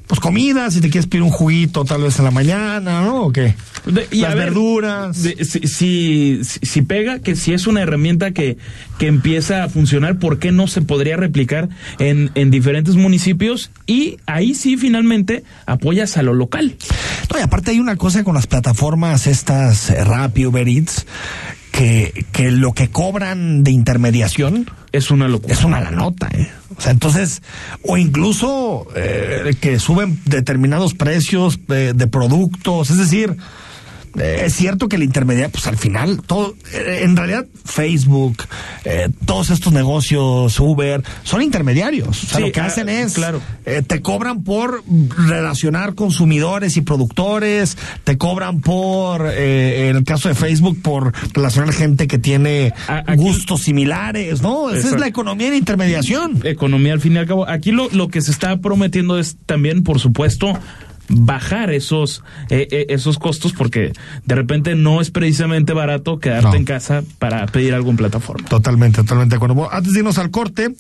pues 0.06 0.20
comida, 0.20 0.70
si 0.70 0.82
te 0.82 0.90
quieres 0.90 1.08
pedir 1.08 1.24
un 1.24 1.30
juguito 1.32 1.86
tal 1.86 2.02
vez 2.04 2.20
en 2.20 2.26
la 2.26 2.32
mañana, 2.32 3.02
¿no? 3.04 3.24
¿O 3.24 3.32
qué? 3.32 3.56
De, 3.86 4.06
y 4.12 4.18
Las 4.20 4.36
ver, 4.36 4.48
verduras. 4.48 5.24
de- 5.24 5.46
si, 5.46 5.62
si, 5.66 6.42
si 6.44 6.82
pega, 6.82 7.20
que 7.20 7.38
si 7.38 7.54
es 7.54 7.68
una 7.68 7.82
herramienta 7.84 8.32
que, 8.32 8.58
que 9.00 9.08
empieza 9.08 9.64
a 9.64 9.70
funcionar, 9.70 10.20
¿por 10.20 10.40
qué 10.40 10.52
no 10.52 10.68
se 10.68 10.82
podría 10.82 11.16
replicar 11.16 11.70
en, 12.00 12.32
en 12.36 12.52
diferentes 12.52 12.96
municipios? 12.96 13.72
Y 13.88 14.18
ahí 14.26 14.56
sí, 14.56 14.76
finalmente, 14.76 15.46
apoyas 15.66 16.18
a 16.18 16.22
lo 16.22 16.34
local. 16.34 16.76
No, 17.34 17.40
y 17.40 17.42
aparte 17.42 17.72
hay 17.72 17.80
una 17.80 17.96
cosa 17.96 18.26
con 18.26 18.36
las 18.36 18.46
plataformas 18.46 19.26
estas, 19.26 19.90
eh, 19.90 20.04
Rappi, 20.04 20.46
Uber 20.46 20.68
Eats, 20.68 21.06
que, 21.76 22.26
que 22.32 22.52
lo 22.52 22.72
que 22.72 22.90
cobran 22.90 23.64
de 23.64 23.72
intermediación 23.72 24.70
es 24.94 25.12
una 25.12 25.28
locura. 25.28 25.54
Es 25.54 25.64
una 25.66 25.82
la 25.82 25.92
nota, 25.92 26.30
¿eh? 26.34 26.50
O 26.78 26.82
sea, 26.82 26.92
entonces, 26.92 27.42
o 27.84 27.98
incluso 27.98 28.88
eh, 28.96 29.56
que 29.60 29.78
suben 29.80 30.20
determinados 30.26 30.94
precios 30.94 31.60
de, 31.68 31.94
de 31.94 32.08
productos, 32.08 32.92
es 32.92 32.98
decir, 32.98 33.36
eh, 34.20 34.44
es 34.46 34.54
cierto 34.54 34.88
que 34.88 34.96
el 34.96 35.04
intermediario, 35.04 35.52
pues 35.52 35.68
al 35.68 35.78
final, 35.78 36.22
todo, 36.26 36.56
eh, 36.74 37.02
en 37.04 37.16
realidad 37.16 37.46
Facebook, 37.64 38.44
eh, 38.84 39.10
todos 39.26 39.50
estos 39.50 39.74
negocios, 39.74 40.60
Uber, 40.60 41.04
son 41.24 41.42
intermediarios. 41.42 42.24
O 42.24 42.28
sea, 42.28 42.38
Sí, 42.38 42.42
lo 42.44 42.52
que 42.52 42.60
ah, 42.60 42.66
hacen 42.66 42.90
es, 42.90 43.14
claro. 43.14 43.42
te 43.64 44.02
cobran 44.02 44.44
por 44.44 44.84
relacionar 45.28 45.96
consumidores 45.96 46.78
y 46.78 46.82
productores, 46.82 47.78
te 48.04 48.18
cobran 48.18 48.62
por, 48.62 49.28
eh, 49.32 49.90
en 49.90 49.98
el 49.98 50.04
caso 50.04 50.30
de 50.30 50.36
Facebook, 50.36 50.82
por 50.82 51.14
relacionar 51.34 51.74
gente 51.74 52.08
que 52.08 52.18
tiene 52.18 52.74
gustos 53.16 53.64
similares, 53.64 54.42
¿no? 54.42 54.70
Esa 54.70 54.90
es 54.90 55.00
la 55.00 55.08
economía 55.08 55.52
de 55.52 55.58
intermediación. 55.58 56.42
Economía 56.44 56.94
al 56.94 57.02
fin 57.02 57.14
y 57.14 57.18
al 57.18 57.28
cabo. 57.28 57.48
Aquí 57.48 57.72
lo, 57.72 57.90
lo 57.90 58.08
que 58.08 58.22
se 58.22 58.32
está 58.32 58.58
prometiendo 58.58 59.18
es 59.18 59.38
también, 59.46 59.84
por 59.84 60.00
supuesto, 60.00 60.58
bajar 61.08 61.72
esos 61.72 62.24
eh, 62.50 62.68
eh, 62.72 62.86
esos 62.90 63.20
costos 63.20 63.54
porque 63.54 63.94
de 64.26 64.36
repente 64.36 64.76
no 64.76 65.02
es 65.02 65.12
precisamente 65.12 65.74
barato 65.74 66.20
quedarte 66.20 66.48
No. 66.50 66.56
en 66.56 66.66
casa 66.66 67.04
para 67.20 67.46
pedir 67.48 67.74
algo 67.74 67.90
en 67.92 67.98
plataforma. 67.98 68.48
Totalmente, 68.48 69.02
totalmente 69.02 69.34
de 69.34 69.38
acuerdo. 69.38 69.56
Bueno, 69.56 69.70
antes 69.72 69.94
de 69.94 70.00
irnos 70.00 70.18
al 70.18 70.32
corte, 70.32 70.76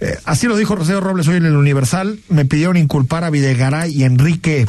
eh, 0.00 0.16
así 0.24 0.46
lo 0.46 0.56
dijo 0.56 0.74
Rocío 0.74 1.00
Robles 1.00 1.28
hoy 1.28 1.36
en 1.36 1.46
el 1.46 1.56
Universal, 1.56 2.18
me 2.28 2.44
pidieron 2.44 2.76
inculpar 2.76 3.22
a 3.24 3.30
Videgaray 3.30 3.92
y 3.94 4.04
Enrique 4.04 4.66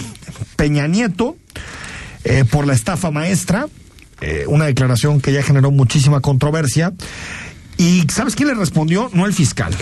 Peña 0.56 0.88
Nieto 0.88 1.36
eh, 2.24 2.46
por 2.50 2.68
la 2.68 2.74
estafa 2.74 3.10
maestra, 3.12 3.68
una 4.48 4.66
declaración 4.66 5.20
que 5.20 5.34
ya 5.34 5.42
generó 5.42 5.72
muchísima 5.72 6.20
controversia. 6.20 6.94
¿Y 7.78 8.04
sabes 8.12 8.36
quién 8.36 8.50
le 8.50 8.54
respondió? 8.54 9.10
No 9.14 9.26
el 9.26 9.34
fiscal. 9.34 9.74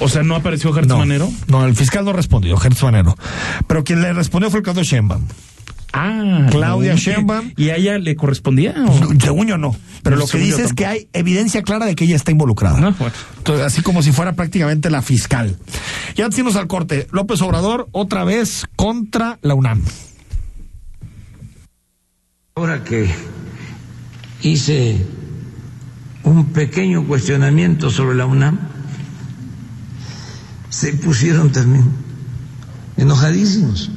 O 0.00 0.08
sea, 0.08 0.22
¿no 0.22 0.34
apareció 0.36 0.72
Gertz 0.72 0.88
No, 0.88 0.98
Manero? 0.98 1.30
No, 1.48 1.64
el 1.66 1.74
fiscal 1.76 2.04
no 2.04 2.12
respondió, 2.12 2.56
Gertz 2.56 2.82
Manero. 2.82 3.16
Pero 3.66 3.84
quien 3.84 4.02
le 4.02 4.12
respondió 4.12 4.50
fue 4.50 4.58
el 4.60 4.64
Claudio 4.64 4.82
Sheinbaum. 4.82 5.22
Ah, 5.94 6.46
Claudia. 6.50 6.94
Sheinbaum. 6.94 7.52
¿Y 7.56 7.68
a 7.68 7.76
ella 7.76 7.98
le 7.98 8.16
correspondía? 8.16 8.74
o? 8.88 9.12
Según 9.20 9.46
yo 9.46 9.58
no. 9.58 9.76
Pero 10.02 10.16
No, 10.16 10.22
lo 10.22 10.26
que 10.28 10.38
dice 10.38 10.50
es 10.52 10.56
tampoco. 10.68 10.76
que 10.76 10.86
hay 10.86 11.08
evidencia 11.12 11.62
clara 11.62 11.84
de 11.84 11.94
que 11.94 12.04
ella 12.04 12.16
está 12.16 12.30
involucrada. 12.30 12.80
No, 12.80 12.92
bueno. 12.92 13.14
Entonces, 13.36 13.66
así 13.66 13.82
como 13.82 14.02
si 14.02 14.10
fuera 14.10 14.32
prácticamente 14.32 14.88
la 14.88 15.02
fiscal. 15.02 15.58
Y 16.16 16.22
antes 16.22 16.38
irnos 16.38 16.56
al 16.56 16.66
corte, 16.66 17.06
López 17.12 17.42
Obrador 17.42 17.88
otra 17.92 18.24
vez 18.24 18.64
contra 18.74 19.38
la 19.42 19.54
UNAM. 19.54 19.82
Ahora 22.54 22.84
que 22.84 23.10
hice 24.42 24.96
un 26.24 26.46
pequeño 26.52 27.04
cuestionamiento 27.06 27.90
sobre 27.90 28.16
la 28.16 28.26
UNAM, 28.26 28.58
se 30.72 30.94
pusieron 30.94 31.52
también 31.52 31.84
enojadísimos. 32.96 33.90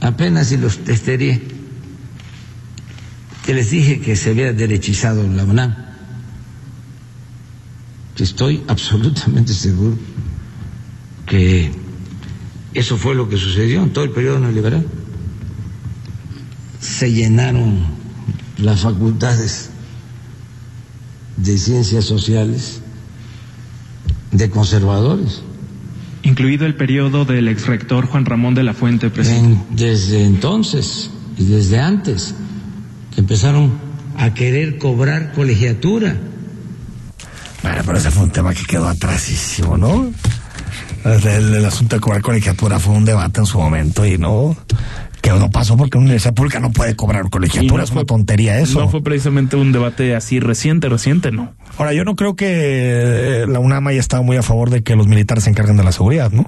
Apenas 0.00 0.48
si 0.48 0.56
los 0.56 0.78
testería, 0.78 1.40
que 3.46 3.54
les 3.54 3.70
dije 3.70 4.00
que 4.00 4.16
se 4.16 4.30
había 4.30 4.52
derechizado 4.52 5.22
la 5.28 5.44
UNAM. 5.44 5.74
Estoy 8.18 8.64
absolutamente 8.66 9.54
seguro 9.54 9.96
que 11.26 11.70
eso 12.74 12.96
fue 12.96 13.14
lo 13.14 13.28
que 13.28 13.36
sucedió 13.36 13.82
en 13.84 13.92
todo 13.92 14.02
el 14.04 14.10
periodo 14.10 14.40
neoliberal 14.40 14.84
se 16.80 17.10
llenaron 17.10 17.78
las 18.58 18.80
facultades 18.82 19.70
de 21.38 21.56
ciencias 21.56 22.04
sociales 22.04 22.80
de 24.32 24.50
conservadores. 24.50 25.40
Incluido 26.24 26.66
el 26.66 26.74
periodo 26.74 27.24
del 27.24 27.48
exrector 27.48 28.06
Juan 28.06 28.24
Ramón 28.24 28.54
de 28.54 28.62
la 28.62 28.74
Fuente, 28.74 29.10
presidente. 29.10 29.60
En- 29.70 29.76
desde 29.76 30.24
entonces 30.24 31.10
y 31.38 31.44
desde 31.44 31.78
antes 31.80 32.34
que 33.14 33.20
empezaron 33.20 33.72
a 34.18 34.32
querer 34.34 34.78
cobrar 34.78 35.32
colegiatura. 35.32 36.16
Bueno, 37.62 37.82
pero 37.86 37.98
ese 37.98 38.10
fue 38.10 38.24
un 38.24 38.30
tema 38.30 38.52
que 38.54 38.64
quedó 38.64 38.88
atrasísimo, 38.88 39.76
¿no? 39.76 40.10
El, 41.04 41.26
el- 41.26 41.54
el 41.54 41.64
asunto 41.64 41.96
de 41.96 42.00
cobrar 42.00 42.22
colegiatura 42.22 42.78
fue 42.78 42.94
un 42.94 43.04
debate 43.04 43.40
en 43.40 43.46
su 43.46 43.58
momento 43.58 44.04
y 44.06 44.18
no. 44.18 44.56
Que 45.24 45.30
no 45.30 45.50
pasó 45.50 45.74
porque 45.78 45.96
una 45.96 46.04
universidad 46.04 46.34
pública 46.34 46.60
no 46.60 46.70
puede 46.70 46.94
cobrar 46.96 47.30
colegiatura. 47.30 47.78
no 47.78 47.82
es 47.84 47.90
una 47.92 48.04
tontería 48.04 48.58
eso. 48.60 48.78
No 48.78 48.88
fue 48.90 49.02
precisamente 49.02 49.56
un 49.56 49.72
debate 49.72 50.14
así 50.14 50.38
reciente, 50.38 50.90
reciente, 50.90 51.32
¿no? 51.32 51.54
Ahora, 51.78 51.94
yo 51.94 52.04
no 52.04 52.14
creo 52.14 52.36
que 52.36 52.46
eh, 52.48 53.46
la 53.48 53.58
UNAM 53.58 53.86
haya 53.86 54.00
estado 54.00 54.22
muy 54.22 54.36
a 54.36 54.42
favor 54.42 54.68
de 54.68 54.82
que 54.82 54.96
los 54.96 55.06
militares 55.06 55.44
se 55.44 55.50
encarguen 55.50 55.78
de 55.78 55.82
la 55.84 55.92
seguridad, 55.92 56.30
¿no? 56.30 56.46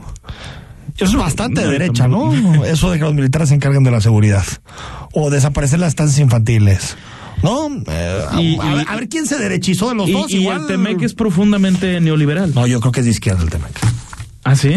Eso 0.98 1.04
es 1.06 1.14
bastante 1.16 1.62
de 1.62 1.68
derecha, 1.70 2.06
¿no? 2.06 2.34
Eso 2.66 2.90
de 2.90 2.98
que 2.98 3.04
los 3.04 3.14
militares 3.14 3.48
se 3.48 3.54
encarguen 3.54 3.82
de 3.82 3.90
la 3.90 4.02
seguridad. 4.02 4.44
O 5.14 5.30
desaparecer 5.30 5.78
las 5.78 5.88
estancias 5.88 6.18
infantiles. 6.20 6.98
¿No? 7.42 7.68
Eh, 7.86 8.20
Y- 8.40 8.58
a, 8.60 8.72
y- 8.72 8.76
ver, 8.76 8.86
a 8.88 8.94
ver 8.96 9.08
quién 9.08 9.26
se 9.26 9.38
derechizó 9.38 9.88
de 9.88 9.94
los 9.94 10.08
Y, 10.08 10.12
dos. 10.12 10.30
y 10.30 10.36
igual. 10.42 10.60
el 10.62 10.66
Temec 10.66 11.00
es 11.02 11.14
profundamente 11.14 11.98
neoliberal. 12.02 12.52
No, 12.54 12.66
yo 12.66 12.80
creo 12.80 12.92
que 12.92 13.00
es 13.00 13.06
de 13.06 13.12
izquierda 13.12 13.42
el 13.42 13.48
Temec. 13.50 13.72
¿Ah, 14.48 14.54
sí? 14.54 14.76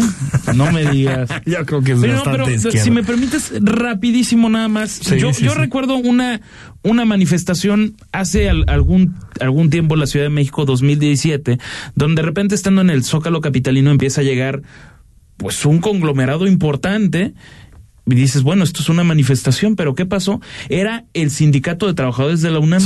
No 0.55 0.71
me 0.71 0.83
digas. 0.91 1.29
Yo 1.45 1.63
creo 1.65 1.81
que 1.81 1.91
es 1.91 1.99
no, 1.99 2.07
bastante 2.07 2.31
pero 2.39 2.49
izquierda. 2.51 2.79
si 2.83 2.91
me 2.91 3.03
permites 3.03 3.53
rapidísimo 3.61 4.49
nada 4.49 4.67
más. 4.67 4.89
Sí, 4.91 5.19
yo 5.19 5.31
sí, 5.33 5.45
yo 5.45 5.51
sí. 5.51 5.57
recuerdo 5.57 5.95
una, 5.95 6.41
una 6.81 7.05
manifestación 7.05 7.95
hace 8.11 8.49
al- 8.49 8.65
algún, 8.67 9.15
algún 9.39 9.69
tiempo 9.69 9.93
en 9.93 9.99
la 10.01 10.07
Ciudad 10.07 10.25
de 10.25 10.29
México 10.31 10.65
2017, 10.65 11.59
donde 11.95 12.21
de 12.21 12.25
repente 12.25 12.55
estando 12.55 12.81
en 12.81 12.89
el 12.89 13.03
Zócalo 13.03 13.41
Capitalino 13.41 13.91
empieza 13.91 14.21
a 14.21 14.23
llegar 14.23 14.61
pues 15.37 15.63
un 15.65 15.79
conglomerado 15.79 16.47
importante 16.47 17.33
y 18.07 18.15
dices, 18.15 18.41
bueno, 18.41 18.63
esto 18.63 18.81
es 18.81 18.89
una 18.89 19.03
manifestación, 19.03 19.75
pero 19.75 19.93
¿qué 19.93 20.05
pasó? 20.07 20.41
Era 20.69 21.05
el 21.13 21.29
sindicato 21.29 21.85
de 21.85 21.93
trabajadores 21.93 22.41
de 22.41 22.49
la 22.49 22.57
UNAM. 22.57 22.81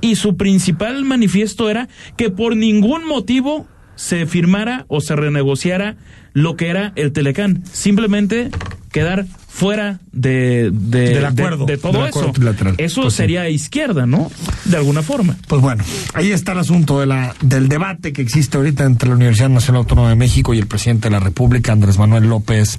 Y 0.00 0.16
su 0.16 0.36
principal 0.36 1.04
manifiesto 1.04 1.70
era 1.70 1.88
que 2.16 2.30
por 2.30 2.56
ningún 2.56 3.06
motivo 3.06 3.68
se 3.96 4.26
firmara 4.26 4.84
o 4.88 5.00
se 5.00 5.16
renegociara 5.16 5.96
lo 6.32 6.56
que 6.56 6.68
era 6.68 6.92
el 6.96 7.12
Telecán. 7.12 7.62
Simplemente 7.72 8.50
quedar 8.92 9.26
fuera 9.48 10.00
de, 10.12 10.70
de, 10.72 11.14
Del 11.14 11.24
acuerdo, 11.24 11.64
de, 11.64 11.76
de 11.76 11.78
todo 11.78 12.00
del 12.00 12.08
eso. 12.10 12.32
Eso 12.78 13.00
Pues 13.02 13.14
sí. 13.14 13.16
sería 13.16 13.48
izquierda, 13.48 14.04
¿no? 14.06 14.30
De 14.66 14.76
alguna 14.76 15.02
forma. 15.02 15.36
Pues 15.48 15.62
bueno, 15.62 15.82
ahí 16.14 16.30
está 16.30 16.52
el 16.52 16.58
asunto 16.58 17.00
de 17.00 17.06
la, 17.06 17.34
del 17.40 17.68
debate 17.68 18.12
que 18.12 18.20
existe 18.22 18.58
ahorita 18.58 18.84
entre 18.84 19.08
la 19.08 19.14
Universidad 19.16 19.48
Nacional 19.48 19.80
Autónoma 19.80 20.10
de 20.10 20.16
México 20.16 20.52
y 20.52 20.58
el 20.58 20.66
presidente 20.66 21.08
de 21.08 21.12
la 21.12 21.20
República, 21.20 21.72
Andrés 21.72 21.98
Manuel 21.98 22.28
López 22.28 22.78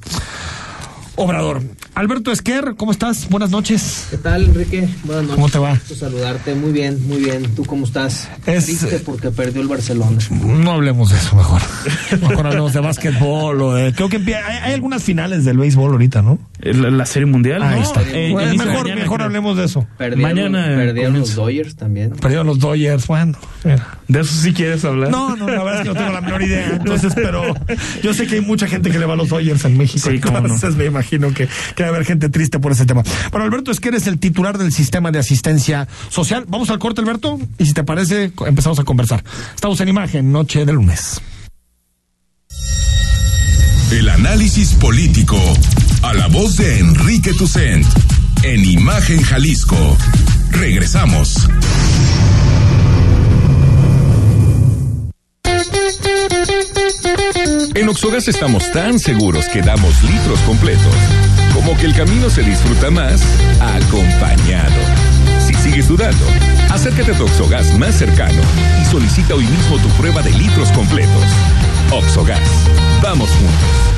Obrador. 1.16 1.64
Alberto 1.98 2.32
Esquer, 2.32 2.76
¿cómo 2.78 2.92
estás? 2.92 3.28
Buenas 3.28 3.50
noches. 3.50 4.06
¿Qué 4.12 4.18
tal, 4.18 4.44
Enrique? 4.44 4.88
Buenas 5.04 5.24
noches. 5.24 5.34
¿Cómo 5.36 5.50
te 5.50 5.58
va? 5.58 5.72
Gusto 5.72 5.96
saludarte. 5.96 6.54
Muy 6.54 6.72
bien, 6.72 7.00
muy 7.08 7.18
bien. 7.18 7.42
¿Tú 7.56 7.66
cómo 7.66 7.86
estás? 7.88 8.30
Es- 8.46 8.66
Triste 8.68 9.00
porque 9.04 9.32
perdió 9.32 9.64
el 9.64 9.68
Barcelona. 9.68 10.16
No 10.30 10.74
hablemos 10.74 11.10
de 11.10 11.18
eso 11.18 11.36
mejor. 11.36 11.60
Mejor 12.22 12.46
hablemos 12.46 12.74
de 12.74 12.82
básquetbol 12.82 13.60
o 13.64 13.74
de... 13.74 13.94
Creo 13.94 14.10
que 14.10 14.18
hay, 14.18 14.58
hay 14.62 14.74
algunas 14.74 15.02
finales 15.04 15.44
del 15.44 15.58
béisbol 15.58 15.94
ahorita, 15.94 16.22
¿no? 16.22 16.38
La, 16.60 16.92
la 16.92 17.06
serie 17.08 17.26
mundial. 17.26 17.64
Ahí 17.64 17.80
¿no? 17.80 17.86
está. 17.88 18.04
Eh, 18.04 18.30
Bueno, 18.32 18.52
mejor 18.64 18.84
mañana, 18.84 19.02
mejor 19.02 19.22
hablemos 19.24 19.58
de 19.58 19.66
eso. 19.66 19.88
Perdieron, 19.98 20.22
Mañana 20.52 20.76
perdieron 20.76 21.20
los. 21.20 21.34
Dodgers 21.34 21.76
también. 21.78 22.12
Perdieron 22.12 22.46
los 22.46 22.60
Dodgers, 22.60 23.08
bueno. 23.08 23.36
mira. 23.64 23.98
¿De 24.08 24.22
eso 24.22 24.34
sí 24.36 24.54
quieres 24.54 24.86
hablar? 24.86 25.10
No, 25.10 25.36
no, 25.36 25.48
la 25.50 25.64
verdad 25.64 25.82
es 25.82 25.82
que 25.82 25.88
no 25.90 25.96
tengo 25.96 26.12
la 26.14 26.22
menor 26.22 26.44
idea. 26.44 26.68
Entonces, 26.74 27.14
pero 27.16 27.42
yo 28.04 28.14
sé 28.14 28.28
que 28.28 28.36
hay 28.36 28.42
mucha 28.42 28.68
gente 28.68 28.92
que 28.92 29.00
le 29.00 29.06
va 29.08 29.14
a 29.14 29.18
los 29.18 29.30
Dodgers 29.30 29.66
en 29.66 29.78
México. 29.78 30.10
Sí, 30.12 30.20
no. 30.24 30.38
entonces 30.38 30.76
me 30.76 30.86
imagino 30.86 31.34
que, 31.34 31.48
que 31.76 31.87
a 31.88 31.94
haber 31.94 32.06
gente 32.06 32.30
triste 32.30 32.60
por 32.60 32.72
ese 32.72 32.86
tema. 32.86 33.04
Bueno, 33.32 33.46
Alberto 33.46 33.72
es 33.72 33.80
que 33.80 33.90
eres 33.90 34.08
el 34.08 34.20
titular 34.20 34.58
del 34.58 34.72
sistema 34.72 35.12
de 35.12 35.20
asistencia 35.20 35.88
social. 36.10 36.46
Vamos 36.48 36.70
al 36.70 36.80
corte, 36.80 37.02
Alberto, 37.02 37.40
y 37.58 37.66
si 37.66 37.74
te 37.74 37.84
parece, 37.84 38.32
empezamos 38.46 38.80
a 38.80 38.84
conversar. 38.84 39.24
Estamos 39.56 39.80
en 39.82 39.90
imagen, 39.90 40.32
noche 40.32 40.66
de 40.66 40.74
lunes. 40.74 41.22
El 43.92 44.10
análisis 44.10 44.74
político 44.74 45.38
a 46.02 46.14
la 46.14 46.28
voz 46.28 46.58
de 46.58 46.80
Enrique 46.80 47.34
Tucent 47.34 47.86
en 48.44 48.66
Imagen 48.66 49.22
Jalisco. 49.22 49.98
Regresamos. 50.52 51.48
En 57.76 57.90
Oxogas 57.90 58.28
estamos 58.28 58.72
tan 58.72 59.00
seguros 59.00 59.48
que 59.48 59.62
damos 59.62 60.02
litros 60.04 60.40
completos, 60.42 60.94
como 61.54 61.78
que 61.78 61.86
el 61.86 61.96
camino 61.96 62.30
se 62.30 62.44
disfruta 62.44 62.90
más 62.90 63.22
acompañado. 63.60 64.76
Si 65.40 65.54
sigues 65.54 65.88
dudando, 65.88 66.26
acércate 66.70 67.12
a 67.12 67.18
tu 67.18 67.26
Oxogas 67.26 67.78
más 67.78 67.96
cercano 67.96 68.42
y 68.82 68.86
solicita 68.86 69.36
hoy 69.36 69.46
mismo 69.46 69.78
tu 69.78 69.90
prueba 69.90 70.22
de 70.22 70.32
litros 70.32 70.72
completos. 70.72 71.26
Oxogas, 71.92 72.42
vamos 73.02 73.30
juntos. 73.30 73.97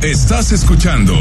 Estás 0.01 0.51
escuchando 0.51 1.15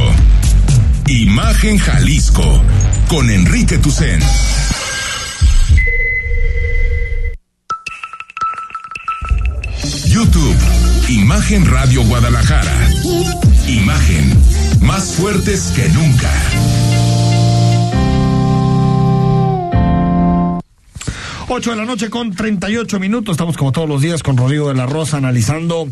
Imagen 1.07 1.79
Jalisco 1.79 2.61
con 3.09 3.31
Enrique 3.31 3.79
Tucen. 3.79 4.19
YouTube, 10.21 10.57
Imagen 11.09 11.65
Radio 11.65 12.05
Guadalajara. 12.05 12.91
Imagen, 13.67 14.37
más 14.83 15.15
fuertes 15.15 15.73
que 15.75 15.89
nunca. 15.89 16.31
Ocho 21.49 21.71
de 21.71 21.77
la 21.79 21.87
noche 21.87 22.11
con 22.11 22.35
38 22.35 23.01
minutos. 23.01 23.33
Estamos 23.33 23.57
como 23.57 23.73
todos 23.73 23.89
los 23.89 24.03
días 24.03 24.23
con 24.23 24.37
Rodrigo 24.37 24.69
de 24.69 24.75
la 24.75 24.85
Rosa 24.85 25.17
analizando 25.17 25.89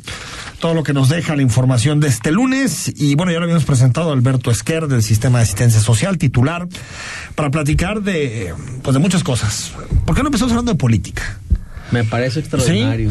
todo 0.60 0.74
lo 0.74 0.82
que 0.82 0.92
nos 0.92 1.08
deja 1.08 1.34
la 1.34 1.40
información 1.40 1.98
de 1.98 2.08
este 2.08 2.30
lunes. 2.30 2.92
Y 2.96 3.14
bueno, 3.14 3.32
ya 3.32 3.38
lo 3.38 3.44
habíamos 3.44 3.64
presentado 3.64 4.10
a 4.10 4.12
Alberto 4.12 4.50
Esquer 4.50 4.88
del 4.88 5.02
Sistema 5.02 5.38
de 5.38 5.44
Asistencia 5.44 5.80
Social, 5.80 6.18
titular, 6.18 6.68
para 7.34 7.50
platicar 7.50 8.02
de, 8.02 8.52
pues 8.82 8.92
de 8.92 9.00
muchas 9.00 9.24
cosas. 9.24 9.72
¿Por 10.04 10.14
qué 10.14 10.22
no 10.22 10.28
empezamos 10.28 10.52
hablando 10.52 10.72
de 10.72 10.78
política? 10.78 11.38
Me 11.90 12.04
parece 12.04 12.40
extraordinario, 12.40 13.10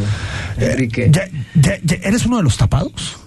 Enrique. 0.58 1.06
Eh, 1.06 1.12
¿Ya- 1.12 1.28
ya- 1.56 1.80
ya 1.84 1.96
¿Eres 2.04 2.26
uno 2.26 2.38
de 2.38 2.44
los 2.44 2.58
tapados? 2.58 3.18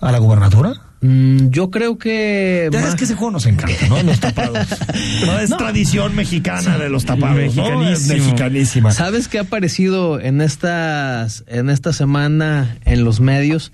¿A 0.00 0.12
la 0.12 0.18
gubernatura? 0.18 0.74
Mm, 1.00 1.50
yo 1.50 1.70
creo 1.70 1.96
que. 1.98 2.68
Ya 2.72 2.80
más- 2.80 2.90
es 2.90 2.94
que 2.96 3.04
ese 3.04 3.14
juego 3.14 3.30
nos 3.32 3.46
encanta, 3.46 3.86
¿no? 3.88 4.02
Los 4.02 4.18
tapados. 4.20 4.66
No 5.26 5.38
es 5.38 5.50
tradición 5.56 6.14
mexicana 6.16 6.76
de 6.78 6.88
los 6.88 7.04
tapados, 7.04 7.54
¿no? 7.54 7.88
Es 7.88 8.06
mexicanísima. 8.08 8.90
¿Sabes 8.92 9.28
qué 9.28 9.38
ha 9.38 9.42
aparecido 9.42 10.20
en 10.20 10.40
estas 10.40 11.44
en 11.46 11.70
esta 11.70 11.92
semana 11.92 12.78
en 12.84 13.04
los 13.04 13.20
medios? 13.20 13.72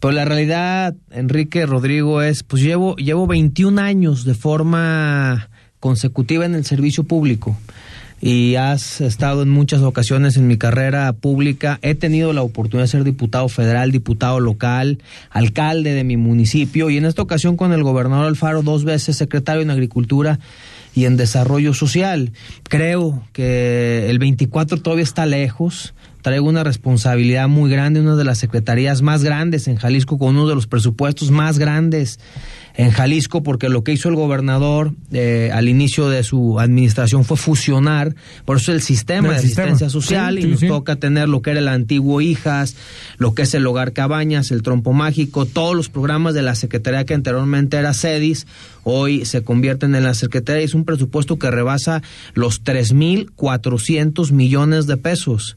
Pues 0.00 0.14
la 0.14 0.24
realidad, 0.24 0.94
Enrique 1.10 1.64
Rodrigo, 1.66 2.22
es, 2.22 2.42
pues 2.44 2.62
llevo, 2.62 2.94
llevo 2.96 3.26
21 3.26 3.78
años 3.80 4.24
de 4.24 4.34
forma 4.34 5.48
consecutiva 5.80 6.44
en 6.44 6.54
el 6.54 6.64
servicio 6.64 7.04
público 7.04 7.56
y 8.20 8.56
has 8.56 9.00
estado 9.00 9.42
en 9.42 9.48
muchas 9.48 9.82
ocasiones 9.82 10.36
en 10.36 10.46
mi 10.46 10.56
carrera 10.56 11.12
pública. 11.12 11.78
He 11.82 11.94
tenido 11.94 12.32
la 12.32 12.42
oportunidad 12.42 12.84
de 12.84 12.88
ser 12.88 13.04
diputado 13.04 13.48
federal, 13.48 13.92
diputado 13.92 14.40
local, 14.40 14.98
alcalde 15.30 15.92
de 15.94 16.04
mi 16.04 16.16
municipio 16.16 16.90
y 16.90 16.96
en 16.96 17.04
esta 17.04 17.22
ocasión 17.22 17.56
con 17.56 17.72
el 17.72 17.82
gobernador 17.82 18.26
Alfaro 18.26 18.62
dos 18.62 18.84
veces 18.84 19.16
secretario 19.16 19.62
en 19.62 19.70
Agricultura 19.70 20.38
y 20.94 21.04
en 21.04 21.16
Desarrollo 21.16 21.74
Social. 21.74 22.32
Creo 22.64 23.22
que 23.32 24.10
el 24.10 24.18
24 24.18 24.78
todavía 24.78 25.04
está 25.04 25.26
lejos. 25.26 25.94
Traigo 26.22 26.48
una 26.48 26.64
responsabilidad 26.64 27.48
muy 27.48 27.70
grande, 27.70 28.00
una 28.00 28.16
de 28.16 28.24
las 28.24 28.38
secretarías 28.38 29.02
más 29.02 29.22
grandes 29.22 29.68
en 29.68 29.76
Jalisco, 29.76 30.18
con 30.18 30.30
uno 30.30 30.48
de 30.48 30.56
los 30.56 30.66
presupuestos 30.66 31.30
más 31.30 31.58
grandes 31.58 32.18
en 32.78 32.92
Jalisco, 32.92 33.42
porque 33.42 33.68
lo 33.68 33.82
que 33.82 33.92
hizo 33.92 34.08
el 34.08 34.14
gobernador 34.14 34.92
eh, 35.12 35.50
al 35.52 35.68
inicio 35.68 36.08
de 36.08 36.22
su 36.22 36.60
administración 36.60 37.24
fue 37.24 37.36
fusionar, 37.36 38.14
por 38.44 38.58
eso 38.58 38.70
el 38.72 38.80
sistema 38.82 39.32
de 39.34 39.40
sistema. 39.40 39.64
asistencia 39.72 39.90
social, 39.90 40.34
Sí, 40.34 40.38
y 40.38 40.42
sí, 40.44 40.48
nos 40.52 40.60
sí. 40.60 40.68
toca 40.68 40.94
tener 40.94 41.28
lo 41.28 41.42
que 41.42 41.50
era 41.50 41.58
el 41.58 41.66
antiguo 41.66 42.20
Hijas, 42.20 42.76
lo 43.18 43.34
que 43.34 43.42
es 43.42 43.52
el 43.54 43.66
Hogar 43.66 43.92
Cabañas, 43.92 44.52
el 44.52 44.62
Trompo 44.62 44.92
Mágico, 44.92 45.44
todos 45.44 45.74
los 45.74 45.88
programas 45.88 46.34
de 46.34 46.42
la 46.42 46.54
Secretaría 46.54 47.04
que 47.04 47.14
anteriormente 47.14 47.76
era 47.78 47.92
CEDIS, 47.94 48.46
hoy 48.84 49.24
se 49.24 49.42
convierten 49.42 49.96
en 49.96 50.04
la 50.04 50.14
Secretaría 50.14 50.62
y 50.62 50.66
es 50.66 50.74
un 50.74 50.84
presupuesto 50.84 51.36
que 51.36 51.50
rebasa 51.50 52.00
los 52.34 52.62
3.400 52.62 54.30
millones 54.30 54.86
de 54.86 54.96
pesos. 54.96 55.56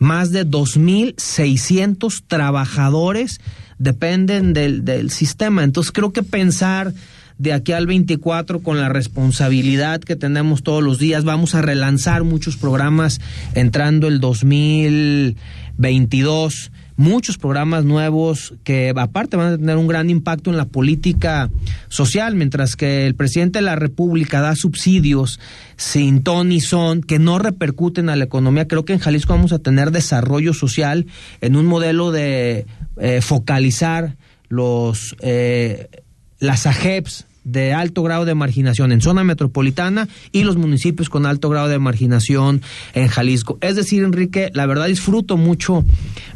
Más 0.00 0.32
de 0.32 0.44
2.600 0.44 2.24
trabajadores 2.26 3.40
dependen 3.78 4.52
del, 4.52 4.84
del 4.84 5.10
sistema. 5.10 5.62
Entonces 5.62 5.92
creo 5.92 6.12
que 6.12 6.24
pensar 6.24 6.92
de 7.38 7.52
aquí 7.52 7.70
al 7.72 7.86
24 7.86 8.60
con 8.60 8.80
la 8.80 8.88
responsabilidad 8.88 10.00
que 10.00 10.16
tenemos 10.16 10.62
todos 10.62 10.82
los 10.82 10.98
días, 10.98 11.24
vamos 11.24 11.54
a 11.54 11.62
relanzar 11.62 12.24
muchos 12.24 12.56
programas 12.56 13.20
entrando 13.54 14.08
el 14.08 14.20
2022 14.20 16.72
muchos 17.00 17.38
programas 17.38 17.84
nuevos 17.84 18.54
que 18.62 18.92
aparte 18.94 19.36
van 19.36 19.54
a 19.54 19.56
tener 19.56 19.76
un 19.78 19.88
gran 19.88 20.10
impacto 20.10 20.50
en 20.50 20.58
la 20.58 20.66
política 20.66 21.50
social, 21.88 22.34
mientras 22.34 22.76
que 22.76 23.06
el 23.06 23.14
presidente 23.14 23.58
de 23.58 23.64
la 23.64 23.74
República 23.74 24.42
da 24.42 24.54
subsidios 24.54 25.40
sin 25.76 26.22
ton 26.22 26.50
ni 26.50 26.60
son 26.60 27.00
que 27.00 27.18
no 27.18 27.38
repercuten 27.38 28.10
a 28.10 28.16
la 28.16 28.24
economía. 28.24 28.68
Creo 28.68 28.84
que 28.84 28.92
en 28.92 28.98
Jalisco 28.98 29.32
vamos 29.32 29.52
a 29.52 29.58
tener 29.58 29.90
desarrollo 29.90 30.52
social 30.52 31.06
en 31.40 31.56
un 31.56 31.66
modelo 31.66 32.12
de 32.12 32.66
eh, 32.98 33.20
focalizar 33.22 34.16
los 34.48 35.16
eh, 35.20 35.88
las 36.38 36.66
AGEPs 36.66 37.26
de 37.44 37.72
alto 37.72 38.02
grado 38.02 38.24
de 38.24 38.34
marginación 38.34 38.92
en 38.92 39.00
zona 39.00 39.24
metropolitana 39.24 40.08
y 40.32 40.44
los 40.44 40.56
municipios 40.56 41.08
con 41.08 41.26
alto 41.26 41.48
grado 41.48 41.68
de 41.68 41.78
marginación 41.78 42.62
en 42.94 43.08
Jalisco. 43.08 43.58
Es 43.60 43.76
decir, 43.76 44.02
Enrique, 44.02 44.50
la 44.54 44.66
verdad 44.66 44.86
disfruto 44.86 45.36
mucho 45.36 45.84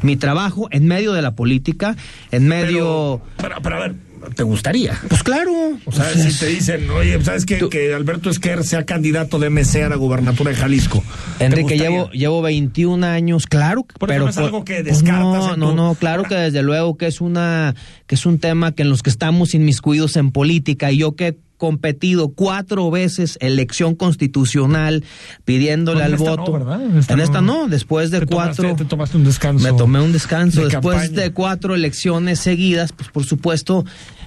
mi 0.03 0.17
trabajo 0.17 0.69
en 0.71 0.87
medio 0.87 1.13
de 1.13 1.23
la 1.23 1.35
política, 1.35 1.97
en 2.31 2.49
medio... 2.49 3.21
Pero, 3.37 3.57
a 3.57 3.81
ver, 3.81 3.95
¿te 4.35 4.43
gustaría? 4.43 4.99
Pues 5.09 5.23
claro. 5.23 5.53
O 5.85 5.93
sea, 5.93 6.09
si 6.11 6.39
te 6.39 6.47
dicen, 6.47 6.89
oye, 6.91 7.23
¿sabes 7.23 7.45
qué? 7.47 7.69
Que 7.69 7.95
Alberto 7.95 8.31
Esquer 8.31 8.65
sea 8.65 8.85
candidato 8.85 9.39
de 9.39 9.51
MC 9.51 9.83
a 9.85 9.89
la 9.89 9.97
gubernatura 9.97 10.51
de 10.51 10.57
Jalisco. 10.57 11.03
¿Te 11.39 11.45
Enrique, 11.47 11.77
llevo, 11.79 12.11
llevo 12.11 12.43
21 12.43 13.07
años, 13.07 13.47
claro, 13.47 13.85
Por 13.99 14.11
eso 14.11 14.15
pero 14.15 14.25
no 14.25 14.31
es 14.31 14.39
algo 14.39 14.65
que 14.65 14.75
pues 14.83 14.87
descartas 15.03 15.23
no, 15.23 15.57
no, 15.57 15.71
tu- 15.71 15.77
no, 15.77 15.95
claro 15.95 16.23
que 16.25 16.35
desde 16.35 16.63
luego 16.63 16.97
que 16.97 17.07
es 17.07 17.21
una 17.21 17.75
que 18.07 18.15
es 18.15 18.27
un 18.27 18.39
tema 18.39 18.73
que 18.73 18.83
en 18.83 18.89
los 18.91 19.03
que 19.03 19.11
estamos 19.11 19.55
inmiscuidos 19.55 20.17
en 20.17 20.31
política 20.31 20.93
y 20.93 20.99
yo 20.99 21.17
que 21.17 21.37
competido 21.65 22.29
cuatro 22.29 22.91
veces 22.91 23.39
elección 23.41 23.95
constitucional 23.95 25.03
pidiéndole 25.47 26.01
Pues 26.01 26.07
al 26.07 26.15
esta 26.15 26.31
no, 26.37 26.37
voto. 26.37 26.81
en 26.83 27.21
esta 27.21 27.41
no. 27.41 27.63
no, 27.63 27.69
después 27.69 28.11
de 28.11 28.21
Te 28.21 28.27
tomaste- 28.27 28.35
cuatro 28.57 28.77
te 28.77 28.85
tomaste 28.85 29.17
un 29.17 29.25
descanso. 29.25 29.65
Me 29.65 29.73
tomé 29.77 30.01
un 30.01 30.13
descanso 30.13 30.61
de 30.61 30.67
después 30.69 30.99
campaña. 30.99 31.23
de 31.23 31.33
cuatro 31.33 31.75
elecciones 31.75 32.39
seguidas, 32.41 32.93
pues 32.93 33.09
por 33.09 33.25
supuesto 33.25 33.85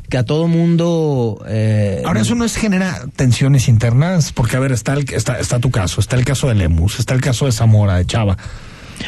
que 0.09 0.17
a 0.17 0.23
todo 0.23 0.47
mundo 0.47 1.43
eh, 1.47 2.01
Ahora, 2.05 2.21
eso 2.21 2.33
no 2.33 2.43
es 2.45 2.55
genera 2.55 3.05
tensiones 3.15 3.67
internas, 3.67 4.31
porque 4.31 4.55
a 4.57 4.59
ver, 4.59 4.71
está, 4.71 4.93
el, 4.93 5.05
está, 5.13 5.37
está 5.39 5.59
tu 5.59 5.69
caso, 5.69 5.99
está 6.01 6.15
el 6.15 6.25
caso 6.25 6.47
de 6.47 6.55
Lemus, 6.55 6.97
está 6.99 7.13
el 7.13 7.21
caso 7.21 7.45
de 7.45 7.51
Zamora, 7.51 7.97
de 7.97 8.05
Chava. 8.05 8.35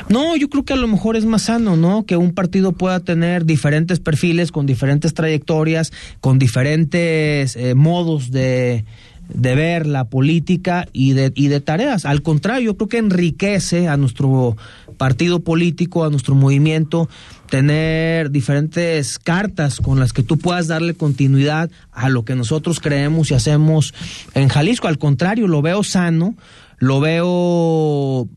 No, 0.07 0.35
yo 0.35 0.49
creo 0.49 0.63
que 0.63 0.73
a 0.73 0.77
lo 0.77 0.87
mejor 0.87 1.15
es 1.15 1.25
más 1.25 1.43
sano, 1.43 1.75
¿no? 1.75 2.05
Que 2.05 2.17
un 2.17 2.33
partido 2.33 2.71
pueda 2.71 2.99
tener 2.99 3.45
diferentes 3.45 3.99
perfiles, 3.99 4.51
con 4.51 4.65
diferentes 4.65 5.13
trayectorias, 5.13 5.91
con 6.19 6.39
diferentes 6.39 7.55
eh, 7.55 7.75
modos 7.75 8.31
de, 8.31 8.85
de 9.29 9.55
ver 9.55 9.85
la 9.85 10.05
política 10.05 10.87
y 10.93 11.13
de, 11.13 11.31
y 11.35 11.47
de 11.47 11.61
tareas. 11.61 12.05
Al 12.05 12.21
contrario, 12.21 12.71
yo 12.71 12.77
creo 12.77 12.89
que 12.89 12.97
enriquece 12.97 13.87
a 13.87 13.97
nuestro 13.97 14.57
partido 14.97 15.39
político, 15.39 16.03
a 16.03 16.09
nuestro 16.09 16.35
movimiento, 16.35 17.09
tener 17.49 18.31
diferentes 18.31 19.17
cartas 19.17 19.79
con 19.79 19.99
las 19.99 20.13
que 20.13 20.23
tú 20.23 20.37
puedas 20.37 20.67
darle 20.67 20.93
continuidad 20.93 21.69
a 21.91 22.09
lo 22.09 22.25
que 22.25 22.35
nosotros 22.35 22.79
creemos 22.79 23.31
y 23.31 23.33
hacemos 23.33 23.93
en 24.33 24.49
Jalisco. 24.49 24.87
Al 24.87 24.97
contrario, 24.97 25.47
lo 25.47 25.61
veo 25.61 25.83
sano, 25.83 26.35
lo 26.77 26.99
veo 26.99 28.27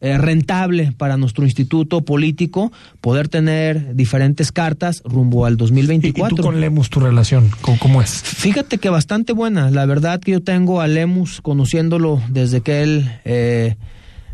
eh, 0.00 0.16
rentable 0.18 0.92
para 0.96 1.16
nuestro 1.16 1.44
instituto 1.44 2.02
político 2.02 2.70
poder 3.00 3.28
tener 3.28 3.96
diferentes 3.96 4.52
cartas 4.52 5.02
rumbo 5.04 5.44
al 5.44 5.52
¿Y, 5.52 5.56
y 5.56 5.58
2024. 5.58 6.36
tú 6.36 6.42
con 6.42 6.60
Lemus, 6.60 6.88
tu 6.90 7.00
relación, 7.00 7.50
¿cómo, 7.60 7.78
cómo 7.78 8.00
es? 8.02 8.10
Fíjate 8.22 8.78
que 8.78 8.90
bastante 8.90 9.32
buena. 9.32 9.70
La 9.70 9.86
verdad 9.86 10.20
que 10.20 10.32
yo 10.32 10.42
tengo 10.42 10.80
a 10.80 10.86
Lemus 10.86 11.40
conociéndolo 11.40 12.22
desde 12.28 12.60
que 12.60 12.82
él 12.82 13.10
eh, 13.24 13.74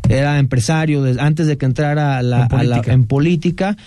era 0.07 0.37
empresario, 0.37 1.03
antes 1.19 1.47
de 1.47 1.57
que 1.57 1.65
entrara 1.65 2.17
a 2.19 2.21
la, 2.21 2.45
En 2.45 2.53
a 2.59 2.63
la- 2.63 2.75
política. 2.75 2.93
en 2.93 3.05
política. 3.05 3.77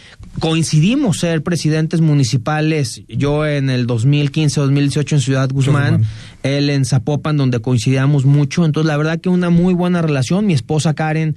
Coincidimos 0.40 1.18
ser 1.18 1.42
presidentes 1.42 2.00
municipales, 2.00 3.02
yo 3.08 3.46
en 3.46 3.70
el 3.70 3.86
2015-2018 3.86 5.12
en 5.12 5.20
Ciudad 5.20 5.48
Guzmán, 5.52 5.98
Guzmán. 5.98 6.10
él 6.42 6.70
en 6.70 6.84
Zapopan, 6.84 7.36
donde 7.36 7.60
coincidíamos 7.60 8.24
mucho. 8.24 8.64
Entonces, 8.64 8.86
la 8.88 8.96
verdad 8.96 9.20
que 9.20 9.28
una 9.28 9.50
muy 9.50 9.74
buena 9.74 10.00
relación. 10.02 10.46
Mi 10.46 10.52
esposa 10.54 10.94
Karen 10.94 11.36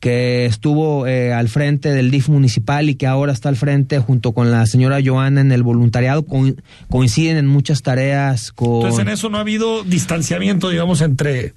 que 0.00 0.46
estuvo 0.46 1.06
eh, 1.08 1.32
al 1.32 1.48
frente 1.48 1.90
del 1.90 2.10
DIF 2.10 2.28
municipal 2.28 2.88
y 2.88 2.94
que 2.94 3.06
ahora 3.06 3.32
está 3.32 3.48
al 3.48 3.56
frente 3.56 3.98
junto 3.98 4.32
con 4.32 4.50
la 4.52 4.64
señora 4.66 4.98
Joana 5.04 5.40
en 5.40 5.50
el 5.50 5.62
voluntariado, 5.64 6.24
co- 6.24 6.52
coinciden 6.88 7.36
en 7.36 7.46
muchas 7.46 7.82
tareas 7.82 8.52
con... 8.52 8.76
Entonces, 8.76 9.00
en 9.00 9.08
eso 9.08 9.28
no 9.28 9.38
ha 9.38 9.40
habido 9.40 9.82
distanciamiento, 9.82 10.68
digamos, 10.70 11.00
entre 11.00 11.52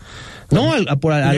No, 0.49 0.73
al, 0.73 0.85
por- 0.99 1.13
al-. 1.13 1.35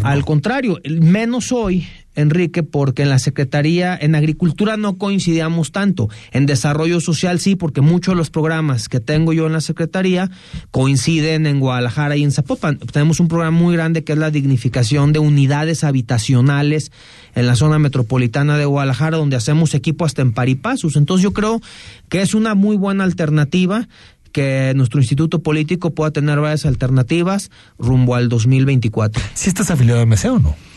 ¿no? 0.00 0.08
al 0.08 0.24
contrario, 0.24 0.78
menos 0.88 1.52
hoy, 1.52 1.86
Enrique, 2.14 2.62
porque 2.62 3.02
en 3.02 3.08
la 3.08 3.18
Secretaría, 3.18 3.96
en 4.00 4.14
Agricultura 4.14 4.76
no 4.76 4.98
coincidíamos 4.98 5.72
tanto. 5.72 6.08
En 6.32 6.46
Desarrollo 6.46 7.00
Social 7.00 7.38
sí, 7.40 7.56
porque 7.56 7.80
muchos 7.80 8.12
de 8.12 8.16
los 8.16 8.30
programas 8.30 8.88
que 8.88 9.00
tengo 9.00 9.32
yo 9.32 9.46
en 9.46 9.52
la 9.52 9.60
Secretaría 9.60 10.30
coinciden 10.70 11.46
en 11.46 11.60
Guadalajara 11.60 12.16
y 12.16 12.24
en 12.24 12.32
Zapopan. 12.32 12.78
Tenemos 12.78 13.20
un 13.20 13.28
programa 13.28 13.56
muy 13.56 13.74
grande 13.74 14.04
que 14.04 14.12
es 14.12 14.18
la 14.18 14.30
dignificación 14.30 15.12
de 15.12 15.18
unidades 15.20 15.84
habitacionales 15.84 16.90
en 17.34 17.46
la 17.46 17.54
zona 17.54 17.78
metropolitana 17.78 18.58
de 18.58 18.64
Guadalajara, 18.64 19.16
donde 19.16 19.36
hacemos 19.36 19.74
equipo 19.74 20.04
hasta 20.04 20.22
en 20.22 20.32
Paripasos. 20.32 20.96
Entonces 20.96 21.22
yo 21.22 21.32
creo 21.32 21.60
que 22.08 22.22
es 22.22 22.34
una 22.34 22.54
muy 22.54 22.76
buena 22.76 23.04
alternativa 23.04 23.88
que 24.32 24.72
nuestro 24.76 25.00
instituto 25.00 25.42
político 25.42 25.90
pueda 25.90 26.10
tener 26.10 26.38
varias 26.40 26.64
alternativas 26.66 27.50
rumbo 27.78 28.14
al 28.14 28.28
2024. 28.28 29.22
¿Sí 29.34 29.48
estás 29.48 29.70
afiliado 29.70 30.00
a 30.00 30.06
MC 30.06 30.26
o 30.26 30.38
no? 30.38 30.69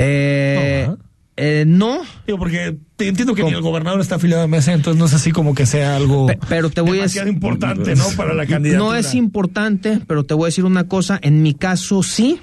Eh, 0.00 0.88
eh, 1.40 1.64
no, 1.66 2.00
Digo, 2.26 2.38
porque 2.38 2.76
te 2.96 3.06
entiendo 3.08 3.34
que 3.34 3.44
ni 3.44 3.50
el 3.52 3.60
gobernador 3.62 4.00
está 4.00 4.16
afiliado 4.16 4.42
a 4.42 4.46
MC, 4.48 4.72
entonces 4.72 4.98
no 4.98 5.06
es 5.06 5.14
así 5.14 5.30
como 5.30 5.54
que 5.54 5.66
sea 5.66 5.94
algo 5.94 6.26
Pe- 6.26 6.38
pero 6.48 6.68
te 6.70 6.80
voy 6.80 6.98
a 6.98 7.02
demasiado 7.02 7.26
decir- 7.26 7.34
importante, 7.34 7.94
¿no? 7.94 8.04
Para 8.16 8.34
la 8.34 8.44
candidatura. 8.46 8.90
no 8.90 8.94
es 8.96 9.14
importante, 9.14 10.00
pero 10.08 10.24
te 10.24 10.34
voy 10.34 10.44
a 10.44 10.48
decir 10.48 10.64
una 10.64 10.84
cosa, 10.88 11.18
en 11.22 11.42
mi 11.42 11.54
caso 11.54 12.02
sí, 12.02 12.40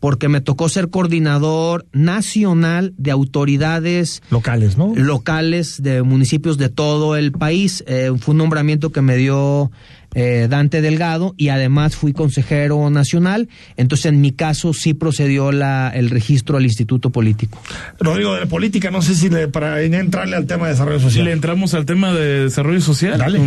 porque 0.00 0.28
me 0.28 0.40
tocó 0.42 0.68
ser 0.68 0.88
coordinador 0.90 1.86
nacional 1.92 2.92
de 2.98 3.10
autoridades 3.10 4.22
locales, 4.30 4.76
¿no? 4.76 4.92
Locales 4.94 5.82
de 5.82 6.02
municipios 6.02 6.56
de 6.58 6.68
todo 6.70 7.16
el 7.16 7.32
país. 7.32 7.84
Eh, 7.86 8.10
fue 8.18 8.32
un 8.32 8.38
nombramiento 8.38 8.92
que 8.92 9.02
me 9.02 9.16
dio 9.16 9.70
eh, 10.14 10.46
Dante 10.50 10.80
Delgado 10.80 11.34
y 11.36 11.48
además 11.48 11.96
fui 11.96 12.12
consejero 12.12 12.90
nacional. 12.90 13.48
Entonces, 13.76 14.06
en 14.06 14.20
mi 14.20 14.32
caso, 14.32 14.72
sí 14.72 14.94
procedió 14.94 15.52
la, 15.52 15.90
el 15.94 16.10
registro 16.10 16.56
al 16.56 16.64
Instituto 16.64 17.10
Político. 17.10 17.62
Rodrigo, 17.98 18.34
de 18.34 18.46
política, 18.46 18.90
no 18.90 19.02
sé 19.02 19.14
si 19.14 19.28
le, 19.28 19.48
para 19.48 19.80
entrarle 19.82 20.36
al 20.36 20.46
tema 20.46 20.66
de 20.66 20.72
desarrollo 20.72 21.00
social. 21.00 21.24
Le 21.24 21.32
entramos 21.32 21.74
al 21.74 21.86
tema 21.86 22.12
de 22.12 22.44
desarrollo 22.44 22.80
social. 22.80 23.18
Dale, 23.18 23.38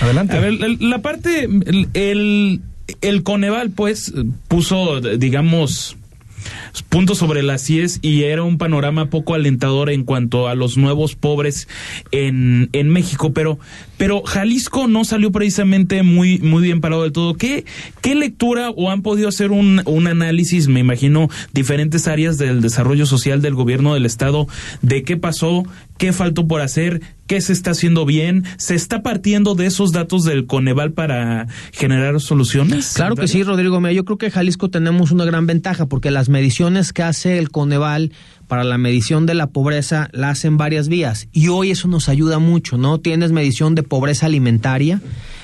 adelante. 0.00 0.36
A 0.36 0.40
ver, 0.40 0.54
la 0.80 1.02
parte, 1.02 1.44
el, 1.44 1.88
el, 1.94 2.60
el 3.00 3.22
Coneval, 3.22 3.70
pues, 3.70 4.12
puso, 4.48 5.00
digamos, 5.00 5.96
puntos 6.88 7.18
sobre 7.18 7.42
las 7.42 7.64
CIES 7.64 7.98
y 8.02 8.22
era 8.24 8.42
un 8.42 8.58
panorama 8.58 9.10
poco 9.10 9.34
alentador 9.34 9.90
en 9.90 10.04
cuanto 10.04 10.48
a 10.48 10.54
los 10.54 10.76
nuevos 10.76 11.14
pobres 11.16 11.68
en, 12.12 12.68
en 12.72 12.88
México, 12.88 13.32
pero, 13.32 13.58
pero 13.96 14.22
Jalisco 14.22 14.88
no 14.88 15.04
salió 15.04 15.32
precisamente 15.32 16.02
muy, 16.02 16.38
muy 16.38 16.62
bien 16.62 16.80
parado 16.80 17.02
del 17.02 17.12
todo. 17.12 17.34
¿Qué, 17.34 17.64
qué 18.00 18.14
lectura 18.14 18.70
o 18.70 18.90
han 18.90 19.02
podido 19.02 19.28
hacer 19.28 19.50
un, 19.50 19.82
un 19.86 20.06
análisis, 20.06 20.68
me 20.68 20.80
imagino, 20.80 21.28
diferentes 21.52 22.08
áreas 22.08 22.38
del 22.38 22.60
desarrollo 22.60 23.06
social 23.06 23.42
del 23.42 23.54
gobierno 23.54 23.94
del 23.94 24.06
Estado, 24.06 24.46
de 24.82 25.02
qué 25.02 25.16
pasó, 25.16 25.64
qué 25.98 26.12
faltó 26.12 26.46
por 26.46 26.60
hacer, 26.60 27.00
qué 27.26 27.40
se 27.40 27.52
está 27.52 27.72
haciendo 27.72 28.04
bien, 28.04 28.44
se 28.56 28.74
está 28.74 29.02
partiendo 29.02 29.54
de 29.54 29.66
esos 29.66 29.92
datos 29.92 30.24
del 30.24 30.46
Coneval 30.46 30.92
para 30.92 31.46
generar 31.72 32.20
soluciones? 32.20 32.92
Claro 32.94 33.16
que 33.16 33.28
sí, 33.28 33.42
Rodrigo. 33.42 33.76
Yo 33.90 34.04
creo 34.04 34.18
que 34.18 34.30
Jalisco 34.30 34.70
tenemos 34.70 35.10
una 35.10 35.24
gran 35.24 35.46
ventaja 35.46 35.86
porque 35.86 36.10
las 36.10 36.28
mediciones 36.28 36.92
que 36.92 37.02
hace 37.02 37.38
el 37.38 37.50
Coneval 37.50 38.12
para 38.48 38.64
la 38.64 38.78
medición 38.78 39.26
de 39.26 39.34
la 39.34 39.48
pobreza 39.48 40.08
la 40.12 40.30
hacen 40.30 40.56
varias 40.56 40.88
vías 40.88 41.28
y 41.32 41.48
hoy 41.48 41.70
eso 41.70 41.88
nos 41.88 42.08
ayuda 42.08 42.38
mucho, 42.38 42.78
¿no? 42.78 42.98
Tienes 42.98 43.32
medición 43.32 43.74
de 43.74 43.82
pobreza 43.82 44.26
alimentaria, 44.26 45.00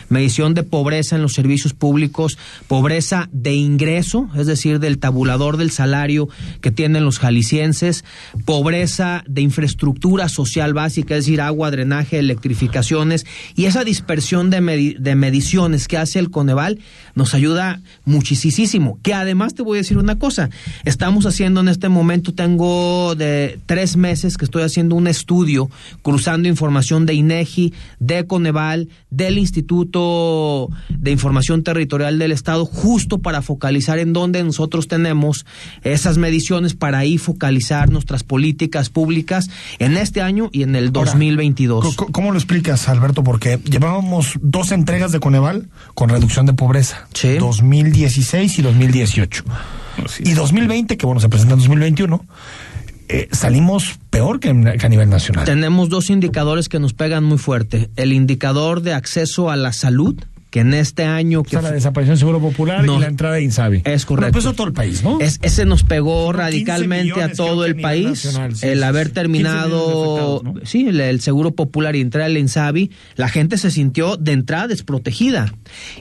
medición 0.09 0.55
de 0.55 0.62
pobreza 0.62 1.16
en 1.16 1.22
los 1.22 1.32
servicios 1.32 1.72
públicos, 1.72 2.38
pobreza 2.68 3.28
de 3.32 3.55
ingreso, 3.55 4.28
es 4.36 4.46
decir, 4.46 4.78
del 4.78 4.98
tabulador 4.98 5.57
del 5.57 5.70
salario 5.70 6.28
que 6.61 6.70
tienen 6.70 7.05
los 7.05 7.18
jaliscienses, 7.18 8.05
pobreza 8.44 9.24
de 9.26 9.40
infraestructura 9.40 10.28
social 10.28 10.74
básica, 10.74 11.16
es 11.16 11.24
decir, 11.24 11.40
agua, 11.40 11.70
drenaje, 11.70 12.18
electrificaciones, 12.18 13.26
y 13.57 13.64
esa 13.64 13.84
dispersión 13.84 14.50
de, 14.50 14.96
de 14.98 15.14
mediciones 15.14 15.88
que 15.88 15.98
hace 15.98 16.18
el 16.18 16.30
Coneval 16.30 16.78
nos 17.14 17.34
ayuda 17.34 17.80
muchísimo. 18.04 18.98
Que 19.02 19.14
además 19.14 19.54
te 19.54 19.62
voy 19.62 19.78
a 19.78 19.80
decir 19.82 19.98
una 19.98 20.18
cosa, 20.18 20.50
estamos 20.84 21.26
haciendo 21.26 21.60
en 21.60 21.68
este 21.68 21.88
momento, 21.88 22.32
tengo 22.32 23.14
de 23.14 23.58
tres 23.66 23.96
meses 23.96 24.36
que 24.36 24.44
estoy 24.44 24.62
haciendo 24.62 24.94
un 24.94 25.06
estudio 25.06 25.70
cruzando 26.02 26.48
información 26.48 27.06
de 27.06 27.14
INEGI, 27.14 27.72
de 27.98 28.26
Coneval, 28.26 28.88
del 29.10 29.38
Instituto 29.38 30.68
de 30.88 31.10
Información 31.10 31.62
Territorial 31.62 32.18
del 32.18 32.32
Estado, 32.32 32.64
justo 32.64 33.18
para 33.18 33.42
focalizar 33.42 33.98
en 33.98 34.12
dónde 34.12 34.42
nosotros 34.42 34.88
tenemos 34.88 35.46
esas 35.82 36.18
mediciones 36.18 36.74
para 36.74 36.98
ahí 36.98 37.18
focalizar 37.18 37.90
nuestras 37.90 38.24
políticas 38.24 38.90
públicas 38.90 39.50
en 39.78 39.96
este 39.96 40.22
año 40.22 40.48
y 40.52 40.62
en 40.62 40.76
el 40.76 40.92
2022. 40.92 41.96
¿Cómo 41.96 42.32
lo 42.32 42.38
explicas, 42.38 42.88
Alberto? 42.88 43.24
Porque 43.24 43.58
llevábamos 43.64 44.34
dos 44.40 44.72
entregas 44.72 45.12
de 45.12 45.20
Coneval 45.20 45.68
con 45.94 46.08
reducción 46.08 46.46
de 46.46 46.54
pobreza. 46.54 47.01
Sí. 47.12 47.36
2016 47.38 48.59
y 48.59 48.62
2018. 48.62 49.44
Y 50.20 50.32
2020, 50.32 50.96
que 50.96 51.07
bueno, 51.07 51.20
se 51.20 51.28
presenta 51.28 51.55
en 51.55 51.61
2021. 51.61 52.24
Eh, 53.09 53.28
salimos 53.30 53.98
peor 54.11 54.40
que, 54.40 54.48
que, 54.78 54.86
a 54.86 54.88
nivel 54.88 55.11
nacional. 55.11 55.44
Tenemos 55.44 55.88
dos 55.88 56.09
indicadores 56.09 56.68
que 56.68 56.78
nos 56.78 56.94
pegan 56.94 57.24
muy 57.24 57.38
fuerte. 57.38 57.90
El 57.96 58.12
indicador 58.12 58.80
de 58.80 58.94
acceso 58.94 59.50
a 59.50 59.57
la 59.57 59.72
salud, 59.72 60.16
que 60.53 60.61
en 60.61 60.74
este 60.74 61.05
año... 61.05 61.42
Que 61.42 61.57
o 61.57 61.61
sea, 61.61 61.70
la 61.70 61.74
desaparición 61.74 62.12
del 62.12 62.18
Seguro 62.18 62.38
Popular 62.38 62.84
no, 62.84 62.98
y 62.98 63.00
la 63.00 63.07
entrada 63.07 63.36
de 63.36 63.42
Insabi. 63.42 63.80
Es 63.86 64.05
correcto. 64.05 64.32
Pero 64.32 64.44
pues 64.44 64.55
todo 64.55 64.66
el 64.66 64.74
país, 64.74 65.03
¿no? 65.03 65.18
Es, 65.18 65.38
ese 65.40 65.64
nos 65.64 65.82
pegó 65.82 66.30
radicalmente 66.30 67.22
a 67.22 67.32
todo 67.32 67.64
el 67.64 67.80
país. 67.80 68.26
Nacional, 68.26 68.55
sí, 68.55 68.66
el 68.66 68.78
sí, 68.80 68.84
haber 68.84 69.07
sí. 69.07 69.12
terminado, 69.14 70.42
¿no? 70.44 70.55
sí, 70.62 70.86
el, 70.86 71.00
el, 71.00 71.22
Seguro 71.22 71.53
Popular 71.53 71.96
y 71.96 72.03
entrar 72.03 72.28
el 72.28 72.36
Insabi, 72.36 72.90
la 73.16 73.30
gente 73.30 73.57
se 73.57 73.70
sintió 73.70 74.18
de 74.18 74.32
entrada 74.32 74.68
desprotegida. 74.68 75.55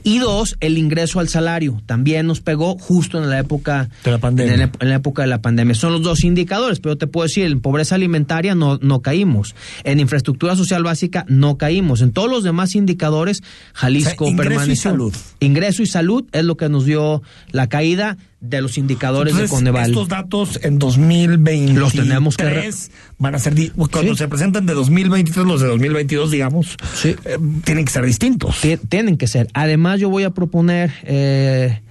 Y 0.04 0.20
dos, 0.20 0.58
el 0.60 0.78
ingreso 0.78 1.22
al 1.22 1.30
salario. 1.30 1.82
También 1.86 2.28
nos 2.28 2.42
pegó 2.42 2.78
justo 2.78 3.24
en 3.24 3.30
la 3.30 3.40
época 3.40 3.88
de 4.04 4.12
la 4.12 4.18
pandemia. 4.18 4.54
En 4.54 4.60
la, 4.60 4.72
en 4.82 4.90
la 4.90 4.96
época 4.96 5.22
de 5.22 5.30
la 5.30 5.42
pandemia. 5.42 5.76
Son 5.76 5.94
los 5.94 6.02
dos 6.02 6.26
indicadores, 6.26 6.82
pero 6.82 6.98
te 6.98 7.08
puedo 7.08 7.26
decir, 7.26 7.46
en 7.46 7.62
pobreza 7.62 7.96
alimentaria 7.96 8.54
no, 8.54 8.80
no 8.82 9.02
caímos. 9.02 9.56
En 9.86 10.02
infraestructura 10.02 10.58
social 10.58 10.84
básica 10.84 11.24
no 11.30 11.58
caímos. 11.58 12.02
En 12.02 12.12
todos 12.12 12.30
los 12.30 12.44
demás 12.44 12.76
indicadores, 12.76 13.44
Jalisco... 13.72 14.26
O 14.26 14.28
sea, 14.28 14.41
ingreso 14.44 14.72
y 14.72 14.76
salud. 14.76 15.14
Ingreso 15.40 15.82
y 15.84 15.86
salud 15.88 16.26
es 16.32 16.44
lo 16.44 16.58
que 16.58 16.70
nos 16.70 16.86
dio 16.86 17.22
la 17.52 17.68
caída 17.68 18.18
de 18.40 18.62
los 18.62 18.78
indicadores 18.78 19.34
Entonces, 19.34 19.52
de 19.52 19.56
Coneval. 19.56 19.90
Estos 19.92 20.08
datos 20.08 20.60
en 20.64 20.80
2023 20.80 21.78
los 21.78 21.94
tenemos 21.94 22.38
que 22.38 22.72
van 23.20 23.36
a 23.36 23.40
ser 23.40 23.54
cuando 23.76 24.14
Sí. 24.14 24.18
se 24.18 24.28
presentan 24.28 24.66
de 24.66 24.74
2023 24.74 25.46
los 25.46 25.62
de 25.62 25.68
2022, 25.68 26.32
digamos, 26.32 26.76
Sí. 26.96 27.16
eh, 27.26 27.38
tienen 27.64 27.86
que 27.86 27.92
ser 27.92 28.06
distintos. 28.06 28.60
Ti- 28.62 28.78
tienen 28.90 29.18
que 29.18 29.28
ser. 29.28 29.48
Además, 29.54 30.00
yo 30.00 30.10
voy 30.10 30.24
a 30.24 30.32
proponer, 30.32 30.92
eh, 31.04 31.82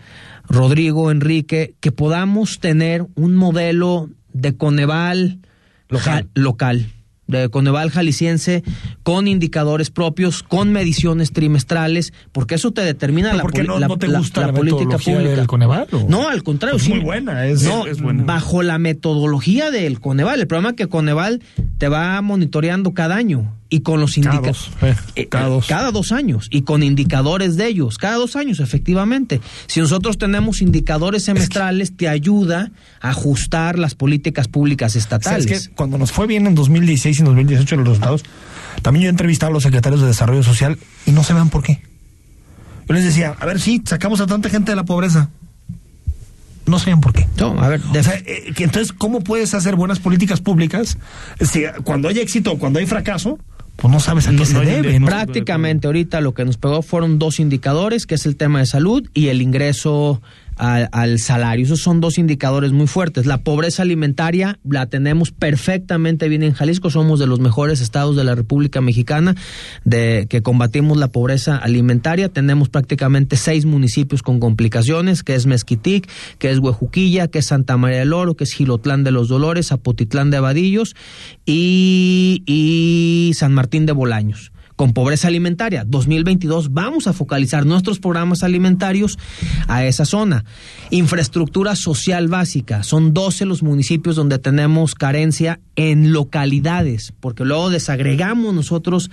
Rodrigo, 0.49 1.11
Enrique, 1.13 1.75
que 1.81 1.93
podamos 1.93 2.59
tener 2.59 3.07
un 3.15 3.37
modelo 3.37 4.11
de 4.33 4.57
Coneval 4.57 5.39
local, 6.35 6.91
de 7.31 7.49
Coneval 7.49 7.91
jalisciense, 7.91 8.63
con 9.03 9.29
indicadores 9.29 9.91
propios, 9.91 10.43
con 10.43 10.73
mediciones 10.73 11.33
trimestrales, 11.33 12.13
porque 12.33 12.57
eso 12.57 12.73
te 12.73 12.83
determina 12.83 13.29
¿Pero 13.31 13.37
la, 13.39 13.43
por 13.43 13.53
qué 13.53 13.59
poli- 13.61 13.69
no- 13.69 13.79
la- 13.79 13.89
no 13.89 13.97
te 13.99 14.09
la- 14.09 14.19
gusta 14.19 14.41
la 14.43 14.47
la 14.49 14.53
política 14.53 14.99
pública. 14.99 15.37
del 15.37 15.47
Coneval, 15.47 15.87
o? 15.93 16.07
No, 16.09 16.29
al 16.29 16.43
contrario, 16.43 16.77
Es 16.77 16.83
sí. 16.85 16.91
muy 16.91 17.01
buena, 17.01 17.47
es- 17.47 17.63
no, 17.63 17.87
es 17.87 18.01
buena. 18.01 18.25
bajo 18.25 18.63
la 18.63 18.79
metodología 18.79 19.71
del 19.71 20.01
Coneval. 20.01 20.41
El 20.41 20.47
problema 20.47 20.71
es 20.71 20.77
que 20.77 20.87
Coneval 20.89 21.41
te 21.79 21.89
va 21.89 22.21
monitoreando 22.23 22.93
cada 22.95 23.17
año 23.17 23.53
y 23.71 23.81
con 23.81 24.01
los 24.01 24.19
indicadores. 24.19 24.69
dos, 24.81 24.99
eh, 25.15 25.27
cada 25.29 25.49
dos. 25.49 25.67
Cada 25.67 25.91
dos 25.93 26.13
años 26.13 26.49
y 26.51 26.63
con 26.63 26.83
indicadores 26.83 27.57
de 27.57 27.69
ellos. 27.69 27.97
Cada 27.97 28.17
dos 28.17 28.37
años, 28.37 28.61
efectivamente. 28.61 29.41
Si 29.67 29.81
nosotros 29.81 30.19
tenemos 30.19 30.61
indicadores 30.61 31.25
semestrales, 31.25 31.97
te 31.97 32.09
ayuda 32.09 32.73
a 33.01 33.11
ajustar 33.11 33.79
las 33.79 33.95
políticas 33.95 34.49
públicas 34.49 34.97
estatales. 34.97 35.45
¿Sabes 35.45 35.69
qué? 35.69 35.75
Cuando 35.75 35.97
nos 35.97 36.13
fue 36.13 36.27
bien 36.27 36.47
en 36.47 36.55
2016 36.55 37.21
y 37.21 37.23
2018 37.23 37.77
los 37.77 37.89
resultados, 37.89 38.25
también 38.83 39.05
yo 39.05 39.09
he 39.09 39.11
entrevistado 39.11 39.51
a 39.51 39.53
los 39.55 39.63
secretarios 39.63 40.01
de 40.01 40.09
Desarrollo 40.09 40.43
Social 40.43 40.77
y 41.07 41.13
no 41.13 41.23
se 41.23 41.33
vean 41.33 41.49
por 41.49 41.63
qué. 41.63 41.81
Yo 42.89 42.95
les 42.95 43.05
decía, 43.05 43.37
a 43.39 43.47
ver, 43.47 43.61
sí, 43.61 43.81
sacamos 43.85 44.21
a 44.21 44.27
tanta 44.27 44.51
gente 44.51 44.73
de 44.73 44.77
la 44.77 44.85
pobreza. 44.85 45.31
No 46.67 46.79
sabían 46.79 47.01
por 47.01 47.13
qué. 47.13 47.27
No, 47.37 47.61
a 47.61 47.69
ver, 47.69 47.81
O 47.81 48.03
sea, 48.03 48.15
eh, 48.15 48.53
que 48.55 48.65
entonces, 48.65 48.93
¿cómo 48.93 49.21
puedes 49.21 49.55
hacer 49.55 49.77
buenas 49.77 49.99
políticas 49.99 50.41
públicas 50.41 50.99
si 51.41 51.65
cuando 51.85 52.09
hay 52.09 52.19
éxito 52.21 52.53
o 52.53 52.59
cuando 52.59 52.79
hay 52.79 52.87
fracaso, 52.87 53.39
pues 53.77 53.93
no 53.93 54.01
sabes 54.01 54.27
a 54.29 54.31
qué 54.31 54.37
No- 54.37 54.45
se 54.45 54.55
no 54.55 54.61
debe? 54.61 54.99
no- 55.01 55.07
Prácticamente 55.07 55.87
ahorita 55.87 56.21
lo 56.21 56.35
que 56.35 56.45
nos 56.45 56.57
pegó 56.59 56.83
fueron 56.83 57.19
dos 57.19 57.41
indicadores, 57.41 58.07
que 58.07 58.15
es 58.17 58.27
el 58.27 58.37
tema 58.37 58.59
de 58.61 58.67
salud 58.67 59.09
y 59.15 59.29
el 59.29 59.41
ingreso 59.43 60.21
al, 60.61 60.89
al 60.93 61.19
salario. 61.19 61.65
Esos 61.65 61.81
son 61.81 62.01
dos 62.01 62.19
indicadores 62.19 62.73
muy 62.73 62.87
fuertes. 62.87 63.27
La 63.27 63.39
pobreza 63.39 63.83
alimentaria 63.83 64.59
la 64.69 64.87
tenemos 64.87 65.33
perfectamente 65.33 66.29
bien 66.29 66.43
en 66.43 66.53
Jalisco. 66.53 66.91
Somos 66.91 67.19
de 67.19 67.27
los 67.27 67.41
mejores 67.41 67.81
estados 67.81 68.15
de 68.15 68.25
la 68.25 68.35
República 68.35 68.81
Mexicana 68.81 69.35
de 69.85 70.27
que 70.29 70.43
combatimos 70.43 70.99
la 70.99 71.09
pobreza 71.09 71.57
alimentaria. 71.57 72.29
Tenemos 72.29 72.69
prácticamente 72.69 73.37
seis 73.37 73.65
municipios 73.65 74.23
con 74.23 74.39
complicaciones, 74.39 75.23
que 75.23 75.35
es 75.35 75.47
Mezquitic, 75.47 76.09
que 76.39 76.51
es 76.51 76.59
Huejuquilla, 76.59 77.29
que 77.29 77.39
es 77.39 77.47
Santa 77.47 77.77
María 77.79 78.01
del 78.01 78.13
Oro, 78.13 78.37
que 78.37 78.45
es 78.45 78.53
Gilotlán 78.53 79.03
de 79.03 79.11
los 79.11 79.29
Dolores, 79.29 79.69
Zapotitlán 79.69 80.31
de 80.31 80.37
Abadillos 80.37 80.95
y, 81.47 82.43
y 82.47 83.33
San 83.35 83.55
Martín 83.55 83.87
de 83.87 83.93
Bolaños 83.93 84.53
con 84.81 84.95
pobreza 84.95 85.29
alimentaria. 85.29 85.85
2022 85.87 86.73
vamos 86.73 87.07
a 87.07 87.13
focalizar 87.13 87.67
nuestros 87.67 87.99
programas 87.99 88.43
alimentarios 88.43 89.19
a 89.69 89.85
esa 89.85 90.07
zona. 90.07 90.47
Infraestructura 90.89 91.77
social 91.77 92.29
básica. 92.29 92.83
Son 92.83 93.13
12 93.13 93.45
los 93.45 93.63
municipios 93.63 94.17
donde 94.17 94.39
tenemos 94.39 94.95
carencia 94.95 95.61
en 95.77 96.15
localidades, 96.15 97.13
porque 97.21 97.45
luego 97.45 97.69
desagregamos 97.69 98.55
nosotros 98.55 99.11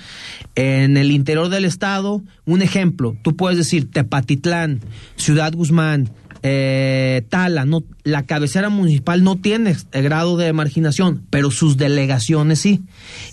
en 0.56 0.96
el 0.96 1.12
interior 1.12 1.50
del 1.50 1.66
estado. 1.66 2.24
Un 2.46 2.62
ejemplo, 2.62 3.18
tú 3.22 3.36
puedes 3.36 3.58
decir 3.58 3.92
Tepatitlán, 3.92 4.80
Ciudad 5.18 5.52
Guzmán, 5.52 6.10
eh, 6.50 7.24
Tala, 7.28 7.66
no, 7.66 7.84
la 8.04 8.24
cabecera 8.24 8.70
municipal 8.70 9.24
no 9.24 9.36
tiene 9.36 9.76
grado 9.92 10.38
de 10.38 10.54
marginación, 10.54 11.24
pero 11.30 11.52
sus 11.52 11.76
delegaciones 11.76 12.60
sí. 12.60 12.82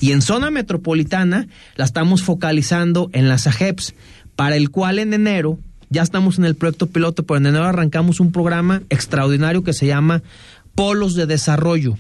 Y 0.01 0.11
en 0.13 0.21
zona 0.21 0.51
metropolitana 0.51 1.47
la 1.77 1.85
estamos 1.85 2.23
focalizando 2.23 3.11
en 3.13 3.29
las 3.29 3.47
AGEPS, 3.47 3.95
para 4.35 4.57
el 4.57 4.71
cual 4.71 4.99
en 4.99 5.15
enero 5.15 5.59
ya 5.91 6.03
estamos 6.03 6.39
en 6.39 6.45
el 6.45 6.57
proyecto 6.57 6.89
piloto, 6.89 7.25
pero 7.25 7.39
en 7.39 7.47
enero 7.47 7.65
arrancamos 7.65 8.19
un 8.19 8.33
programa 8.33 8.83
extraordinario 8.91 9.63
que 9.63 9.73
se 9.73 9.87
llama 9.87 10.23
Polos 10.75 11.15
de 11.15 11.27
Desarrollo 11.27 11.97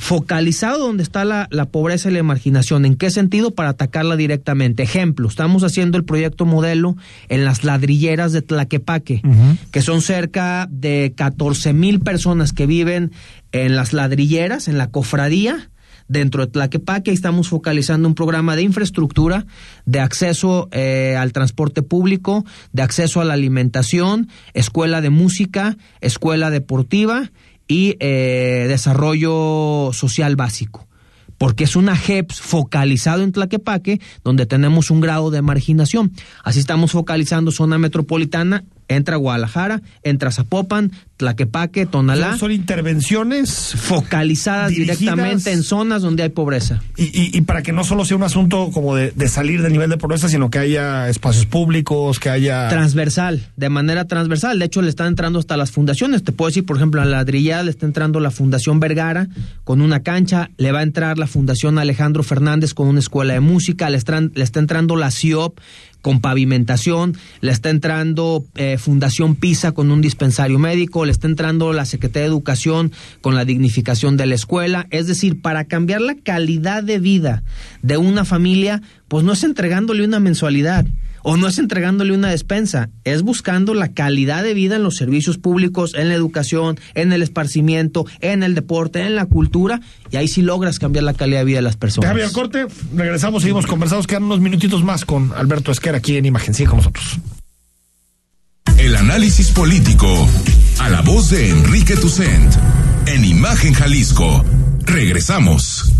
focalizado 0.00 0.86
donde 0.86 1.02
está 1.02 1.26
la, 1.26 1.46
la, 1.50 1.66
pobreza 1.66 2.10
y 2.10 2.14
la 2.14 2.22
marginación. 2.22 2.86
¿En 2.86 2.96
qué 2.96 3.10
sentido? 3.10 3.50
Para 3.50 3.68
atacarla 3.68 4.16
directamente. 4.16 4.82
Ejemplo, 4.82 5.28
estamos 5.28 5.62
haciendo 5.62 5.98
el 5.98 6.04
proyecto 6.04 6.46
modelo 6.46 6.96
en 7.28 7.44
las 7.44 7.64
ladrilleras 7.64 8.32
de 8.32 8.40
Tlaquepaque, 8.40 9.20
que 9.70 9.82
son 9.82 10.00
cerca 10.00 10.66
de 10.70 11.12
14 11.14 11.74
mil 11.74 12.00
personas 12.00 12.54
que 12.54 12.64
viven 12.64 13.12
en 13.52 13.76
las 13.76 13.92
ladrilleras, 13.92 14.68
en 14.68 14.78
la 14.78 14.90
cofradía. 14.90 15.70
Dentro 16.08 16.46
de 16.46 16.50
Tlaquepaque 16.50 17.12
estamos 17.12 17.48
focalizando 17.48 18.08
un 18.08 18.14
programa 18.14 18.56
de 18.56 18.62
infraestructura, 18.62 19.44
de 19.84 20.00
acceso 20.00 20.68
eh, 20.72 21.14
al 21.16 21.32
transporte 21.32 21.82
público, 21.82 22.46
de 22.72 22.82
acceso 22.82 23.20
a 23.20 23.24
la 23.26 23.34
alimentación, 23.34 24.28
escuela 24.54 25.02
de 25.02 25.10
música, 25.10 25.76
escuela 26.00 26.50
deportiva 26.50 27.30
y 27.70 27.96
eh, 28.00 28.66
desarrollo 28.68 29.92
social 29.92 30.34
básico 30.34 30.88
porque 31.38 31.64
es 31.64 31.74
una 31.74 31.96
JEPS 31.96 32.42
focalizado 32.42 33.22
en 33.22 33.32
Tlaquepaque, 33.32 33.98
donde 34.22 34.44
tenemos 34.44 34.90
un 34.90 35.00
grado 35.00 35.30
de 35.30 35.40
marginación. 35.40 36.12
Así 36.44 36.58
estamos 36.58 36.90
focalizando 36.92 37.50
zona 37.50 37.78
metropolitana 37.78 38.64
entra 38.90 39.16
Guadalajara, 39.16 39.82
entra 40.02 40.30
Zapopan, 40.30 40.92
Tlaquepaque, 41.16 41.86
Tonalá. 41.86 42.36
Son 42.38 42.50
intervenciones 42.50 43.74
focalizadas 43.76 44.70
directamente 44.70 45.52
en 45.52 45.62
zonas 45.62 46.02
donde 46.02 46.22
hay 46.22 46.30
pobreza. 46.30 46.82
Y, 46.96 47.36
y, 47.36 47.40
para 47.42 47.62
que 47.62 47.72
no 47.72 47.84
solo 47.84 48.04
sea 48.04 48.16
un 48.16 48.22
asunto 48.22 48.70
como 48.72 48.94
de, 48.94 49.10
de, 49.10 49.28
salir 49.28 49.62
del 49.62 49.72
nivel 49.72 49.90
de 49.90 49.98
pobreza, 49.98 50.28
sino 50.28 50.50
que 50.50 50.58
haya 50.58 51.08
espacios 51.08 51.46
públicos, 51.46 52.18
que 52.18 52.30
haya... 52.30 52.68
Transversal, 52.68 53.46
de 53.56 53.68
manera 53.68 54.06
transversal. 54.06 54.58
De 54.58 54.64
hecho, 54.64 54.82
le 54.82 54.88
están 54.88 55.08
entrando 55.08 55.38
hasta 55.38 55.56
las 55.56 55.70
fundaciones. 55.70 56.24
Te 56.24 56.32
puedo 56.32 56.48
decir, 56.48 56.64
por 56.64 56.76
ejemplo, 56.76 57.02
a 57.02 57.04
la 57.04 57.18
ladrillada 57.18 57.62
le 57.62 57.70
está 57.70 57.86
entrando 57.86 58.18
la 58.18 58.30
Fundación 58.30 58.80
Vergara 58.80 59.28
con 59.64 59.80
una 59.80 60.00
cancha, 60.02 60.50
le 60.56 60.72
va 60.72 60.80
a 60.80 60.82
entrar 60.82 61.18
la 61.18 61.26
Fundación 61.26 61.78
Alejandro 61.78 62.22
Fernández 62.22 62.74
con 62.74 62.88
una 62.88 62.98
escuela 62.98 63.34
de 63.34 63.40
música, 63.40 63.90
le, 63.90 63.98
están, 63.98 64.32
le 64.34 64.42
está 64.42 64.58
entrando 64.58 64.96
la 64.96 65.10
CIOP 65.10 65.58
con 66.02 66.20
pavimentación, 66.20 67.16
le 67.40 67.52
está 67.52 67.70
entrando 67.70 68.44
eh, 68.54 68.78
Fundación 68.78 69.34
PISA 69.34 69.72
con 69.72 69.90
un 69.90 70.00
dispensario 70.00 70.58
médico, 70.58 71.04
le 71.04 71.12
está 71.12 71.26
entrando 71.26 71.72
la 71.72 71.84
Secretaría 71.84 72.22
de 72.22 72.28
Educación 72.28 72.92
con 73.20 73.34
la 73.34 73.44
dignificación 73.44 74.16
de 74.16 74.26
la 74.26 74.34
escuela. 74.34 74.86
Es 74.90 75.06
decir, 75.06 75.40
para 75.40 75.64
cambiar 75.64 76.00
la 76.00 76.14
calidad 76.14 76.82
de 76.82 76.98
vida 76.98 77.42
de 77.82 77.96
una 77.96 78.24
familia, 78.24 78.82
pues 79.08 79.24
no 79.24 79.32
es 79.32 79.44
entregándole 79.44 80.04
una 80.04 80.20
mensualidad 80.20 80.86
o 81.22 81.36
no 81.36 81.48
es 81.48 81.58
entregándole 81.58 82.12
una 82.12 82.30
despensa, 82.30 82.90
es 83.04 83.22
buscando 83.22 83.74
la 83.74 83.92
calidad 83.92 84.42
de 84.42 84.54
vida 84.54 84.76
en 84.76 84.82
los 84.82 84.96
servicios 84.96 85.38
públicos, 85.38 85.94
en 85.94 86.08
la 86.08 86.14
educación, 86.14 86.78
en 86.94 87.12
el 87.12 87.22
esparcimiento, 87.22 88.06
en 88.20 88.42
el 88.42 88.54
deporte, 88.54 89.02
en 89.02 89.16
la 89.16 89.26
cultura, 89.26 89.80
y 90.10 90.16
ahí 90.16 90.28
sí 90.28 90.42
logras 90.42 90.78
cambiar 90.78 91.04
la 91.04 91.14
calidad 91.14 91.40
de 91.40 91.44
vida 91.44 91.58
de 91.58 91.62
las 91.62 91.76
personas. 91.76 92.08
Javier 92.08 92.32
Corte, 92.32 92.66
regresamos, 92.94 93.42
seguimos 93.42 93.66
conversando, 93.66 94.06
quedan 94.06 94.24
unos 94.24 94.40
minutitos 94.40 94.82
más 94.82 95.04
con 95.04 95.32
Alberto 95.36 95.72
Esquer 95.72 95.94
aquí 95.94 96.16
en 96.16 96.26
Imagen, 96.26 96.54
sí, 96.54 96.64
con 96.64 96.78
nosotros. 96.78 97.18
El 98.78 98.96
análisis 98.96 99.50
político, 99.50 100.28
a 100.78 100.88
la 100.88 101.02
voz 101.02 101.30
de 101.30 101.50
Enrique 101.50 101.96
Tucent, 101.96 102.54
en 103.06 103.24
Imagen 103.24 103.74
Jalisco. 103.74 104.44
Regresamos. 104.86 105.99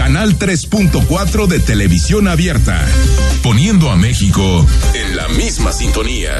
Canal 0.00 0.38
3.4 0.38 1.46
de 1.46 1.60
televisión 1.60 2.26
abierta, 2.26 2.88
poniendo 3.42 3.90
a 3.90 3.96
México 3.96 4.66
en 4.94 5.14
la 5.14 5.28
misma 5.28 5.72
sintonía. 5.72 6.32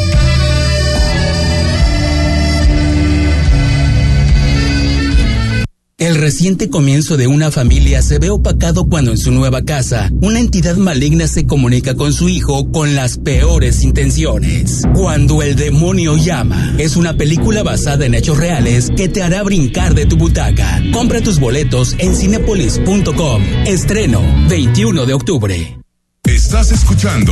El 6.01 6.15
reciente 6.15 6.67
comienzo 6.67 7.15
de 7.15 7.27
una 7.27 7.51
familia 7.51 8.01
se 8.01 8.17
ve 8.17 8.31
opacado 8.31 8.85
cuando 8.85 9.11
en 9.11 9.19
su 9.19 9.31
nueva 9.31 9.61
casa 9.61 10.09
una 10.19 10.39
entidad 10.39 10.75
maligna 10.75 11.27
se 11.27 11.45
comunica 11.45 11.93
con 11.93 12.11
su 12.11 12.27
hijo 12.27 12.71
con 12.71 12.95
las 12.95 13.19
peores 13.19 13.83
intenciones. 13.83 14.81
Cuando 14.95 15.43
el 15.43 15.55
demonio 15.55 16.17
llama 16.17 16.73
es 16.79 16.95
una 16.95 17.17
película 17.17 17.61
basada 17.61 18.03
en 18.07 18.15
hechos 18.15 18.39
reales 18.39 18.89
que 18.97 19.09
te 19.09 19.21
hará 19.21 19.43
brincar 19.43 19.93
de 19.93 20.07
tu 20.07 20.17
butaca. 20.17 20.81
Compra 20.91 21.21
tus 21.21 21.39
boletos 21.39 21.95
en 21.99 22.15
cinepolis.com. 22.15 23.43
Estreno 23.67 24.23
21 24.49 25.05
de 25.05 25.13
octubre. 25.13 25.77
Estás 26.23 26.71
escuchando 26.71 27.31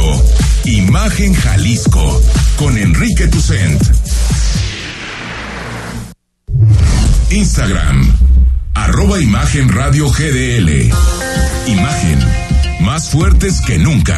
Imagen 0.65 1.33
Jalisco 1.33 2.21
con 2.55 2.77
Enrique 2.77 3.27
Tucent. 3.29 3.81
Instagram 7.31 8.29
arroba 8.83 9.19
Imagen 9.19 9.69
Radio 9.69 10.09
GDL. 10.09 10.89
Imagen, 11.67 12.19
más 12.81 13.09
fuertes 13.09 13.61
que 13.61 13.77
nunca. 13.77 14.17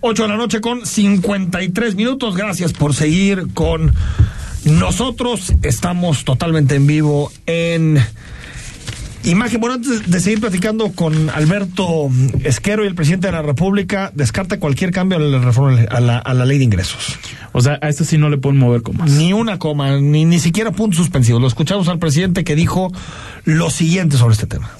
8 0.00 0.22
de 0.22 0.28
la 0.28 0.36
noche 0.36 0.60
con 0.60 0.86
53 0.86 1.94
minutos. 1.94 2.36
Gracias 2.36 2.72
por 2.72 2.94
seguir 2.94 3.48
con 3.52 3.94
nosotros. 4.64 5.52
Estamos 5.62 6.24
totalmente 6.24 6.76
en 6.76 6.86
vivo 6.86 7.30
en 7.46 8.04
Imagen, 9.24 9.58
bueno, 9.58 9.76
antes 9.76 10.10
de 10.10 10.20
seguir 10.20 10.40
platicando 10.40 10.92
con 10.92 11.30
Alberto 11.30 12.10
Esquero 12.42 12.84
y 12.84 12.88
el 12.88 12.94
presidente 12.94 13.28
de 13.28 13.32
la 13.32 13.40
República, 13.40 14.12
descarta 14.14 14.60
cualquier 14.60 14.90
cambio 14.90 15.16
a 15.16 15.20
la, 15.20 15.38
reforma, 15.38 15.80
a 15.88 16.00
la, 16.00 16.18
a 16.18 16.34
la 16.34 16.44
ley 16.44 16.58
de 16.58 16.64
ingresos. 16.64 17.18
O 17.52 17.62
sea, 17.62 17.78
a 17.80 17.88
este 17.88 18.04
sí 18.04 18.18
no 18.18 18.28
le 18.28 18.36
pueden 18.36 18.58
mover 18.58 18.82
comas. 18.82 19.10
Ni 19.10 19.32
una 19.32 19.58
coma, 19.58 19.98
ni, 19.98 20.26
ni 20.26 20.38
siquiera 20.40 20.72
puntos 20.72 20.98
suspensivos. 20.98 21.40
Lo 21.40 21.48
escuchamos 21.48 21.88
al 21.88 21.98
presidente 21.98 22.44
que 22.44 22.54
dijo 22.54 22.92
lo 23.44 23.70
siguiente 23.70 24.18
sobre 24.18 24.34
este 24.34 24.46
tema. 24.46 24.70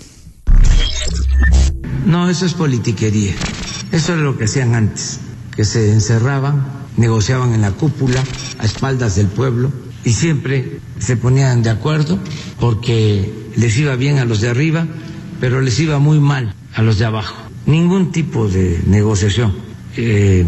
No, 2.05 2.29
eso 2.29 2.45
es 2.45 2.53
politiquería. 2.53 3.33
Eso 3.93 4.15
es 4.15 4.21
lo 4.21 4.37
que 4.37 4.45
hacían 4.45 4.75
antes, 4.75 5.21
que 5.57 5.65
se 5.65 5.91
encerraban, 5.91 6.67
negociaban 6.99 7.55
en 7.55 7.63
la 7.63 7.71
cúpula 7.71 8.23
a 8.59 8.65
espaldas 8.67 9.17
del 9.17 9.29
pueblo 9.29 9.73
y 10.05 10.11
siempre 10.11 10.81
se 10.99 11.17
ponían 11.17 11.63
de 11.63 11.71
acuerdo 11.71 12.19
porque 12.61 13.44
les 13.57 13.77
iba 13.79 13.97
bien 13.97 14.19
a 14.19 14.25
los 14.25 14.41
de 14.41 14.51
arriba, 14.51 14.87
pero 15.41 15.61
les 15.61 15.79
iba 15.81 15.99
muy 15.99 16.21
mal 16.21 16.55
a 16.75 16.83
los 16.83 16.99
de 16.99 17.05
abajo. 17.05 17.37
Ningún 17.67 18.13
tipo 18.13 18.49
de 18.49 18.81
negociación 18.87 19.55
eh, 19.97 20.45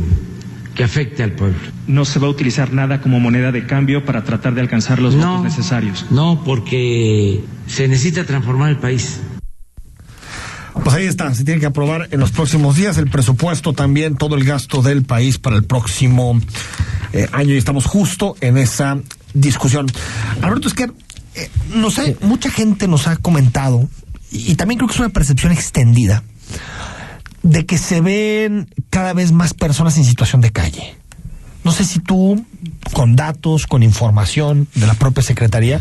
que 0.75 0.85
afecte 0.85 1.23
al 1.23 1.33
pueblo. 1.33 1.57
No 1.87 2.05
se 2.05 2.19
va 2.19 2.27
a 2.27 2.31
utilizar 2.31 2.73
nada 2.73 3.01
como 3.01 3.21
moneda 3.21 3.53
de 3.53 3.67
cambio 3.67 4.05
para 4.05 4.25
tratar 4.25 4.55
de 4.55 4.61
alcanzar 4.61 5.01
los 5.01 5.15
No. 5.15 5.39
votos 5.39 5.45
necesarios. 5.57 6.07
No, 6.11 6.43
porque 6.45 7.43
se 7.67 7.89
necesita 7.89 8.25
transformar 8.25 8.71
el 8.71 8.79
país. 8.79 9.21
Pues 10.85 10.95
ahí 10.95 11.07
está, 11.07 11.35
se 11.35 11.43
tiene 11.45 11.59
que 11.59 11.67
aprobar 11.67 12.09
en 12.11 12.21
los 12.21 12.31
próximos 12.31 12.77
días 12.77 12.99
el 12.99 13.09
presupuesto 13.09 13.73
también, 13.73 14.17
todo 14.17 14.37
el 14.37 14.45
gasto 14.45 14.83
del 14.83 15.03
país 15.05 15.39
para 15.39 15.57
el 15.57 15.65
próximo 15.65 16.39
eh, 17.13 17.27
año 17.33 17.55
y 17.55 17.57
estamos 17.57 17.87
justo 17.87 18.37
en 18.43 18.59
esa 18.59 18.99
discusión. 19.33 19.87
Alberto 20.43 20.69
Esquer, 20.69 20.93
eh, 21.37 21.51
no 21.74 21.91
sé, 21.91 22.16
mucha 22.22 22.51
gente 22.51 22.89
nos 22.89 23.07
ha 23.07 23.16
comentado, 23.16 23.89
y, 24.30 24.55
también 24.55 24.78
creo 24.78 24.89
que 24.89 24.95
es 24.95 25.01
una 25.01 25.11
percepción 25.11 25.53
extendida, 25.53 26.22
de 27.43 27.66
que 27.66 27.78
se 27.78 28.01
ven 28.01 28.68
cada 28.91 29.12
vez 29.12 29.32
más 29.32 29.55
personas 29.55 29.97
en 29.99 30.05
situación 30.05 30.41
de 30.41 30.51
calle. 30.51 30.97
No 31.62 31.72
sé 31.72 31.84
si 31.84 31.99
tú, 31.99 32.45
con 32.93 33.16
datos, 33.16 33.66
con 33.66 33.82
información 33.82 34.66
de 34.74 34.87
la 34.87 34.95
propia 34.95 35.22
Secretaría, 35.22 35.80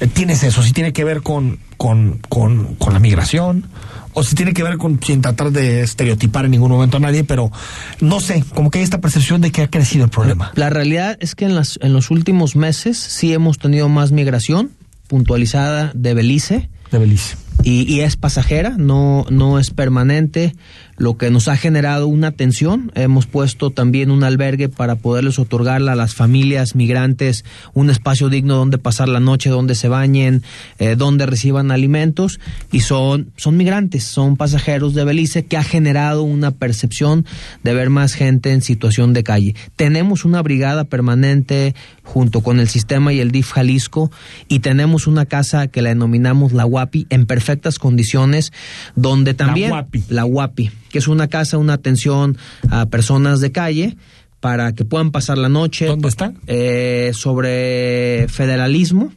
eh, 0.00 0.06
tienes 0.06 0.42
eso, 0.42 0.62
si 0.62 0.72
tiene 0.72 0.92
que 0.92 1.04
ver 1.04 1.22
con, 1.22 1.60
con, 1.76 2.20
con, 2.28 2.74
con 2.74 2.92
la 2.92 2.98
migración, 2.98 3.68
o 4.14 4.24
si 4.24 4.34
tiene 4.34 4.52
que 4.52 4.64
ver 4.64 4.78
con, 4.78 4.98
sin 5.00 5.22
tratar 5.22 5.52
de 5.52 5.82
estereotipar 5.82 6.44
en 6.44 6.50
ningún 6.50 6.72
momento 6.72 6.96
a 6.96 7.00
nadie, 7.00 7.22
pero 7.22 7.52
no 8.00 8.18
sé, 8.18 8.42
como 8.54 8.70
que 8.70 8.78
hay 8.78 8.84
esta 8.84 9.00
percepción 9.00 9.40
de 9.40 9.52
que 9.52 9.62
ha 9.62 9.68
crecido 9.68 10.06
el 10.06 10.10
problema. 10.10 10.50
La 10.56 10.70
realidad 10.70 11.16
es 11.20 11.36
que 11.36 11.44
en, 11.44 11.54
las, 11.54 11.78
en 11.82 11.92
los 11.92 12.10
últimos 12.10 12.56
meses 12.56 12.98
sí 12.98 13.32
hemos 13.32 13.58
tenido 13.58 13.88
más 13.88 14.10
migración 14.10 14.72
puntualizada 15.08 15.90
de 15.94 16.14
Belice. 16.14 16.70
De 16.92 16.98
Belice. 16.98 17.36
Y, 17.64 17.92
y 17.92 18.00
es 18.02 18.16
pasajera, 18.16 18.76
no, 18.78 19.26
no 19.30 19.58
es 19.58 19.70
permanente, 19.70 20.54
lo 20.98 21.16
que 21.16 21.30
nos 21.30 21.48
ha 21.48 21.56
generado 21.56 22.06
una 22.08 22.32
tensión. 22.32 22.92
Hemos 22.94 23.26
puesto 23.26 23.70
también 23.70 24.10
un 24.10 24.24
albergue 24.24 24.68
para 24.68 24.96
poderles 24.96 25.38
otorgarle 25.38 25.90
a 25.90 25.94
las 25.94 26.14
familias 26.14 26.74
migrantes 26.74 27.44
un 27.72 27.88
espacio 27.88 28.28
digno 28.28 28.56
donde 28.56 28.78
pasar 28.78 29.08
la 29.08 29.20
noche, 29.20 29.48
donde 29.48 29.74
se 29.74 29.88
bañen, 29.88 30.42
eh, 30.78 30.96
donde 30.96 31.26
reciban 31.26 31.70
alimentos. 31.70 32.40
Y 32.72 32.80
son, 32.80 33.30
son 33.36 33.56
migrantes, 33.56 34.04
son 34.04 34.36
pasajeros 34.36 34.94
de 34.94 35.04
Belice 35.04 35.46
que 35.46 35.56
ha 35.56 35.64
generado 35.64 36.22
una 36.22 36.50
percepción 36.50 37.24
de 37.62 37.74
ver 37.74 37.90
más 37.90 38.14
gente 38.14 38.52
en 38.52 38.62
situación 38.62 39.12
de 39.12 39.22
calle. 39.22 39.54
Tenemos 39.76 40.24
una 40.24 40.42
brigada 40.42 40.84
permanente 40.84 41.74
junto 42.02 42.40
con 42.40 42.58
el 42.58 42.68
sistema 42.68 43.12
y 43.12 43.20
el 43.20 43.30
DIF 43.30 43.52
Jalisco 43.52 44.10
y 44.48 44.60
tenemos 44.60 45.06
una 45.06 45.26
casa 45.26 45.68
que 45.68 45.82
la 45.82 45.90
denominamos 45.90 46.52
La 46.52 46.64
Guapi 46.64 47.06
en 47.10 47.26
perfectas 47.26 47.78
condiciones 47.78 48.52
donde 48.96 49.34
también 49.34 49.70
Guapi. 49.70 50.04
la 50.08 50.22
Guapi, 50.22 50.70
que 50.90 50.98
es 50.98 51.08
una 51.08 51.28
casa, 51.28 51.58
una 51.58 51.74
atención 51.74 52.36
a 52.70 52.86
personas 52.86 53.40
de 53.40 53.52
calle 53.52 53.96
para 54.40 54.72
que 54.72 54.84
puedan 54.84 55.10
pasar 55.10 55.36
la 55.38 55.48
noche. 55.48 55.86
¿Dónde 55.86 56.08
está? 56.08 56.32
Eh, 56.46 57.10
sobre 57.14 58.26
federalismo. 58.28 59.12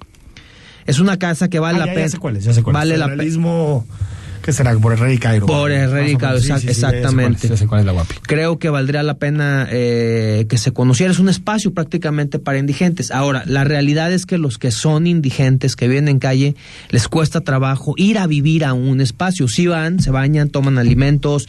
Es 0.88 1.00
una 1.00 1.18
casa 1.18 1.48
que 1.50 1.60
vale 1.60 1.78
Ah, 1.82 1.86
la 1.86 1.94
pena. 1.94 2.02
ya 2.06 2.10
sé 2.10 2.18
cuál 2.18 2.38
es, 2.38 2.44
ya 2.44 2.54
sé 2.54 2.64
cuál 2.64 2.76
es. 2.76 2.80
vale 2.80 2.98
la 2.98 3.06
pena. 3.08 3.24
¿Qué 4.42 4.54
será? 4.54 4.74
Por 4.78 4.94
Herrera 4.94 5.14
y 5.14 5.18
Cairo. 5.18 5.46
Por 5.46 5.72
Herrera 5.72 6.10
y 6.10 6.16
Cairo, 6.18 6.40
sí, 6.40 6.50
exact- 6.50 6.60
sí, 6.62 6.74
sí, 6.74 6.82
cuál 6.82 6.96
exactamente. 6.96 7.68
Cuál 7.68 7.80
es 7.82 7.86
la 7.86 7.92
guapi. 7.94 8.16
Creo 8.24 8.60
que 8.60 8.70
valdría 8.70 9.04
la 9.04 9.16
pena 9.16 9.68
eh, 9.72 10.46
que 10.50 10.58
se 10.58 10.72
conociera. 10.72 11.12
Es 11.12 11.20
un 11.20 11.30
espacio 11.30 11.74
prácticamente 11.74 12.40
para 12.40 12.58
indigentes. 12.58 13.12
Ahora, 13.12 13.44
la 13.46 13.64
realidad 13.64 14.12
es 14.12 14.26
que 14.26 14.38
los 14.38 14.58
que 14.58 14.72
son 14.72 15.08
indigentes, 15.08 15.76
que 15.76 15.88
viven 15.88 16.08
en 16.08 16.20
calle, 16.20 16.56
les 16.90 17.08
cuesta 17.08 17.42
trabajo 17.42 17.94
ir 17.98 18.18
a 18.18 18.28
vivir 18.28 18.66
a 18.66 18.74
un 18.74 19.02
espacio. 19.02 19.48
Si 19.48 19.68
van, 19.68 20.00
se 20.02 20.12
bañan, 20.12 20.50
toman 20.50 20.78
alimentos, 20.78 21.48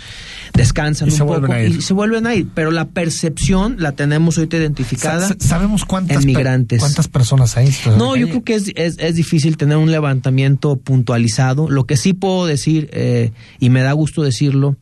descansan 0.55 1.09
Y 1.09 1.11
un 1.13 1.17
se 1.17 1.25
poco 1.25 1.41
vuelven 1.41 1.53
a 1.57 1.63
ir. 1.63 1.77
y 1.77 1.83
se 1.83 1.95
vuelven 1.95 2.27
a 2.27 2.35
ir. 2.35 2.47
Pero 2.55 2.71
la 2.71 2.87
percepción 2.89 3.77
la 3.79 3.93
tenemos 3.93 4.37
ahorita 4.39 4.57
identificada. 4.57 5.29
Sa- 5.29 5.37
sa- 5.39 5.49
¿Sabemos 5.49 5.85
cuántas, 5.85 6.19
per- 6.19 6.27
migrantes. 6.27 6.81
cuántas 6.81 7.09
personas 7.09 7.57
hay? 7.57 7.71
No, 7.99 8.17
yo 8.17 8.29
creo 8.29 8.43
que 8.45 8.55
es, 8.55 8.73
es, 8.75 8.97
es 8.99 9.15
difícil 9.15 9.57
tener 9.57 9.77
un 9.77 9.91
levantamiento 9.91 10.77
puntualizado. 10.77 11.69
Lo 11.71 11.85
que 11.85 11.97
sí 11.97 12.13
puedo 12.13 12.47
decir, 12.47 12.82
eh, 12.93 13.33
y 13.59 13.71
me 13.71 13.83
da 13.83 13.93
gusto 13.93 14.23
decirlo, 14.23 14.77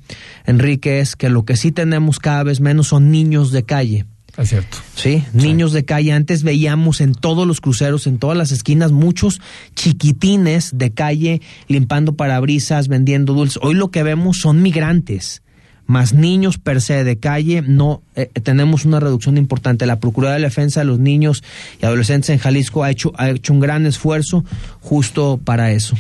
Enrique, 0.47 1.01
es 1.01 1.17
que 1.17 1.29
lo 1.29 1.45
que 1.45 1.57
sí 1.57 1.73
tenemos 1.73 2.19
cada 2.19 2.43
vez 2.43 2.61
menos 2.61 2.89
son 2.89 3.11
niños 3.11 3.53
de 3.53 3.65
calle. 3.65 4.07
Es 4.37 4.51
cierto. 4.51 4.79
Sí, 4.95 5.25
niños 5.33 5.73
de 5.73 5.85
calle. 5.85 6.13
Antes 6.13 6.43
veíamos 6.43 7.01
en 7.01 7.15
todos 7.15 7.47
los 7.47 7.61
cruceros, 7.61 8.07
en 8.07 8.19
todas 8.19 8.37
las 8.37 8.53
esquinas, 8.53 8.93
muchos 8.93 9.41
chiquitines 9.75 10.71
de 10.75 10.93
calle 10.93 11.41
limpiando 11.69 12.15
parabrisas, 12.15 12.89
vendiendo 12.89 13.35
dulces. 13.35 13.59
Hoy 13.63 13.75
lo 13.75 13.91
que 13.91 14.03
vemos 14.03 14.39
son 14.41 14.63
migrantes, 14.63 15.43
más 15.87 16.15
niños 16.15 16.59
per 16.59 16.81
se 16.81 17.03
de 17.05 17.19
calle. 17.19 17.63
No 17.63 18.03
eh, 18.15 18.27
tenemos 18.43 18.85
una 18.85 19.01
reducción 19.01 19.37
importante. 19.37 19.87
La 19.87 19.99
Procuraduría 19.99 20.39
de 20.39 20.45
Defensa 20.45 20.81
de 20.81 20.87
los 20.87 21.01
Niños 21.01 21.43
y 21.83 21.87
Adolescentes 21.87 22.31
en 22.31 22.39
Jalisco 22.39 22.85
ha 22.85 22.91
hecho, 22.91 23.13
ha 23.17 23.29
hecho 23.31 23.53
un 23.53 23.61
gran 23.61 23.85
esfuerzo 23.87 24.45
justo 24.81 25.41
para 25.43 25.73
eso. 25.73 25.97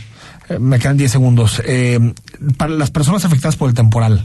Me 0.58 0.78
quedan 0.78 0.96
10 0.96 1.12
segundos. 1.12 1.62
Eh, 1.66 2.12
para 2.56 2.72
las 2.74 2.90
personas 2.90 3.24
afectadas 3.24 3.56
por 3.56 3.68
el 3.68 3.74
temporal, 3.74 4.24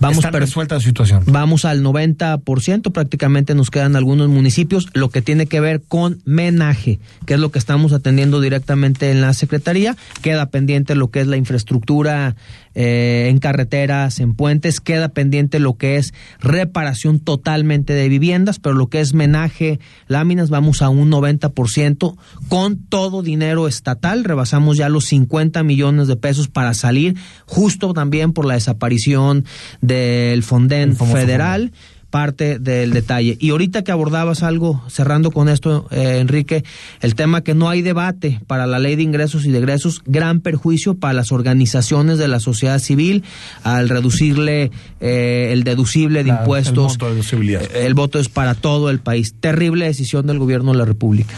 Vamos 0.00 0.18
¿están 0.18 0.32
per- 0.32 0.42
resuelta 0.42 0.74
la 0.74 0.80
situación? 0.80 1.22
Vamos 1.26 1.64
al 1.64 1.82
90%, 1.84 2.92
prácticamente 2.92 3.54
nos 3.54 3.70
quedan 3.70 3.96
algunos 3.96 4.28
municipios, 4.28 4.88
lo 4.92 5.08
que 5.08 5.22
tiene 5.22 5.46
que 5.46 5.60
ver 5.60 5.82
con 5.86 6.20
menaje, 6.24 6.98
que 7.26 7.34
es 7.34 7.40
lo 7.40 7.50
que 7.50 7.58
estamos 7.60 7.92
atendiendo 7.92 8.40
directamente 8.40 9.10
en 9.10 9.20
la 9.20 9.32
Secretaría. 9.34 9.96
Queda 10.20 10.46
pendiente 10.46 10.94
lo 10.94 11.10
que 11.10 11.20
es 11.20 11.26
la 11.28 11.36
infraestructura 11.36 12.34
eh, 12.80 13.26
en 13.28 13.40
carreteras, 13.40 14.20
en 14.20 14.36
puentes, 14.36 14.80
queda 14.80 15.08
pendiente 15.08 15.58
lo 15.58 15.76
que 15.76 15.96
es 15.96 16.14
reparación 16.38 17.18
totalmente 17.18 17.92
de 17.92 18.08
viviendas, 18.08 18.60
pero 18.60 18.76
lo 18.76 18.86
que 18.86 19.00
es 19.00 19.14
menaje, 19.14 19.80
láminas, 20.06 20.48
vamos 20.48 20.80
a 20.80 20.88
un 20.88 21.10
90% 21.10 22.16
con 22.48 22.76
todo 22.76 23.22
dinero 23.22 23.66
estatal, 23.66 24.22
rebasamos 24.22 24.76
ya 24.76 24.88
los 24.88 25.06
50 25.06 25.64
millones 25.64 26.06
de 26.06 26.14
pesos 26.14 26.46
para 26.46 26.72
salir, 26.72 27.16
justo 27.46 27.92
también 27.94 28.32
por 28.32 28.46
la 28.46 28.54
desaparición 28.54 29.44
del 29.80 30.44
Fonden 30.44 30.94
federal 30.94 31.72
parte 32.10 32.58
del 32.58 32.92
detalle. 32.92 33.36
Y 33.38 33.50
ahorita 33.50 33.84
que 33.84 33.92
abordabas 33.92 34.42
algo, 34.42 34.82
cerrando 34.88 35.30
con 35.30 35.48
esto, 35.48 35.86
eh, 35.90 36.18
Enrique, 36.20 36.64
el 37.00 37.14
tema 37.14 37.42
que 37.42 37.54
no 37.54 37.68
hay 37.68 37.82
debate 37.82 38.40
para 38.46 38.66
la 38.66 38.78
ley 38.78 38.96
de 38.96 39.02
ingresos 39.02 39.44
y 39.44 39.50
de 39.50 39.58
egresos, 39.58 40.02
gran 40.06 40.40
perjuicio 40.40 40.94
para 40.94 41.12
las 41.12 41.32
organizaciones 41.32 42.18
de 42.18 42.28
la 42.28 42.40
sociedad 42.40 42.78
civil 42.78 43.24
al 43.62 43.88
reducirle 43.88 44.70
eh, 45.00 45.50
el 45.52 45.64
deducible 45.64 46.22
de 46.24 46.28
La- 46.30 46.34
el 46.36 46.40
impuestos. 46.40 46.88
monto 46.92 47.06
de 47.06 47.12
deducibilidad. 47.12 47.62
Eh, 47.62 47.86
El 47.86 47.94
voto 47.94 48.18
es 48.18 48.28
para 48.28 48.54
todo 48.54 48.90
el 48.90 49.00
país. 49.00 49.34
Terrible 49.40 49.84
decisión 49.86 50.26
del 50.26 50.38
gobierno 50.38 50.72
de 50.72 50.78
la 50.78 50.84
República. 50.84 51.34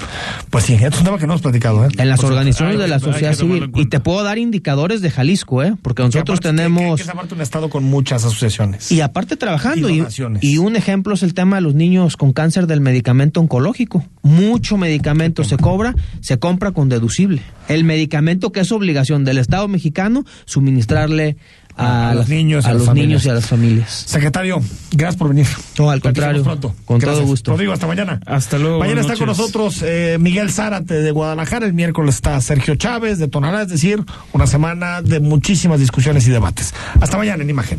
Pues 0.50 0.64
sí, 0.64 0.74
es 0.74 0.96
un 0.98 1.04
tema 1.04 1.18
que 1.18 1.26
no 1.26 1.32
hemos 1.34 1.42
platicado. 1.42 1.84
¿eh? 1.84 1.88
En 1.98 2.08
las 2.08 2.22
organizaciones 2.22 2.76
Hay 2.76 2.80
de 2.82 2.88
la 2.88 3.00
sociedad 3.00 3.34
civil. 3.34 3.70
Y 3.74 3.86
te 3.86 4.00
puedo 4.00 4.22
dar 4.22 4.38
indicadores 4.38 5.00
de 5.02 5.10
Jalisco, 5.10 5.62
¿eh? 5.62 5.74
Porque 5.82 6.02
nosotros 6.02 6.38
aparte- 6.38 6.56
tenemos... 6.56 6.96
Que, 6.96 6.96
que 6.96 7.02
es 7.02 7.08
aparte 7.08 7.34
un 7.34 7.40
estado 7.40 7.68
con 7.70 7.84
muchas 7.84 8.24
asociaciones. 8.24 8.90
Y 8.92 9.00
aparte 9.00 9.36
trabajando. 9.36 9.88
Y 9.90 10.04
y 10.40 10.58
un 10.58 10.69
ejemplo 10.76 11.14
es 11.14 11.22
el 11.22 11.34
tema 11.34 11.56
de 11.56 11.62
los 11.62 11.74
niños 11.74 12.16
con 12.16 12.32
cáncer 12.32 12.66
del 12.66 12.80
medicamento 12.80 13.40
oncológico. 13.40 14.04
Mucho 14.22 14.76
medicamento 14.76 15.44
se 15.44 15.56
cobra, 15.56 15.94
se 16.20 16.38
compra 16.38 16.72
con 16.72 16.88
deducible. 16.88 17.42
El 17.68 17.84
medicamento 17.84 18.52
que 18.52 18.60
es 18.60 18.72
obligación 18.72 19.24
del 19.24 19.38
Estado 19.38 19.68
mexicano 19.68 20.24
suministrarle 20.44 21.36
a, 21.76 22.10
A 22.10 22.14
los 22.14 22.22
las- 22.22 22.28
niños 22.28 22.64
y 22.66 22.68
a 22.68 22.74
los 22.74 22.84
familias. 22.86 23.06
niños 23.08 23.24
y 23.26 23.28
a 23.30 23.34
las 23.34 23.46
familias. 23.46 24.04
Secretario, 24.06 24.60
gracias 24.92 25.16
por 25.16 25.28
venir. 25.28 25.46
No, 25.78 25.90
al 25.90 26.00
contrario, 26.00 26.42
pronto. 26.42 26.74
con 26.84 26.98
Gracias. 26.98 27.18
todo 27.20 27.26
gusto. 27.28 27.50
Rodrigo, 27.52 27.72
hasta 27.72 27.86
mañana. 27.86 28.20
Hasta 28.26 28.58
luego. 28.58 28.80
Mañana 28.80 29.00
está 29.00 29.16
con 29.16 29.26
nosotros 29.26 29.82
eh, 29.82 30.18
Miguel 30.20 30.50
Zárate 30.50 30.94
de 31.00 31.10
Guadalajara. 31.10 31.64
El 31.66 31.72
miércoles 31.72 32.16
está 32.16 32.38
Sergio 32.40 32.74
Chávez 32.74 33.18
de 33.18 33.28
Tonalá. 33.28 33.62
Es 33.62 33.68
decir, 33.68 34.04
una 34.32 34.46
semana 34.46 35.00
de 35.00 35.20
muchísimas 35.20 35.80
discusiones 35.80 36.26
y 36.26 36.30
debates. 36.30 36.74
Hasta 37.00 37.16
mañana 37.16 37.42
en 37.42 37.48
Imagen. 37.50 37.78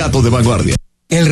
Sindicato 0.09 0.23
de 0.23 0.31
Vanguardia. 0.31 0.75
El 1.11 1.27